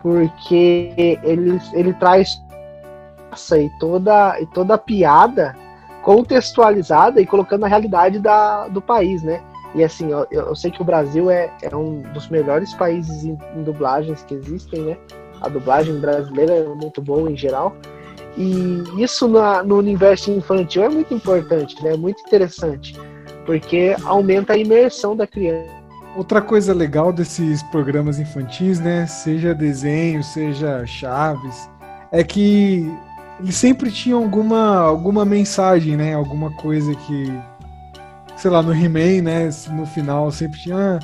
Porque 0.00 1.18
ele, 1.22 1.60
ele 1.74 1.92
traz 1.94 2.40
e 3.52 3.70
toda, 3.78 4.40
e 4.40 4.46
toda 4.46 4.74
a 4.74 4.78
piada 4.78 5.54
contextualizada 6.08 7.20
e 7.20 7.26
colocando 7.26 7.66
a 7.66 7.68
realidade 7.68 8.18
da, 8.18 8.66
do 8.68 8.80
país, 8.80 9.22
né? 9.22 9.42
E 9.74 9.84
assim, 9.84 10.10
eu, 10.10 10.26
eu 10.30 10.56
sei 10.56 10.70
que 10.70 10.80
o 10.80 10.84
Brasil 10.84 11.30
é, 11.30 11.52
é 11.60 11.76
um 11.76 12.00
dos 12.14 12.30
melhores 12.30 12.72
países 12.72 13.24
em, 13.26 13.38
em, 13.54 13.62
dublagens 13.62 14.22
que 14.22 14.32
existem, 14.32 14.80
né? 14.80 14.96
A 15.42 15.50
dublagem 15.50 16.00
brasileira 16.00 16.54
é 16.54 16.64
muito 16.64 17.02
boa 17.02 17.30
em 17.30 17.36
geral. 17.36 17.76
E 18.38 18.82
isso 18.96 19.28
na, 19.28 19.62
no 19.62 19.76
universo 19.76 20.30
infantil 20.30 20.84
é 20.84 20.88
muito 20.88 21.12
importante, 21.12 21.76
né? 21.84 21.92
É 21.92 21.96
muito 21.98 22.22
interessante. 22.26 22.98
Porque 23.44 23.94
aumenta 24.06 24.54
a 24.54 24.56
imersão 24.56 25.14
da 25.14 25.26
criança 25.26 25.76
Outra 26.16 26.40
coisa 26.40 26.72
legal 26.72 27.12
desses 27.12 27.62
programas 27.64 28.18
infantis, 28.18 28.80
né, 28.80 29.06
seja 29.06 29.54
desenho, 29.54 30.24
seja 30.24 30.86
chaves, 30.86 31.68
é 32.10 32.24
que 32.24 32.90
eles 33.40 33.54
sempre 33.54 33.90
tinham 33.90 34.22
alguma, 34.22 34.76
alguma 34.78 35.24
mensagem, 35.24 35.96
né, 35.96 36.14
alguma 36.14 36.50
coisa 36.56 36.94
que, 36.94 37.32
sei 38.36 38.50
lá, 38.50 38.62
no 38.62 38.72
He-Man, 38.72 39.22
né, 39.22 39.50
no 39.70 39.86
final 39.86 40.30
sempre 40.30 40.58
tinha, 40.58 40.76
ah, 40.76 40.98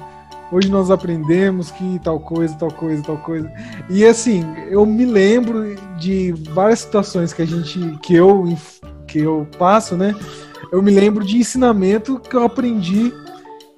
hoje 0.52 0.68
nós 0.68 0.90
aprendemos 0.90 1.70
que 1.70 2.00
tal 2.02 2.18
coisa, 2.18 2.54
tal 2.54 2.70
coisa, 2.70 3.02
tal 3.02 3.18
coisa. 3.18 3.50
E 3.88 4.04
assim, 4.04 4.44
eu 4.68 4.84
me 4.84 5.04
lembro 5.04 5.76
de 5.98 6.32
várias 6.50 6.80
situações 6.80 7.32
que 7.32 7.42
a 7.42 7.46
gente, 7.46 7.78
que 8.02 8.14
eu, 8.14 8.44
que 9.06 9.20
eu 9.20 9.46
passo, 9.58 9.96
né, 9.96 10.14
eu 10.72 10.82
me 10.82 10.90
lembro 10.90 11.24
de 11.24 11.38
ensinamento 11.38 12.18
que 12.18 12.34
eu 12.34 12.42
aprendi 12.42 13.12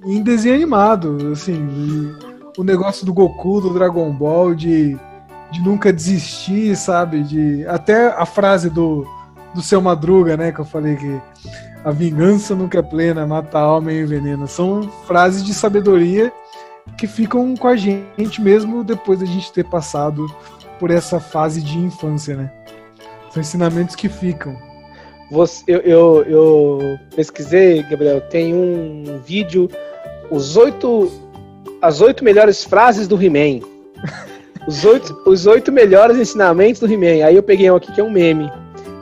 em 0.04 0.22
desenho 0.22 0.54
animado, 0.54 1.30
assim, 1.32 2.14
o 2.56 2.64
negócio 2.64 3.04
do 3.04 3.12
Goku, 3.12 3.60
do 3.60 3.74
Dragon 3.74 4.10
Ball, 4.12 4.54
de, 4.54 4.96
de 5.50 5.60
nunca 5.60 5.92
desistir, 5.92 6.76
sabe? 6.76 7.22
De 7.22 7.66
até 7.66 8.08
a 8.08 8.26
frase 8.26 8.68
do, 8.70 9.06
do 9.54 9.62
seu 9.62 9.80
Madruga, 9.80 10.36
né, 10.36 10.52
que 10.52 10.58
eu 10.58 10.64
falei 10.64 10.96
que 10.96 11.20
a 11.84 11.90
vingança 11.90 12.54
nunca 12.54 12.78
é 12.78 12.82
plena, 12.82 13.26
mata 13.26 13.58
a 13.58 13.62
alma 13.62 13.92
e 13.92 14.02
envenena. 14.02 14.46
São 14.46 14.82
frases 15.06 15.44
de 15.44 15.54
sabedoria 15.54 16.32
que 16.98 17.06
ficam 17.06 17.54
com 17.56 17.68
a 17.68 17.76
gente 17.76 18.40
mesmo 18.40 18.84
depois 18.84 19.20
da 19.20 19.26
gente 19.26 19.52
ter 19.52 19.64
passado 19.64 20.26
por 20.78 20.90
essa 20.90 21.18
fase 21.18 21.62
de 21.62 21.78
infância, 21.78 22.36
né? 22.36 22.52
São 23.30 23.40
ensinamentos 23.40 23.94
que 23.94 24.08
ficam. 24.08 24.56
Você, 25.30 25.64
eu, 25.66 25.80
eu, 25.80 26.24
eu 26.24 26.98
pesquisei, 27.14 27.82
Gabriel, 27.82 28.20
tem 28.20 28.54
um 28.54 29.20
vídeo 29.24 29.68
os 30.30 30.56
oito, 30.56 31.10
as 31.82 32.00
oito 32.00 32.24
melhores 32.24 32.64
frases 32.64 33.06
do 33.08 33.20
He-Man. 33.20 33.60
Os 34.66 34.84
oito, 34.84 35.22
os 35.26 35.46
oito 35.46 35.70
melhores 35.70 36.18
ensinamentos 36.18 36.80
do 36.80 36.90
He-Man. 36.90 37.24
Aí 37.24 37.36
eu 37.36 37.42
peguei 37.42 37.70
um 37.70 37.76
aqui 37.76 37.92
que 37.92 38.00
é 38.00 38.04
um 38.04 38.10
meme. 38.10 38.50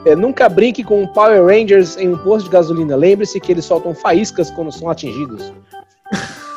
É, 0.05 0.15
nunca 0.15 0.47
brinque 0.47 0.83
com 0.83 1.07
Power 1.07 1.43
Rangers 1.43 1.97
em 1.97 2.09
um 2.09 2.17
posto 2.17 2.45
de 2.45 2.51
gasolina. 2.51 2.95
Lembre-se 2.95 3.39
que 3.39 3.51
eles 3.51 3.65
soltam 3.65 3.95
faíscas 3.95 4.51
quando 4.51 4.71
são 4.71 4.89
atingidos. 4.89 5.51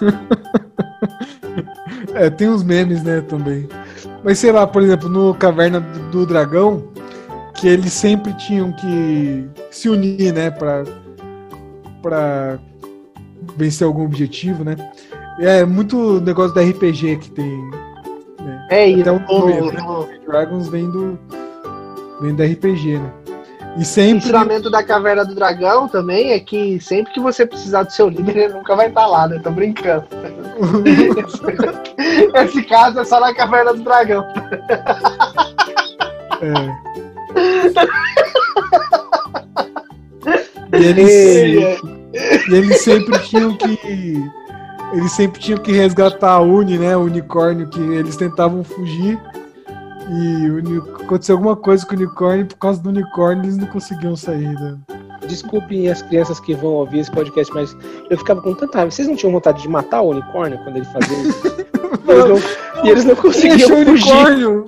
É, 2.14 2.28
tem 2.28 2.48
uns 2.48 2.64
memes, 2.64 3.02
né, 3.04 3.20
também. 3.20 3.68
Mas 4.24 4.40
sei 4.40 4.50
lá, 4.50 4.66
por 4.66 4.82
exemplo, 4.82 5.08
no 5.08 5.32
Caverna 5.34 5.78
do 6.10 6.26
Dragão, 6.26 6.82
que 7.54 7.68
eles 7.68 7.92
sempre 7.92 8.32
tinham 8.34 8.72
que 8.72 9.48
se 9.70 9.88
unir, 9.88 10.32
né, 10.32 10.50
pra, 10.50 10.82
pra 12.02 12.58
vencer 13.56 13.86
algum 13.86 14.04
objetivo, 14.04 14.64
né? 14.64 14.76
É 15.38 15.64
muito 15.64 16.20
negócio 16.20 16.52
da 16.52 16.60
RPG 16.60 17.18
que 17.18 17.30
tem. 17.30 17.70
É 18.68 18.86
isso. 18.86 19.00
Até 19.00 19.12
o 19.12 19.20
nome, 19.20 19.72
né? 19.72 20.18
Dragons 20.26 20.68
vem 20.68 20.90
do, 20.90 21.18
vem 22.20 22.34
do 22.34 22.42
RPG, 22.42 22.98
né? 22.98 23.12
E 23.78 23.84
sempre... 23.84 24.14
O 24.14 24.16
ensinamento 24.18 24.70
da 24.70 24.82
Caverna 24.82 25.24
do 25.24 25.34
Dragão 25.34 25.86
também 25.88 26.32
é 26.32 26.40
que 26.40 26.80
sempre 26.80 27.12
que 27.12 27.20
você 27.20 27.46
precisar 27.46 27.84
do 27.84 27.92
seu 27.92 28.08
líder, 28.08 28.36
ele 28.36 28.54
nunca 28.54 28.74
vai 28.74 28.88
estar 28.88 29.06
lá, 29.06 29.28
né? 29.28 29.38
Tô 29.38 29.50
brincando. 29.50 30.04
Esse 32.34 32.62
caso 32.64 32.98
é 32.98 33.04
só 33.04 33.20
na 33.20 33.32
Caverna 33.34 33.74
do 33.74 33.82
Dragão. 33.82 34.24
É. 36.42 36.88
E 40.72 40.84
eles, 40.84 41.80
e 42.48 42.54
eles 42.54 42.80
sempre 42.82 43.18
tinham 43.20 43.56
que. 43.56 44.30
Eles 44.92 45.12
sempre 45.12 45.40
tinham 45.40 45.60
que 45.60 45.72
resgatar 45.72 46.32
a 46.32 46.40
Uni, 46.40 46.78
né? 46.78 46.96
O 46.96 47.00
unicórnio, 47.00 47.68
que 47.68 47.80
eles 47.80 48.16
tentavam 48.16 48.64
fugir. 48.64 49.20
E 50.10 51.02
aconteceu 51.02 51.36
alguma 51.36 51.54
coisa 51.54 51.84
com 51.84 51.94
o 51.94 51.98
unicórnio, 51.98 52.46
por 52.46 52.56
causa 52.56 52.82
do 52.82 52.88
unicórnio 52.88 53.44
eles 53.44 53.58
não 53.58 53.66
conseguiam 53.66 54.16
sair. 54.16 54.54
Né? 54.54 54.78
Desculpem 55.28 55.88
as 55.88 56.02
crianças 56.02 56.40
que 56.40 56.54
vão 56.54 56.70
ouvir 56.70 57.00
esse 57.00 57.10
podcast, 57.10 57.52
mas 57.54 57.76
eu 58.10 58.18
ficava 58.18 58.40
com 58.40 58.54
tanta 58.54 58.78
raiva. 58.78 58.90
Vocês 58.90 59.06
não 59.06 59.14
tinham 59.14 59.32
vontade 59.32 59.62
de 59.62 59.68
matar 59.68 60.00
o 60.00 60.10
unicórnio 60.10 60.58
quando 60.64 60.76
ele 60.76 60.86
fazia 60.86 61.18
isso? 61.18 61.68
não, 62.06 62.84
e 62.84 62.88
eles 62.88 63.04
não 63.04 63.14
conseguiam 63.16 63.56
Deixa 63.56 63.84
fugir. 63.84 64.12
Unicórnio. 64.12 64.66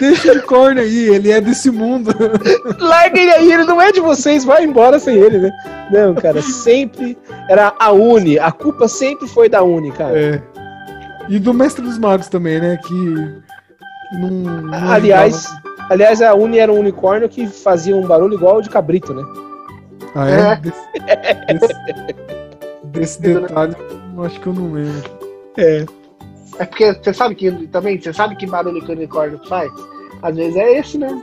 Deixa 0.00 0.28
o 0.28 0.32
unicórnio 0.32 0.82
aí, 0.82 1.08
ele 1.08 1.30
é 1.30 1.40
desse 1.40 1.70
mundo. 1.70 2.10
Larga 2.78 3.18
ele 3.18 3.30
aí, 3.30 3.52
ele 3.52 3.64
não 3.64 3.80
é 3.80 3.92
de 3.92 4.00
vocês, 4.00 4.44
vai 4.44 4.64
embora 4.64 4.98
sem 4.98 5.16
ele, 5.16 5.38
né? 5.38 5.50
Não, 5.90 6.14
cara, 6.14 6.40
sempre 6.42 7.16
era 7.48 7.74
a 7.78 7.92
Uni, 7.92 8.38
a 8.38 8.52
culpa 8.52 8.88
sempre 8.88 9.26
foi 9.28 9.48
da 9.48 9.62
Uni, 9.62 9.92
cara. 9.92 10.18
É. 10.18 10.42
E 11.28 11.38
do 11.38 11.52
Mestre 11.52 11.84
dos 11.84 11.98
Magos 11.98 12.28
também, 12.28 12.60
né? 12.60 12.76
Que 12.76 12.94
não, 14.12 14.30
não 14.30 14.92
aliás, 14.92 15.46
aliás, 15.90 16.22
a 16.22 16.34
Uni 16.34 16.58
era 16.58 16.72
um 16.72 16.78
unicórnio 16.78 17.28
que 17.28 17.46
fazia 17.46 17.96
um 17.96 18.06
barulho 18.06 18.34
igual 18.34 18.56
ao 18.56 18.62
de 18.62 18.70
cabrito, 18.70 19.12
né? 19.12 19.22
Ah, 20.16 20.30
é? 20.30 20.52
é. 20.52 20.56
Desse, 20.56 20.88
desse, 21.52 21.74
desse 22.84 23.20
detalhe, 23.20 23.76
eu 24.16 24.24
acho 24.24 24.40
que 24.40 24.46
eu 24.46 24.54
não 24.54 24.72
lembro. 24.72 25.10
É. 25.58 25.84
É 26.58 26.64
porque 26.64 26.94
você 26.94 27.12
sabe 27.12 27.34
que 27.34 27.50
também, 27.68 28.00
você 28.00 28.14
sabe 28.14 28.34
que 28.36 28.46
barulho 28.46 28.82
que 28.82 28.90
o 28.90 28.94
unicórnio 28.94 29.38
faz? 29.46 29.70
Às 30.22 30.34
vezes 30.34 30.56
é 30.56 30.78
esse, 30.78 30.96
né? 30.96 31.22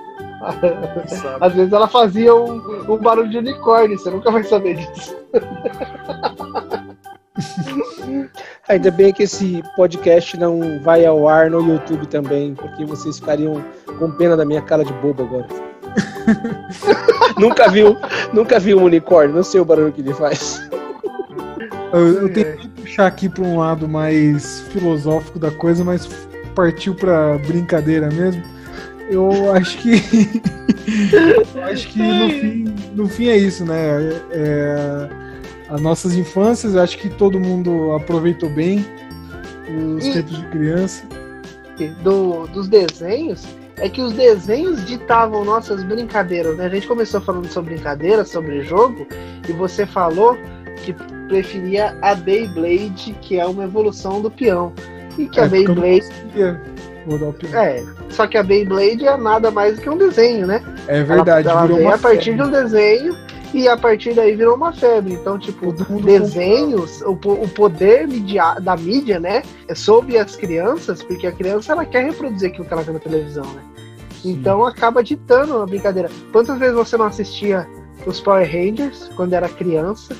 Às 1.42 1.54
vezes 1.54 1.74
ela 1.74 1.88
fazia 1.88 2.36
um, 2.36 2.92
um 2.92 2.98
barulho 2.98 3.30
de 3.30 3.40
unicórnio, 3.40 3.98
você 3.98 4.12
nunca 4.12 4.30
vai 4.30 4.44
saber 4.44 4.76
disso. 4.76 5.18
Ainda 8.70 8.92
bem 8.92 9.12
que 9.12 9.24
esse 9.24 9.64
podcast 9.76 10.38
não 10.38 10.80
vai 10.82 11.04
ao 11.06 11.28
ar 11.28 11.50
no 11.50 11.60
YouTube 11.62 12.06
também, 12.08 12.54
porque 12.54 12.86
vocês 12.86 13.18
ficariam 13.20 13.64
com 13.98 14.12
pena 14.12 14.38
da 14.38 14.46
minha 14.46 14.62
cara 14.62 14.86
de 14.86 14.94
bobo 14.94 15.24
agora. 15.24 15.73
nunca 17.38 17.70
viu, 17.70 17.98
nunca 18.34 18.60
viu 18.60 18.80
um 18.80 18.84
unicórnio, 18.84 19.36
não 19.36 19.44
sei 19.44 19.62
o 19.62 19.66
barulho 19.66 19.92
que 19.92 20.02
ele 20.02 20.14
faz. 20.14 20.62
Eu, 21.92 22.08
eu 22.22 22.34
tentei 22.34 22.68
puxar 22.76 23.08
aqui 23.08 23.30
para 23.30 23.44
um 23.44 23.58
lado 23.60 23.88
mais 23.88 24.62
filosófico 24.72 25.38
da 25.38 25.52
coisa, 25.52 25.84
mas 25.84 26.08
partiu 26.56 26.96
para 26.96 27.38
brincadeira 27.40 28.10
mesmo. 28.10 28.44
Eu 29.10 29.52
acho 29.54 29.78
que 29.78 29.94
eu 31.56 31.64
acho 31.64 31.88
que 31.90 32.00
no 32.00 32.30
fim, 32.30 32.76
no 32.96 33.08
fim 33.08 33.28
é 33.28 33.38
isso, 33.38 33.66
né? 33.66 33.76
É, 34.32 35.10
as 35.70 35.82
nossas 35.82 36.14
infâncias, 36.14 36.76
acho 36.76 36.98
que 36.98 37.10
todo 37.10 37.40
mundo 37.40 37.94
aproveitou 37.94 38.50
bem 38.50 38.86
os 39.98 40.06
e, 40.06 40.14
tempos 40.14 40.38
de 40.38 40.46
criança. 40.48 41.04
Do, 42.04 42.48
dos 42.48 42.68
desenhos, 42.68 43.44
é 43.78 43.90
que 43.90 44.02
os 44.02 44.14
desenhos 44.14 44.86
ditavam 44.86 45.44
nossas 45.44 45.84
brincadeiras, 45.84 46.58
né? 46.58 46.66
A 46.66 46.70
gente 46.70 46.88
começou 46.88 47.22
falando 47.22 47.48
sobre 47.48 47.76
brincadeira, 47.76 48.24
sobre 48.24 48.62
jogo, 48.64 49.08
e 49.48 49.52
você 49.52 49.86
falou 49.86 50.38
que 50.84 50.94
preferia 51.28 51.98
a 52.02 52.14
Beyblade, 52.16 53.16
que 53.22 53.40
é 53.40 53.46
uma 53.46 53.64
evolução 53.64 54.22
do 54.22 54.30
peão. 54.30 54.74
E 55.18 55.28
que 55.28 55.40
é, 55.40 55.44
a 55.44 55.48
Beyblade. 55.48 56.10
É, 57.54 57.84
só 58.10 58.28
que 58.28 58.38
a 58.38 58.44
Beyblade 58.44 59.06
é 59.06 59.18
nada 59.18 59.52
mais 59.52 59.76
do 59.76 59.82
que 59.82 59.90
um 59.90 59.98
desenho, 59.98 60.48
né? 60.48 60.62
É 60.88 61.04
verdade, 61.04 61.48
ela, 61.48 61.62
ela 61.62 61.68
virou 61.68 61.94
a 61.94 61.98
partir 61.98 62.32
febre. 62.32 62.36
de 62.36 62.42
um 62.44 62.52
desenho 62.52 63.33
e 63.54 63.68
a 63.68 63.78
partir 63.78 64.14
daí 64.14 64.36
virou 64.36 64.56
uma 64.56 64.74
febre. 64.74 65.14
Então, 65.14 65.38
tipo, 65.38 65.72
desenhos, 66.02 67.02
o, 67.02 67.12
o 67.12 67.48
poder 67.50 68.08
media, 68.08 68.56
da 68.56 68.76
mídia, 68.76 69.20
né, 69.20 69.44
é 69.68 69.76
sobre 69.76 70.18
as 70.18 70.36
crianças, 70.36 71.04
porque 71.04 71.28
a 71.28 71.32
criança 71.32 71.72
ela 71.72 71.86
quer 71.86 72.06
reproduzir 72.06 72.50
aquilo 72.50 72.66
que 72.66 72.74
ela 72.74 72.82
vê 72.82 72.92
na 72.92 73.00
televisão, 73.00 73.46
né? 73.46 73.62
Então 74.26 74.66
acaba 74.66 75.04
ditando 75.04 75.58
a 75.58 75.66
brincadeira. 75.66 76.10
Quantas 76.32 76.58
vezes 76.58 76.76
você 76.76 76.98
não 76.98 77.06
assistia 77.06 77.68
os 78.06 78.20
Power 78.20 78.50
Rangers 78.50 79.10
quando 79.16 79.34
era 79.34 79.50
criança? 79.50 80.16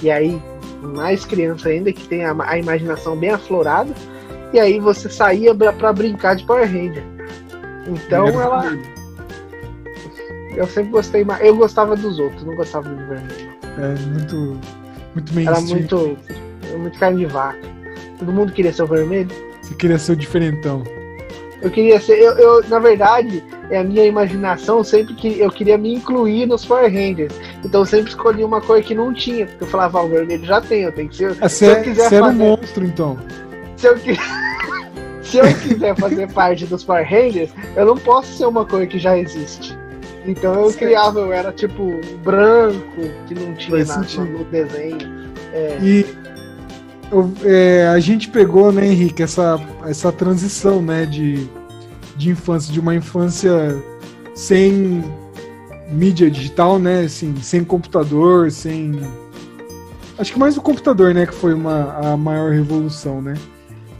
E 0.00 0.10
aí, 0.10 0.40
mais 0.80 1.24
criança 1.24 1.68
ainda, 1.68 1.92
que 1.92 2.06
tem 2.08 2.24
a, 2.24 2.34
a 2.38 2.58
imaginação 2.58 3.16
bem 3.16 3.30
aflorada, 3.30 3.92
e 4.52 4.60
aí 4.60 4.78
você 4.78 5.08
saía 5.08 5.54
para 5.54 5.92
brincar 5.92 6.36
de 6.36 6.44
Power 6.44 6.66
Ranger. 6.66 7.04
Então 7.86 8.28
ela. 8.28 8.76
Eu 10.56 10.66
sempre 10.66 10.90
gostei 10.90 11.24
mais. 11.24 11.44
Eu 11.44 11.56
gostava 11.56 11.96
dos 11.96 12.18
outros, 12.18 12.44
não 12.44 12.54
gostava 12.54 12.88
do 12.88 12.96
vermelho. 12.96 13.52
É 13.78 14.08
muito. 14.10 14.58
Muito 15.14 15.34
mainstream. 15.34 15.46
Era 15.46 15.60
muito. 15.60 16.18
Muito 16.78 16.98
carne 16.98 17.18
de 17.18 17.26
vaca. 17.26 17.58
Todo 18.18 18.32
mundo 18.32 18.52
queria 18.52 18.72
ser 18.72 18.82
o 18.82 18.86
vermelho. 18.86 19.30
Você 19.62 19.74
queria 19.74 19.98
ser 19.98 20.12
o 20.12 20.16
diferentão. 20.16 20.82
Eu 21.60 21.70
queria 21.70 22.00
ser. 22.00 22.18
Eu, 22.18 22.32
eu, 22.32 22.68
na 22.68 22.78
verdade, 22.78 23.42
é 23.70 23.78
a 23.78 23.84
minha 23.84 24.04
imaginação 24.04 24.82
sempre 24.82 25.14
que 25.14 25.38
eu 25.38 25.50
queria 25.50 25.78
me 25.78 25.94
incluir 25.94 26.46
nos 26.46 26.64
Power 26.64 26.92
Rangers. 26.92 27.34
Então 27.64 27.82
eu 27.82 27.86
sempre 27.86 28.10
escolhi 28.10 28.44
uma 28.44 28.60
cor 28.60 28.80
que 28.82 28.94
não 28.94 29.14
tinha. 29.14 29.46
Porque 29.46 29.64
eu 29.64 29.68
falava, 29.68 30.00
ah, 30.00 30.02
o 30.02 30.08
vermelho 30.08 30.44
já 30.44 30.60
tem, 30.60 30.82
eu 30.82 30.92
tenho 30.92 31.08
que 31.08 31.16
ser. 31.16 31.36
Ah, 31.40 31.48
se 31.48 31.66
eu 31.66 31.82
quiser 31.82 32.08
você 32.08 32.20
fazer, 32.20 32.34
um 32.34 32.34
monstro, 32.34 32.84
então. 32.84 33.18
Se 33.76 33.86
eu, 33.86 33.96
se 35.22 35.38
eu 35.38 35.44
quiser 35.54 35.96
fazer 35.96 36.32
parte 36.32 36.66
dos 36.66 36.84
Power 36.84 37.08
Rangers, 37.08 37.50
eu 37.76 37.86
não 37.86 37.96
posso 37.96 38.32
ser 38.36 38.46
uma 38.46 38.64
cor 38.64 38.86
que 38.86 38.98
já 38.98 39.16
existe. 39.16 39.81
Então 40.26 40.54
eu 40.54 40.72
criava, 40.72 41.20
eu 41.20 41.32
era 41.32 41.52
tipo 41.52 42.00
branco, 42.22 43.02
que 43.26 43.34
não 43.34 43.54
tinha 43.54 43.84
nada 43.84 44.06
no 44.24 44.44
desenho. 44.44 44.98
É. 45.52 45.78
E 45.82 46.06
eu, 47.10 47.30
é, 47.44 47.88
a 47.88 48.00
gente 48.00 48.28
pegou, 48.30 48.72
né, 48.72 48.86
Henrique, 48.86 49.22
essa, 49.22 49.60
essa 49.86 50.10
transição, 50.10 50.80
né, 50.80 51.04
de, 51.04 51.46
de 52.16 52.30
infância, 52.30 52.72
de 52.72 52.80
uma 52.80 52.94
infância 52.94 53.76
sem 54.34 55.04
mídia 55.90 56.30
digital, 56.30 56.78
né, 56.78 57.00
assim, 57.00 57.34
sem 57.42 57.62
computador, 57.64 58.50
sem... 58.50 58.98
Acho 60.18 60.32
que 60.32 60.38
mais 60.38 60.56
o 60.56 60.62
computador, 60.62 61.12
né, 61.12 61.26
que 61.26 61.34
foi 61.34 61.52
uma, 61.52 62.12
a 62.12 62.16
maior 62.16 62.52
revolução, 62.52 63.20
né. 63.20 63.34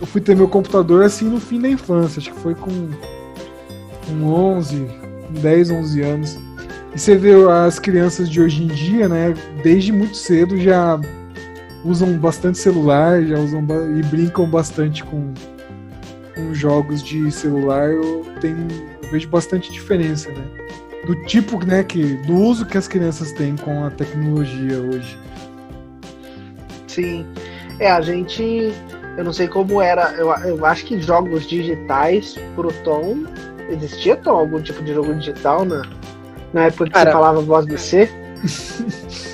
Eu 0.01 0.07
fui 0.07 0.21
ter 0.21 0.35
meu 0.35 0.49
computador, 0.49 1.05
assim, 1.05 1.29
no 1.29 1.39
fim 1.39 1.61
da 1.61 1.69
infância, 1.69 2.19
acho 2.19 2.33
que 2.33 2.41
foi 2.41 2.55
com, 2.55 2.89
com 4.07 4.25
11, 4.25 4.89
10, 5.41 5.71
11 5.71 6.01
anos. 6.03 6.39
E 6.95 6.99
você 6.99 7.17
vê 7.17 7.33
as 7.51 7.79
crianças 7.79 8.29
de 8.29 8.41
hoje 8.41 8.63
em 8.63 8.67
dia, 8.67 9.09
né, 9.09 9.35
desde 9.63 9.93
muito 9.93 10.17
cedo 10.17 10.59
já 10.59 11.01
usam 11.85 12.17
bastante 12.19 12.59
celular, 12.59 13.23
já 13.25 13.39
usam 13.39 13.67
e 13.99 14.03
brincam 14.03 14.49
bastante 14.49 15.03
com, 15.03 15.33
com 16.35 16.55
jogos 16.55 17.03
de 17.03 17.31
celular. 17.31 17.91
Eu 17.91 18.27
tenho 18.41 18.67
eu 19.03 19.11
vejo 19.11 19.29
bastante 19.29 19.71
diferença, 19.73 20.31
né? 20.31 20.45
Do 21.07 21.17
tipo, 21.25 21.65
né, 21.65 21.83
que 21.83 22.15
do 22.27 22.35
uso 22.35 22.65
que 22.65 22.79
as 22.79 22.87
crianças 22.87 23.33
têm 23.33 23.57
com 23.57 23.85
a 23.85 23.91
tecnologia 23.91 24.79
hoje. 24.79 25.19
Sim. 26.87 27.27
É, 27.81 27.91
a 27.91 28.01
gente 28.01 28.73
eu 29.17 29.25
não 29.25 29.33
sei 29.33 29.47
como 29.47 29.81
era, 29.81 30.13
eu, 30.13 30.31
eu 30.45 30.65
acho 30.65 30.87
que 30.87 31.01
jogos 31.01 31.47
digitais 31.47 32.39
pro 32.55 32.73
Tom 32.83 33.25
Existia 33.71 34.17
Tom, 34.17 34.31
algum 34.31 34.61
tipo 34.61 34.83
de 34.83 34.95
jogo 34.95 35.15
digital 35.15 35.65
na, 35.65 35.83
na 36.53 36.67
época 36.67 36.87
que 36.87 36.91
Cara, 36.91 37.11
você 37.11 37.13
falava 37.13 37.41
voz 37.41 37.67
do 37.67 37.79
C? 37.79 38.11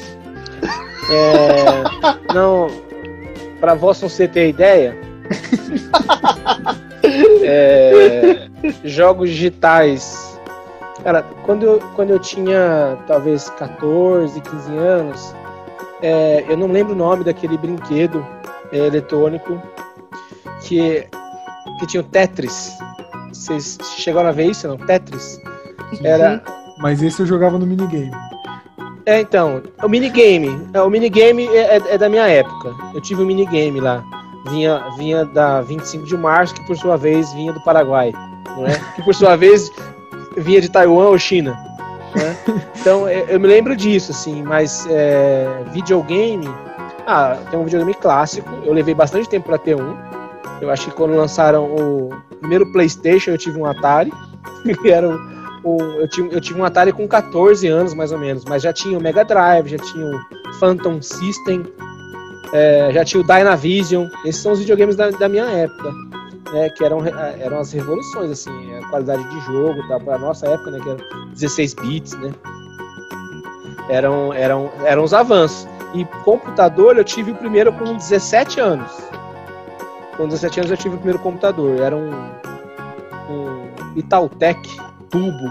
É, 1.10 2.34
não, 2.34 2.66
para 3.60 3.72
vós 3.72 4.02
não 4.02 4.10
ser 4.10 4.28
ter 4.28 4.50
ideia, 4.50 4.94
é, 7.42 8.46
jogos 8.84 9.30
digitais. 9.30 10.38
Cara, 11.02 11.22
quando 11.44 11.64
eu, 11.64 11.78
quando 11.96 12.10
eu 12.10 12.18
tinha 12.18 12.98
talvez 13.06 13.48
14, 13.50 14.38
15 14.38 14.76
anos, 14.76 15.34
é, 16.02 16.44
eu 16.46 16.58
não 16.58 16.70
lembro 16.70 16.92
o 16.92 16.96
nome 16.96 17.24
daquele 17.24 17.56
brinquedo 17.56 18.26
é, 18.70 18.76
eletrônico 18.76 19.62
que 20.60 21.08
que 21.78 21.86
tinha 21.86 22.00
o 22.00 22.04
Tetris. 22.04 22.76
Vocês 23.32 23.78
chegaram 23.98 24.28
a 24.28 24.32
ver 24.32 24.46
isso, 24.46 24.68
não? 24.68 24.76
Tetris. 24.76 25.40
Era... 26.02 26.42
Mas 26.78 27.02
esse 27.02 27.20
eu 27.20 27.26
jogava 27.26 27.58
no 27.58 27.66
minigame. 27.66 28.10
É, 29.08 29.20
então, 29.20 29.62
o 29.82 29.88
minigame. 29.88 30.68
É, 30.74 30.82
o 30.82 30.90
minigame 30.90 31.46
é, 31.48 31.76
é, 31.76 31.82
é 31.94 31.98
da 31.98 32.08
minha 32.08 32.28
época. 32.28 32.74
Eu 32.94 33.00
tive 33.00 33.22
um 33.22 33.26
minigame 33.26 33.80
lá. 33.80 34.04
Vinha, 34.50 34.84
vinha 34.96 35.24
da 35.24 35.62
25 35.62 36.04
de 36.04 36.16
março, 36.16 36.54
que 36.54 36.66
por 36.66 36.76
sua 36.76 36.96
vez 36.96 37.32
vinha 37.32 37.52
do 37.52 37.60
Paraguai. 37.60 38.12
Não 38.56 38.66
é? 38.66 38.78
Que 38.94 39.02
por 39.02 39.14
sua 39.14 39.34
vez 39.34 39.70
vinha 40.36 40.60
de 40.60 40.68
Taiwan 40.68 41.08
ou 41.08 41.18
China. 41.18 41.58
Né? 42.14 42.36
Então 42.80 43.08
eu 43.08 43.40
me 43.40 43.46
lembro 43.46 43.76
disso, 43.76 44.12
assim, 44.12 44.42
mas 44.42 44.86
é, 44.88 45.64
videogame. 45.72 46.48
Ah, 47.06 47.36
tem 47.50 47.58
um 47.58 47.64
videogame 47.64 47.92
clássico. 47.92 48.48
Eu 48.64 48.72
levei 48.72 48.94
bastante 48.94 49.28
tempo 49.28 49.46
para 49.46 49.58
ter 49.58 49.74
um. 49.74 49.96
Eu 50.60 50.70
acho 50.70 50.86
que 50.86 50.90
quando 50.90 51.14
lançaram 51.14 51.64
o 51.64 52.10
primeiro 52.40 52.70
PlayStation 52.72 53.30
eu 53.30 53.38
tive 53.38 53.58
um 53.58 53.66
Atari. 53.66 54.12
Que 54.82 54.90
era 54.90 55.08
o, 55.08 55.18
o, 55.64 55.80
eu, 56.00 56.08
tive, 56.08 56.34
eu 56.34 56.40
tive 56.40 56.60
um 56.60 56.64
Atari 56.64 56.92
com 56.92 57.06
14 57.06 57.66
anos, 57.68 57.94
mais 57.94 58.12
ou 58.12 58.18
menos. 58.18 58.44
Mas 58.44 58.62
já 58.62 58.72
tinha 58.72 58.98
o 58.98 59.02
Mega 59.02 59.24
Drive, 59.24 59.68
já 59.68 59.78
tinha 59.78 60.04
o 60.04 60.54
Phantom 60.58 61.00
System, 61.00 61.64
é, 62.52 62.90
já 62.92 63.04
tinha 63.04 63.20
o 63.20 63.26
Dynavision. 63.26 64.08
Esses 64.24 64.42
são 64.42 64.52
os 64.52 64.58
videogames 64.58 64.96
da, 64.96 65.10
da 65.10 65.28
minha 65.28 65.44
época 65.44 65.92
né, 66.52 66.68
que 66.70 66.84
eram, 66.84 67.04
eram 67.06 67.58
as 67.58 67.72
revoluções, 67.72 68.30
assim, 68.30 68.74
a 68.74 68.88
qualidade 68.88 69.22
de 69.24 69.40
jogo, 69.40 69.86
tá, 69.88 69.98
para 70.00 70.18
nossa 70.18 70.46
época, 70.46 70.70
né, 70.70 70.80
que 70.80 70.88
era 70.88 70.98
16 71.32 71.74
bits, 71.74 72.14
né, 72.14 72.32
eram, 73.88 74.32
eram, 74.32 74.70
eram 74.84 75.04
os 75.04 75.14
avanços. 75.14 75.68
E 75.94 76.04
computador 76.24 76.96
eu 76.96 77.04
tive 77.04 77.30
o 77.30 77.34
primeiro 77.34 77.72
com 77.72 77.96
17 77.96 78.60
anos. 78.60 79.07
Com 80.18 80.26
17 80.26 80.60
anos 80.60 80.70
eu 80.72 80.76
tive 80.76 80.96
o 80.96 80.98
primeiro 80.98 81.20
computador, 81.20 81.80
era 81.80 81.96
um, 81.96 82.10
um 83.30 83.68
Itautec 83.96 84.58
tubo, 85.08 85.48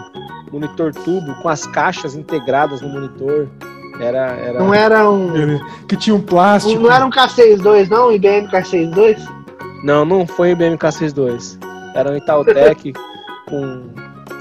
monitor 0.52 0.94
tubo, 0.94 1.34
com 1.42 1.48
as 1.48 1.66
caixas 1.66 2.16
integradas 2.16 2.82
no 2.82 2.90
monitor. 2.90 3.48
Era, 4.00 4.28
era... 4.34 4.60
Não 4.60 4.74
era 4.74 5.10
um. 5.10 5.60
Que 5.88 5.96
tinha 5.96 6.16
um 6.16 6.22
plástico. 6.22 6.80
Não 6.82 6.92
era 6.92 7.06
um 7.06 7.10
K62, 7.10 7.88
não? 7.90 8.12
IBM 8.12 8.48
K62? 8.50 9.18
Não, 9.84 10.04
não 10.04 10.28
foi 10.28 10.52
IBM 10.52 10.78
K62. 10.78 11.58
Era 11.96 12.12
um 12.12 12.18
Itautec 12.18 12.94
com. 13.48 13.90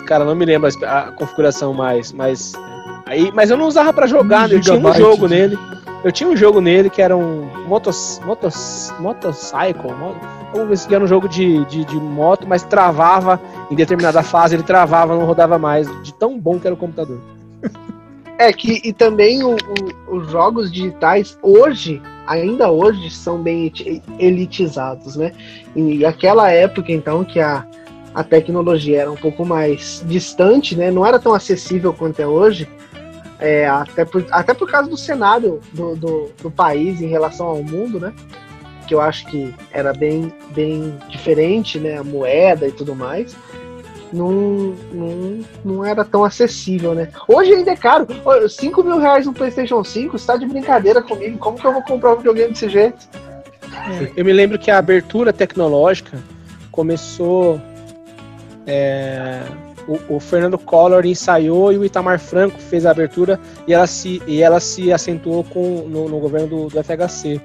Cara, 0.06 0.24
não 0.24 0.34
me 0.34 0.44
lembro 0.44 0.68
a, 0.84 1.12
configuração 1.12 1.72
mais, 1.72 2.12
mas. 2.12 2.52
Aí, 3.06 3.30
mas 3.32 3.50
eu 3.50 3.56
não 3.56 3.68
usava 3.68 3.92
para 3.92 4.08
jogar, 4.08 4.46
um 4.46 4.48
né? 4.48 4.54
eu 4.56 4.60
tinha 4.60 4.76
um 4.76 4.94
jogo 4.94 5.28
nele. 5.28 5.56
Eu 6.06 6.12
tinha 6.12 6.30
um 6.30 6.36
jogo 6.36 6.60
nele 6.60 6.88
que 6.88 7.02
era 7.02 7.16
um 7.16 7.50
motos, 7.66 8.20
motos, 8.24 8.94
motorcycle. 9.00 9.90
Vamos 10.52 10.68
ver 10.68 10.78
se 10.78 10.94
era 10.94 11.02
um 11.02 11.06
jogo 11.08 11.28
de, 11.28 11.64
de, 11.64 11.84
de, 11.84 11.96
moto, 11.96 12.46
mas 12.46 12.62
travava 12.62 13.40
em 13.72 13.74
determinada 13.74 14.22
fase, 14.22 14.54
ele 14.54 14.62
travava, 14.62 15.16
não 15.16 15.26
rodava 15.26 15.58
mais, 15.58 15.88
de 16.04 16.14
tão 16.14 16.38
bom 16.38 16.60
que 16.60 16.66
era 16.68 16.74
o 16.74 16.78
computador. 16.78 17.20
É 18.38 18.52
que 18.52 18.82
e 18.84 18.92
também 18.92 19.42
o, 19.42 19.56
o, 19.56 20.16
os 20.18 20.30
jogos 20.30 20.70
digitais 20.70 21.38
hoje 21.40 22.02
ainda 22.26 22.70
hoje 22.70 23.08
são 23.08 23.38
bem 23.38 23.72
elitizados, 24.18 25.16
né? 25.16 25.32
E 25.74 26.04
aquela 26.04 26.50
época, 26.50 26.92
então, 26.92 27.24
que 27.24 27.40
a, 27.40 27.66
a 28.14 28.22
tecnologia 28.22 29.00
era 29.00 29.10
um 29.10 29.16
pouco 29.16 29.42
mais 29.42 30.04
distante, 30.06 30.76
né? 30.76 30.90
Não 30.90 31.06
era 31.06 31.18
tão 31.18 31.32
acessível 31.32 31.94
quanto 31.94 32.20
é 32.20 32.26
hoje, 32.26 32.68
é, 33.38 33.68
até, 33.68 34.04
por, 34.04 34.24
até 34.30 34.54
por 34.54 34.70
causa 34.70 34.88
do 34.88 34.96
cenário 34.96 35.60
do, 35.72 35.96
do, 35.96 36.30
do, 36.42 36.50
país 36.50 37.00
em 37.00 37.06
relação 37.06 37.46
ao 37.46 37.62
mundo, 37.62 38.00
né? 38.00 38.12
Que 38.86 38.94
eu 38.94 39.00
acho 39.00 39.26
que 39.26 39.54
era 39.72 39.92
bem, 39.92 40.32
bem 40.54 40.96
diferente, 41.08 41.78
né? 41.78 41.98
A 41.98 42.04
moeda 42.04 42.66
e 42.66 42.72
tudo 42.72 42.94
mais 42.94 43.36
não, 44.12 44.74
não, 44.92 45.40
não 45.64 45.84
era 45.84 46.04
tão 46.04 46.24
acessível, 46.24 46.94
né? 46.94 47.08
Hoje 47.28 47.52
ainda 47.52 47.72
é 47.72 47.76
caro. 47.76 48.06
5 48.48 48.82
mil 48.82 48.98
reais 48.98 49.26
no 49.26 49.32
PlayStation 49.32 49.82
5, 49.82 50.18
você 50.18 50.26
tá 50.26 50.36
de 50.36 50.46
brincadeira 50.46 51.02
comigo. 51.02 51.38
Como 51.38 51.58
que 51.58 51.66
eu 51.66 51.72
vou 51.72 51.82
comprar 51.82 52.12
um 52.12 52.16
videogame 52.16 52.52
desse 52.52 52.68
jeito? 52.68 53.08
É, 53.62 54.12
eu 54.16 54.24
me 54.24 54.32
lembro 54.32 54.58
que 54.58 54.70
a 54.70 54.78
abertura 54.78 55.32
tecnológica 55.32 56.18
começou. 56.70 57.60
É, 58.66 59.42
o, 59.86 60.16
o, 60.16 60.20
Fernando 60.20 60.58
Collor 60.58 61.06
ensaiou 61.06 61.72
e 61.72 61.78
o 61.78 61.84
Itamar 61.84 62.18
Franco 62.18 62.58
fez 62.58 62.84
a 62.84 62.90
abertura 62.90 63.38
e 63.66 63.72
ela 63.72 63.86
se, 63.86 64.22
e 64.26 64.42
ela 64.42 64.60
se 64.60 64.92
acentuou 64.92 65.44
com, 65.44 65.86
no, 65.88 66.08
no 66.08 66.18
governo 66.18 66.48
do, 66.48 66.68
do 66.68 66.82
FHC. 66.82 67.40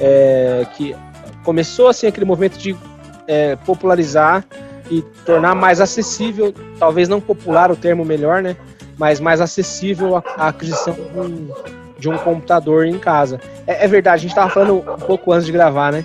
É, 0.00 0.66
que 0.74 0.96
começou 1.44 1.88
assim 1.88 2.06
aquele 2.06 2.26
movimento 2.26 2.58
de 2.58 2.76
é, 3.28 3.54
popularizar 3.56 4.44
e 4.90 5.02
tornar 5.24 5.54
mais 5.54 5.80
acessível, 5.80 6.52
talvez 6.78 7.08
não 7.08 7.20
popular 7.20 7.70
o 7.70 7.76
termo 7.76 8.04
melhor, 8.04 8.42
né? 8.42 8.56
Mas 8.98 9.20
mais 9.20 9.40
acessível 9.40 10.16
a, 10.16 10.22
a 10.36 10.48
aquisição 10.48 10.94
de 10.94 11.20
um, 11.20 11.48
de 11.98 12.08
um, 12.08 12.18
computador 12.18 12.86
em 12.86 12.98
casa. 12.98 13.40
É, 13.66 13.84
é 13.84 13.88
verdade, 13.88 14.16
a 14.16 14.18
gente 14.18 14.30
estava 14.30 14.50
falando 14.50 14.78
um 14.78 14.98
pouco 14.98 15.32
antes 15.32 15.46
de 15.46 15.52
gravar, 15.52 15.92
né? 15.92 16.04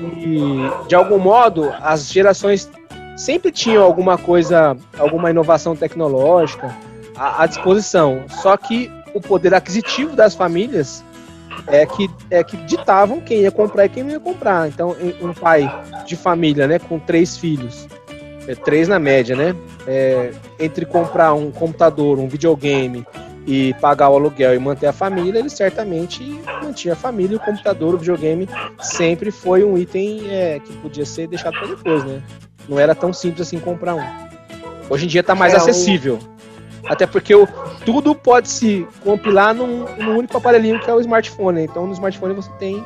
E 0.00 0.86
de 0.88 0.94
algum 0.94 1.18
modo 1.18 1.72
as 1.80 2.10
gerações 2.10 2.70
sempre 3.16 3.50
tinham 3.50 3.82
alguma 3.82 4.18
coisa, 4.18 4.76
alguma 4.98 5.30
inovação 5.30 5.76
tecnológica 5.76 6.74
à, 7.16 7.42
à 7.42 7.46
disposição. 7.46 8.24
Só 8.28 8.56
que 8.56 8.90
o 9.14 9.20
poder 9.20 9.54
aquisitivo 9.54 10.16
das 10.16 10.34
famílias 10.34 11.04
é 11.66 11.86
que, 11.86 12.10
é 12.30 12.42
que 12.42 12.56
ditavam 12.58 13.20
quem 13.20 13.42
ia 13.42 13.50
comprar 13.50 13.86
e 13.86 13.88
quem 13.88 14.02
não 14.02 14.10
ia 14.10 14.20
comprar. 14.20 14.68
Então, 14.68 14.94
um 15.20 15.32
pai 15.32 15.70
de 16.04 16.16
família, 16.16 16.66
né, 16.66 16.78
com 16.78 16.98
três 16.98 17.36
filhos, 17.36 17.86
é, 18.46 18.54
três 18.54 18.88
na 18.88 18.98
média, 18.98 19.34
né, 19.34 19.54
é, 19.86 20.32
entre 20.58 20.84
comprar 20.84 21.32
um 21.32 21.50
computador, 21.50 22.18
um 22.18 22.28
videogame 22.28 23.06
e 23.46 23.74
pagar 23.74 24.08
o 24.08 24.16
aluguel 24.16 24.54
e 24.54 24.58
manter 24.58 24.86
a 24.86 24.92
família, 24.92 25.38
ele 25.38 25.50
certamente 25.50 26.40
mantinha 26.62 26.94
a 26.94 26.96
família 26.96 27.36
o 27.36 27.40
computador, 27.40 27.94
o 27.94 27.98
videogame 27.98 28.48
sempre 28.80 29.30
foi 29.30 29.62
um 29.62 29.76
item 29.76 30.30
é, 30.30 30.60
que 30.60 30.72
podia 30.78 31.04
ser 31.04 31.28
deixado 31.28 31.58
para 31.58 31.68
depois, 31.68 32.04
né? 32.04 32.22
Não 32.68 32.78
era 32.78 32.94
tão 32.94 33.12
simples 33.12 33.46
assim 33.46 33.58
comprar 33.58 33.94
um. 33.94 34.04
Hoje 34.88 35.04
em 35.04 35.08
dia 35.08 35.20
está 35.20 35.34
mais 35.34 35.52
é, 35.52 35.56
acessível. 35.56 36.18
O 36.30 36.34
até 36.86 37.06
porque 37.06 37.34
o, 37.34 37.46
tudo 37.84 38.14
pode 38.14 38.48
se 38.48 38.86
compilar 39.02 39.54
num, 39.54 39.86
num, 39.98 40.18
único 40.18 40.36
aparelhinho 40.36 40.80
que 40.80 40.90
é 40.90 40.94
o 40.94 41.00
smartphone. 41.00 41.62
Então 41.62 41.86
no 41.86 41.92
smartphone 41.92 42.34
você 42.34 42.50
tem 42.58 42.84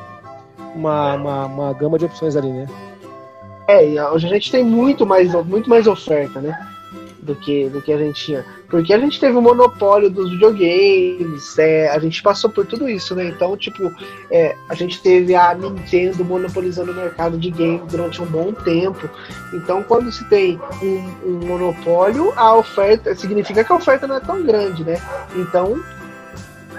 uma, 0.75 1.15
uma, 1.15 1.45
uma 1.45 1.73
gama 1.73 1.97
de 1.97 2.05
opções 2.05 2.35
ali, 2.35 2.51
né? 2.51 2.65
É, 3.67 4.03
hoje 4.09 4.25
a 4.25 4.29
gente 4.29 4.51
tem 4.51 4.63
muito 4.63 5.05
mais, 5.05 5.31
muito 5.45 5.69
mais 5.69 5.85
oferta, 5.85 6.39
né? 6.39 6.57
Do 7.29 7.35
que, 7.35 7.69
do 7.69 7.81
que 7.81 7.93
a 7.93 7.97
gente 7.97 8.25
tinha. 8.25 8.45
Porque 8.67 8.91
a 8.91 8.99
gente 8.99 9.19
teve 9.19 9.37
o 9.37 9.41
monopólio 9.41 10.09
dos 10.09 10.31
videogames, 10.31 11.57
é, 11.59 11.89
a 11.89 11.99
gente 11.99 12.21
passou 12.23 12.49
por 12.49 12.65
tudo 12.65 12.89
isso, 12.89 13.15
né? 13.15 13.25
Então, 13.25 13.55
tipo, 13.55 13.93
é, 14.31 14.55
a 14.67 14.73
gente 14.73 15.01
teve 15.01 15.35
a 15.35 15.53
Nintendo 15.53 16.25
monopolizando 16.25 16.91
o 16.91 16.95
mercado 16.95 17.37
de 17.37 17.51
games 17.51 17.83
durante 17.91 18.21
um 18.21 18.25
bom 18.25 18.51
tempo. 18.51 19.07
Então, 19.53 19.83
quando 19.83 20.11
se 20.11 20.27
tem 20.27 20.59
um, 20.81 21.29
um 21.29 21.47
monopólio, 21.47 22.33
a 22.35 22.55
oferta 22.55 23.13
significa 23.15 23.63
que 23.63 23.71
a 23.71 23.75
oferta 23.75 24.07
não 24.07 24.15
é 24.15 24.19
tão 24.19 24.43
grande, 24.43 24.83
né? 24.83 24.99
Então, 25.35 25.79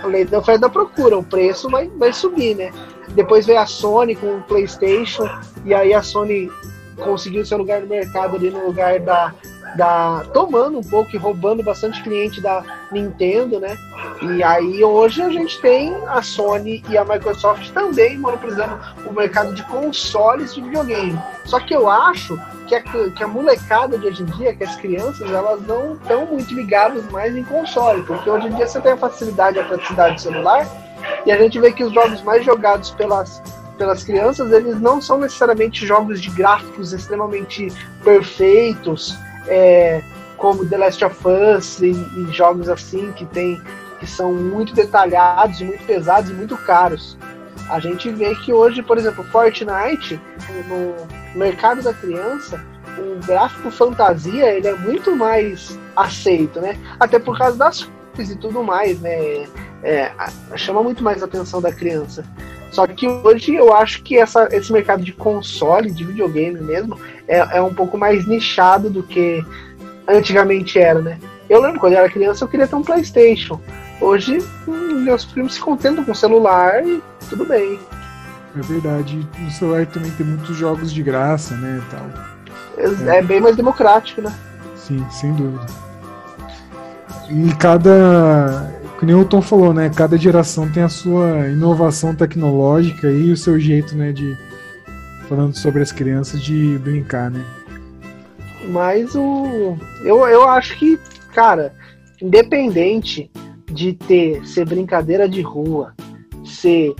a 0.03 0.07
lei 0.07 0.24
da 0.24 0.38
oferta 0.38 0.62
da 0.62 0.68
procura, 0.68 1.16
o 1.16 1.24
preço 1.24 1.68
vai, 1.70 1.88
vai 1.96 2.12
subir, 2.12 2.57
né? 2.57 2.72
Depois 3.11 3.46
veio 3.46 3.61
a 3.61 3.66
Sony 3.66 4.16
com 4.16 4.38
o 4.38 4.42
PlayStation, 4.42 5.28
e 5.64 5.74
aí 5.74 5.94
a 5.94 6.03
Sony 6.03 6.51
conseguiu 6.96 7.44
seu 7.44 7.59
lugar 7.59 7.80
no 7.80 7.86
mercado 7.86 8.36
ali 8.36 8.51
no 8.51 8.66
lugar 8.66 9.01
da, 9.01 9.34
da 9.77 10.25
tomando 10.33 10.79
um 10.79 10.83
pouco 10.83 11.14
e 11.14 11.18
roubando 11.18 11.62
bastante 11.62 12.03
cliente 12.03 12.41
da 12.41 12.62
Nintendo, 12.91 13.61
né? 13.61 13.77
E 14.23 14.43
aí 14.43 14.83
hoje 14.85 15.23
a 15.23 15.31
gente 15.31 15.61
tem 15.61 15.95
a 16.07 16.23
Sony 16.23 16.83
e 16.89 16.99
a 16.99 17.05
Microsoft 17.05 17.71
também 17.71 18.18
monopolizando 18.18 18.79
o 19.07 19.12
mercado 19.12 19.55
de 19.55 19.62
consoles 19.64 20.55
de 20.55 20.61
videogame. 20.61 21.18
Só 21.45 21.61
que 21.61 21.75
eu 21.75 21.89
acho 21.89 22.39
que 22.66 22.75
a, 22.75 22.83
que 22.83 23.23
a 23.23 23.29
molecada 23.29 23.99
de 23.99 24.07
hoje 24.07 24.23
em 24.23 24.27
dia, 24.27 24.55
que 24.55 24.64
as 24.64 24.77
crianças, 24.77 25.31
elas 25.31 25.61
não 25.66 25.95
estão 25.95 26.27
muito 26.27 26.53
ligadas 26.55 27.05
mais 27.11 27.35
em 27.35 27.45
console, 27.45 28.03
porque 28.03 28.29
hoje 28.29 28.49
em 28.49 28.55
dia 28.55 28.66
você 28.66 28.81
tem 28.81 28.93
a 28.93 28.97
facilidade 28.97 29.57
e 29.57 29.61
a 29.61 29.64
praticidade 29.64 30.14
do 30.16 30.21
celular, 30.21 30.66
e 31.25 31.33
a 31.33 31.39
gente 31.39 31.59
vê 31.59 31.73
que 31.73 31.83
os 31.83 31.93
jogos 31.93 32.23
mais 32.23 32.45
jogados 32.45 32.91
pelas 32.91 33.43
pelas 33.81 34.05
crianças, 34.05 34.53
eles 34.53 34.79
não 34.79 35.01
são 35.01 35.16
necessariamente 35.16 35.87
jogos 35.87 36.21
de 36.21 36.29
gráficos 36.29 36.93
extremamente 36.93 37.73
perfeitos, 38.05 39.16
é, 39.51 40.03
como 40.36 40.64
The 40.64 40.78
Last 40.78 41.05
of 41.05 41.16
Us 41.28 41.80
e, 41.80 41.90
e, 41.90 42.32
jogos 42.32 42.68
assim 42.68 43.12
que 43.12 43.26
tem 43.26 43.61
que 43.98 44.07
são 44.07 44.32
muito 44.32 44.72
detalhados, 44.72 45.61
muito 45.61 45.84
pesados 45.84 46.30
e 46.30 46.32
muito 46.32 46.57
caros. 46.57 47.18
A 47.68 47.78
gente 47.78 48.11
vê 48.11 48.34
que 48.34 48.51
hoje, 48.51 48.82
por 48.82 48.96
exemplo, 48.96 49.22
Fortnite, 49.24 50.18
no 50.66 50.96
mercado 51.38 51.82
da 51.82 51.92
criança, 51.92 52.64
o 52.96 53.24
gráfico 53.26 53.70
fantasia 53.70 54.55
ele 54.55 54.66
é 54.66 54.74
muito 54.74 55.14
mais 55.14 55.78
aceito, 55.94 56.61
né? 56.62 56.78
Até 56.98 57.18
por 57.18 57.36
causa 57.36 57.59
das 57.59 57.82
cores 57.82 58.30
e 58.30 58.36
tudo 58.36 58.64
mais, 58.64 58.98
né? 59.01 59.46
É, 59.82 60.11
chama 60.57 60.82
muito 60.82 61.05
mais 61.05 61.22
a 61.22 61.26
atenção 61.26 61.61
da 61.61 61.70
criança. 61.70 62.24
Só 62.71 62.87
que 62.87 63.09
hoje 63.09 63.55
eu 63.55 63.75
acho 63.75 64.03
que 64.03 64.16
essa, 64.16 64.49
esse 64.53 64.73
mercado 64.73 65.03
de 65.03 65.12
console, 65.12 65.91
de 65.91 66.05
videogame 66.05 66.61
mesmo, 66.61 66.99
é, 67.27 67.39
é 67.59 67.62
um 67.62 67.75
pouco 67.75 67.99
mais 67.99 68.27
nichado 68.27 68.89
do 68.89 69.03
que 69.03 69.45
antigamente 70.07 70.79
era, 70.79 71.01
né? 71.01 71.18
Eu 71.49 71.61
lembro 71.61 71.81
quando 71.81 71.95
eu 71.95 71.99
era 71.99 72.09
criança 72.09 72.45
eu 72.45 72.49
queria 72.49 72.66
ter 72.66 72.77
um 72.77 72.83
Playstation. 72.83 73.61
Hoje 74.01 74.39
hum, 74.66 75.01
meus 75.01 75.25
primos 75.25 75.55
se 75.55 75.61
contentam 75.61 76.05
com 76.05 76.14
celular 76.14 76.87
e 76.87 77.03
tudo 77.29 77.45
bem. 77.45 77.79
É 78.57 78.61
verdade. 78.62 79.27
No 79.39 79.51
celular 79.51 79.87
também 79.87 80.11
tem 80.12 80.27
muitos 80.27 80.57
jogos 80.57 80.93
de 80.93 81.03
graça, 81.03 81.55
né? 81.57 81.83
Tal. 81.91 82.07
É, 82.77 83.18
é 83.18 83.23
bem 83.23 83.41
mais 83.41 83.57
democrático, 83.57 84.23
né? 84.23 84.33
Sim, 84.77 85.05
sem 85.11 85.33
dúvida. 85.35 85.66
E 87.29 87.55
cada. 87.55 88.80
Como 89.01 89.18
o 89.18 89.24
Tom 89.24 89.40
falou, 89.40 89.72
né? 89.72 89.88
Cada 89.88 90.18
geração 90.18 90.70
tem 90.70 90.82
a 90.82 90.88
sua 90.90 91.48
inovação 91.48 92.14
tecnológica 92.14 93.11
e 93.11 93.32
o 93.32 93.36
seu 93.36 93.59
jeito, 93.59 93.96
né? 93.96 94.12
De. 94.12 94.36
Falando 95.26 95.57
sobre 95.57 95.80
as 95.80 95.90
crianças, 95.90 96.42
de 96.42 96.76
brincar, 96.78 97.30
né? 97.30 97.42
Mas 98.68 99.14
o. 99.14 99.74
Eu, 100.05 100.26
eu 100.28 100.46
acho 100.46 100.78
que, 100.78 100.98
cara, 101.32 101.72
independente 102.20 103.30
de 103.72 103.94
ter 103.94 104.46
ser 104.46 104.66
brincadeira 104.66 105.26
de 105.26 105.40
rua, 105.40 105.94
ser 106.44 106.94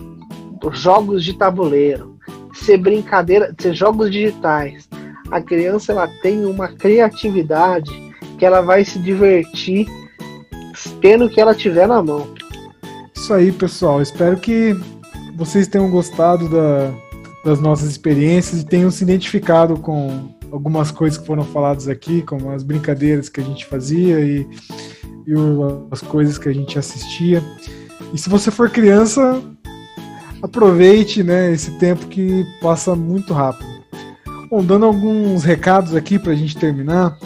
jogos 0.73 1.23
de 1.23 1.35
tabuleiro, 1.35 2.19
ser 2.55 2.79
brincadeira, 2.79 3.55
ser 3.61 3.75
jogos 3.75 4.11
digitais, 4.11 4.89
a 5.31 5.39
criança 5.43 5.93
ela 5.93 6.09
tem 6.23 6.47
uma 6.47 6.69
criatividade 6.69 7.91
que 8.39 8.47
ela 8.47 8.63
vai 8.63 8.87
se 8.87 8.99
divertir 8.99 9.87
o 11.25 11.29
que 11.31 11.41
ela 11.41 11.55
tiver 11.55 11.89
na 11.89 12.03
mão. 12.03 12.29
Isso 13.17 13.33
aí, 13.33 13.51
pessoal. 13.53 14.01
Espero 14.01 14.37
que 14.37 14.77
vocês 15.37 15.67
tenham 15.67 15.91
gostado 15.91 16.49
da, 16.49 16.93
das 17.45 17.61
nossas 17.61 17.91
experiências 17.91 18.61
e 18.61 18.67
tenham 18.67 18.91
se 18.91 19.03
identificado 19.03 19.77
com 19.77 20.35
algumas 20.53 20.91
coisas 20.91 21.19
que 21.19 21.27
foram 21.27 21.45
faladas 21.45 21.89
aqui, 21.89 22.23
como 22.23 22.51
as 22.51 22.63
brincadeiras 22.63 23.29
que 23.29 23.41
a 23.41 23.45
gente 23.45 23.65
fazia 23.67 24.21
e, 24.21 24.47
e 25.27 25.33
as 25.91 26.03
coisas 26.03 26.39
que 26.39 26.49
a 26.49 26.53
gente 26.53 26.79
assistia. 26.79 27.43
E 28.13 28.19
se 28.19 28.29
você 28.29 28.51
for 28.51 28.69
criança, 28.71 29.41
aproveite 30.43 31.23
né, 31.23 31.53
esse 31.53 31.71
tempo 31.79 32.07
que 32.07 32.45
passa 32.61 32.95
muito 32.95 33.33
rápido. 33.33 33.69
Bom, 34.51 34.65
dando 34.65 34.85
alguns 34.85 35.45
recados 35.45 35.95
aqui 35.95 36.19
para 36.19 36.33
a 36.33 36.35
gente 36.35 36.57
terminar, 36.57 37.17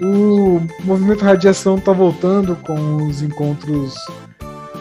o 0.00 0.60
Movimento 0.84 1.24
Radiação 1.24 1.76
está 1.76 1.92
voltando 1.92 2.56
com 2.56 3.06
os 3.06 3.22
encontros 3.22 3.94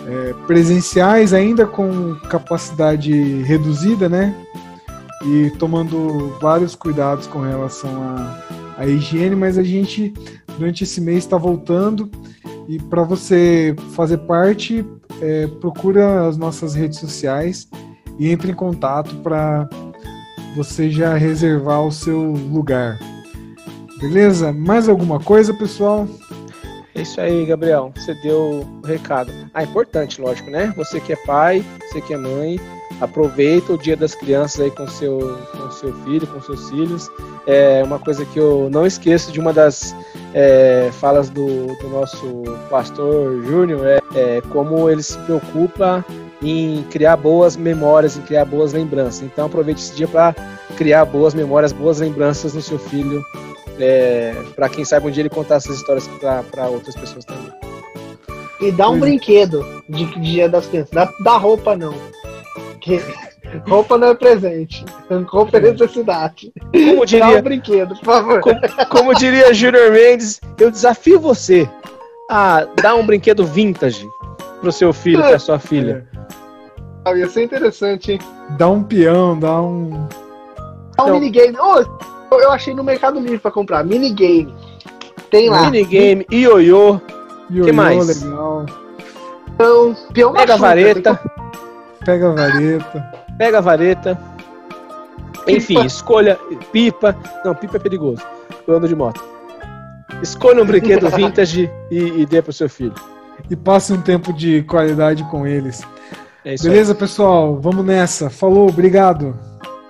é, 0.08 0.34
presenciais, 0.48 1.34
ainda 1.34 1.66
com 1.66 2.16
capacidade 2.30 3.42
reduzida, 3.44 4.10
né? 4.10 4.36
E 5.26 5.52
tomando 5.58 6.38
vários 6.42 6.76
cuidados 6.76 7.28
com 7.28 7.40
relação 7.40 7.90
à, 8.78 8.86
higiene, 8.86 9.36
mas 9.36 9.58
a 9.58 9.64
gente, 9.64 10.14
durante 10.58 10.84
esse 10.84 11.00
mês, 11.00 11.20
está 11.20 11.38
voltando. 11.38 12.10
E 12.68 12.80
para 12.80 13.04
você 13.04 13.76
fazer 13.94 14.18
parte, 14.20 14.86
é, 15.22 15.48
procura 15.48 16.28
as 16.28 16.38
nossas 16.38 16.74
redes 16.74 17.00
sociais 17.00 17.68
e 18.20 18.30
entre 18.30 18.52
em 18.52 18.56
contato 18.56 19.16
para 19.18 19.70
você 20.56 20.90
já 20.90 21.14
reservar 21.16 21.82
o 21.86 21.92
seu 21.92 22.20
lugar. 22.20 23.00
Beleza? 24.04 24.52
Mais 24.52 24.90
alguma 24.90 25.18
coisa, 25.18 25.54
pessoal? 25.54 26.06
É 26.94 27.04
isso 27.04 27.22
aí, 27.22 27.46
Gabriel. 27.46 27.90
Você 27.96 28.14
deu 28.16 28.68
o 28.84 28.86
recado. 28.86 29.32
Ah, 29.54 29.64
importante, 29.64 30.20
lógico, 30.20 30.50
né? 30.50 30.74
Você 30.76 31.00
que 31.00 31.14
é 31.14 31.16
pai, 31.16 31.64
você 31.88 32.02
que 32.02 32.14
é 32.14 32.18
mãe, 32.18 32.60
aproveita 33.00 33.72
o 33.72 33.78
Dia 33.78 33.96
das 33.96 34.14
Crianças 34.14 34.60
aí 34.60 34.72
com 34.72 34.86
seu, 34.90 35.40
com 35.54 35.72
seu 35.72 35.94
filho, 36.04 36.28
com 36.28 36.42
seus 36.42 36.70
filhos. 36.70 37.10
É 37.48 37.82
uma 37.82 37.98
coisa 37.98 38.26
que 38.26 38.38
eu 38.38 38.70
não 38.70 38.86
esqueço 38.86 39.32
de 39.32 39.40
uma 39.40 39.54
das 39.54 39.96
é, 40.34 40.90
falas 41.00 41.30
do, 41.30 41.68
do, 41.78 41.88
nosso 41.88 42.44
pastor 42.70 43.42
Júnior 43.46 43.88
é, 43.88 44.02
é, 44.16 44.42
como 44.50 44.90
ele 44.90 45.02
se 45.02 45.18
preocupa 45.20 46.04
em 46.42 46.84
criar 46.92 47.16
boas 47.16 47.56
memórias, 47.56 48.18
em 48.18 48.22
criar 48.22 48.44
boas 48.44 48.74
lembranças. 48.74 49.22
Então 49.22 49.46
aproveite 49.46 49.82
esse 49.82 49.96
dia 49.96 50.10
para 50.10 50.36
criar 50.76 51.06
boas 51.06 51.34
memórias, 51.34 51.72
boas 51.72 52.02
lembranças 52.02 52.54
no 52.54 52.62
seu 52.62 52.78
filho, 52.78 53.24
é, 53.80 54.34
para 54.56 54.70
quem 54.70 54.86
sabe 54.86 55.08
um 55.08 55.12
dia 55.12 55.22
ele 55.22 55.30
contar 55.30 55.56
essas 55.56 55.78
histórias 55.78 56.08
para 56.52 56.68
outras 56.68 56.96
pessoas 56.96 57.26
também. 57.26 57.52
E 58.62 58.72
dá 58.72 58.88
um 58.88 59.00
pois 59.00 59.04
é. 59.04 59.06
brinquedo 59.06 59.84
de, 59.90 60.06
de 60.06 60.20
Dia 60.20 60.50
das 60.50 60.66
Crianças, 60.68 60.92
dá, 60.92 61.12
dá 61.24 61.38
roupa 61.38 61.76
não. 61.76 61.94
Que, 62.80 63.02
roupa 63.68 63.98
não 63.98 64.10
é 64.10 64.16
presente, 64.16 64.86
roupa 65.28 65.58
é 65.58 65.62
necessidade. 65.62 66.52
Como 66.72 67.06
diria, 67.06 67.28
dá 67.28 67.40
um 67.40 67.42
brinquedo, 67.42 67.96
por 67.96 68.06
favor. 68.06 68.40
Como, 68.42 68.60
como 68.90 69.16
diria 69.16 69.54
Junior 69.54 69.92
Mendes, 69.92 70.40
eu 70.60 70.72
desafio 70.72 71.20
você 71.20 71.70
a 72.30 72.66
dar 72.82 72.96
um 72.96 73.06
brinquedo 73.06 73.46
vintage 73.46 74.08
pro 74.62 74.72
seu 74.72 74.94
filho, 74.94 75.20
pra 75.20 75.40
sua 75.40 75.60
filha. 75.60 76.08
Ah, 77.06 77.14
ia 77.14 77.28
ser 77.28 77.44
interessante, 77.44 78.14
hein? 78.14 78.20
Dá 78.58 78.70
um 78.70 78.82
peão, 78.82 79.38
dá 79.38 79.62
um. 79.62 79.90
Dá 79.90 81.04
um 81.04 81.08
então... 81.08 81.20
minigame. 81.20 81.58
Oh, 81.60 82.13
eu 82.40 82.52
achei 82.52 82.74
no 82.74 82.84
Mercado 82.84 83.20
Livre 83.20 83.40
pra 83.40 83.52
comprar. 83.52 83.84
Minigame. 83.84 84.54
Tem 85.30 85.50
lá. 85.50 85.70
Minigame, 85.70 86.26
ioiô. 86.32 87.02
O 87.50 87.62
que 87.64 87.72
mais? 87.72 88.22
legal. 88.24 88.66
Então, 89.54 89.96
peão 90.14 90.34
Pega 90.34 90.54
a 90.54 90.58
vareta. 90.58 91.20
Pega 92.04 92.30
a 92.30 92.34
vareta. 92.34 93.14
Pega 93.38 93.58
a 93.58 93.62
vareta. 93.62 94.20
Enfim, 95.48 95.76
pipa. 95.76 95.86
escolha 95.86 96.40
pipa. 96.72 97.16
Não, 97.44 97.54
pipa 97.54 97.78
é 97.78 97.80
perigoso. 97.80 98.22
Eu 98.68 98.76
ando 98.76 98.88
de 98.88 98.96
moto. 98.96 99.24
Escolha 100.22 100.64
um 100.64 100.66
brinquedo 100.66 101.10
vintage 101.12 101.70
e, 101.92 102.22
e 102.22 102.26
dê 102.26 102.42
pro 102.42 102.54
seu 102.54 102.70
filho. 102.70 102.96
E 103.50 103.56
passe 103.56 103.92
um 103.92 104.02
tempo 104.02 104.32
de 104.32 104.64
qualidade 104.64 105.24
com 105.30 105.46
eles. 105.46 105.82
É 106.46 106.56
Beleza, 106.56 106.94
aí. 106.94 107.00
pessoal? 107.00 107.60
Vamos 107.60 107.86
nessa. 107.86 108.30
Falou, 108.30 108.70
obrigado. 108.70 109.38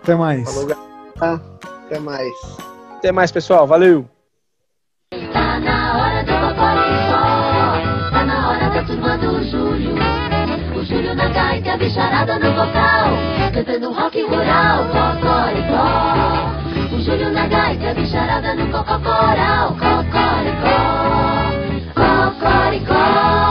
Até 0.02 0.16
mais. 0.16 0.52
Falou, 0.52 0.76
até 1.86 2.00
mais. 2.00 2.34
Até 2.98 3.12
mais, 3.12 3.32
pessoal. 3.32 3.68
Valeu. 3.68 4.10
Tá 5.32 5.60
na 5.60 5.98
hora 5.98 6.24
do 6.24 6.32
Popó 6.32 6.74
Tá 8.12 8.26
na 8.26 8.50
hora 8.50 8.70
da 8.70 8.84
turma 8.84 9.16
do 9.18 9.44
Júlio. 9.44 9.94
O 10.76 10.84
Júlio 10.84 11.16
na 11.16 11.28
gaita, 11.28 11.78
bicharada 11.78 12.40
no 12.40 12.52
vocal. 12.52 13.12
Cantando 13.54 13.92
rock 13.92 14.22
rural, 14.24 14.86
cocoricó. 14.86 16.96
O 16.96 17.00
Júlio 17.02 17.30
na 17.32 17.48
gaita, 17.48 17.94
bicharada 17.94 18.56
no 18.56 18.66
cocó 18.72 19.00
coral, 19.00 19.74
cocoricó. 19.74 21.04
Cocoricó. 21.94 23.43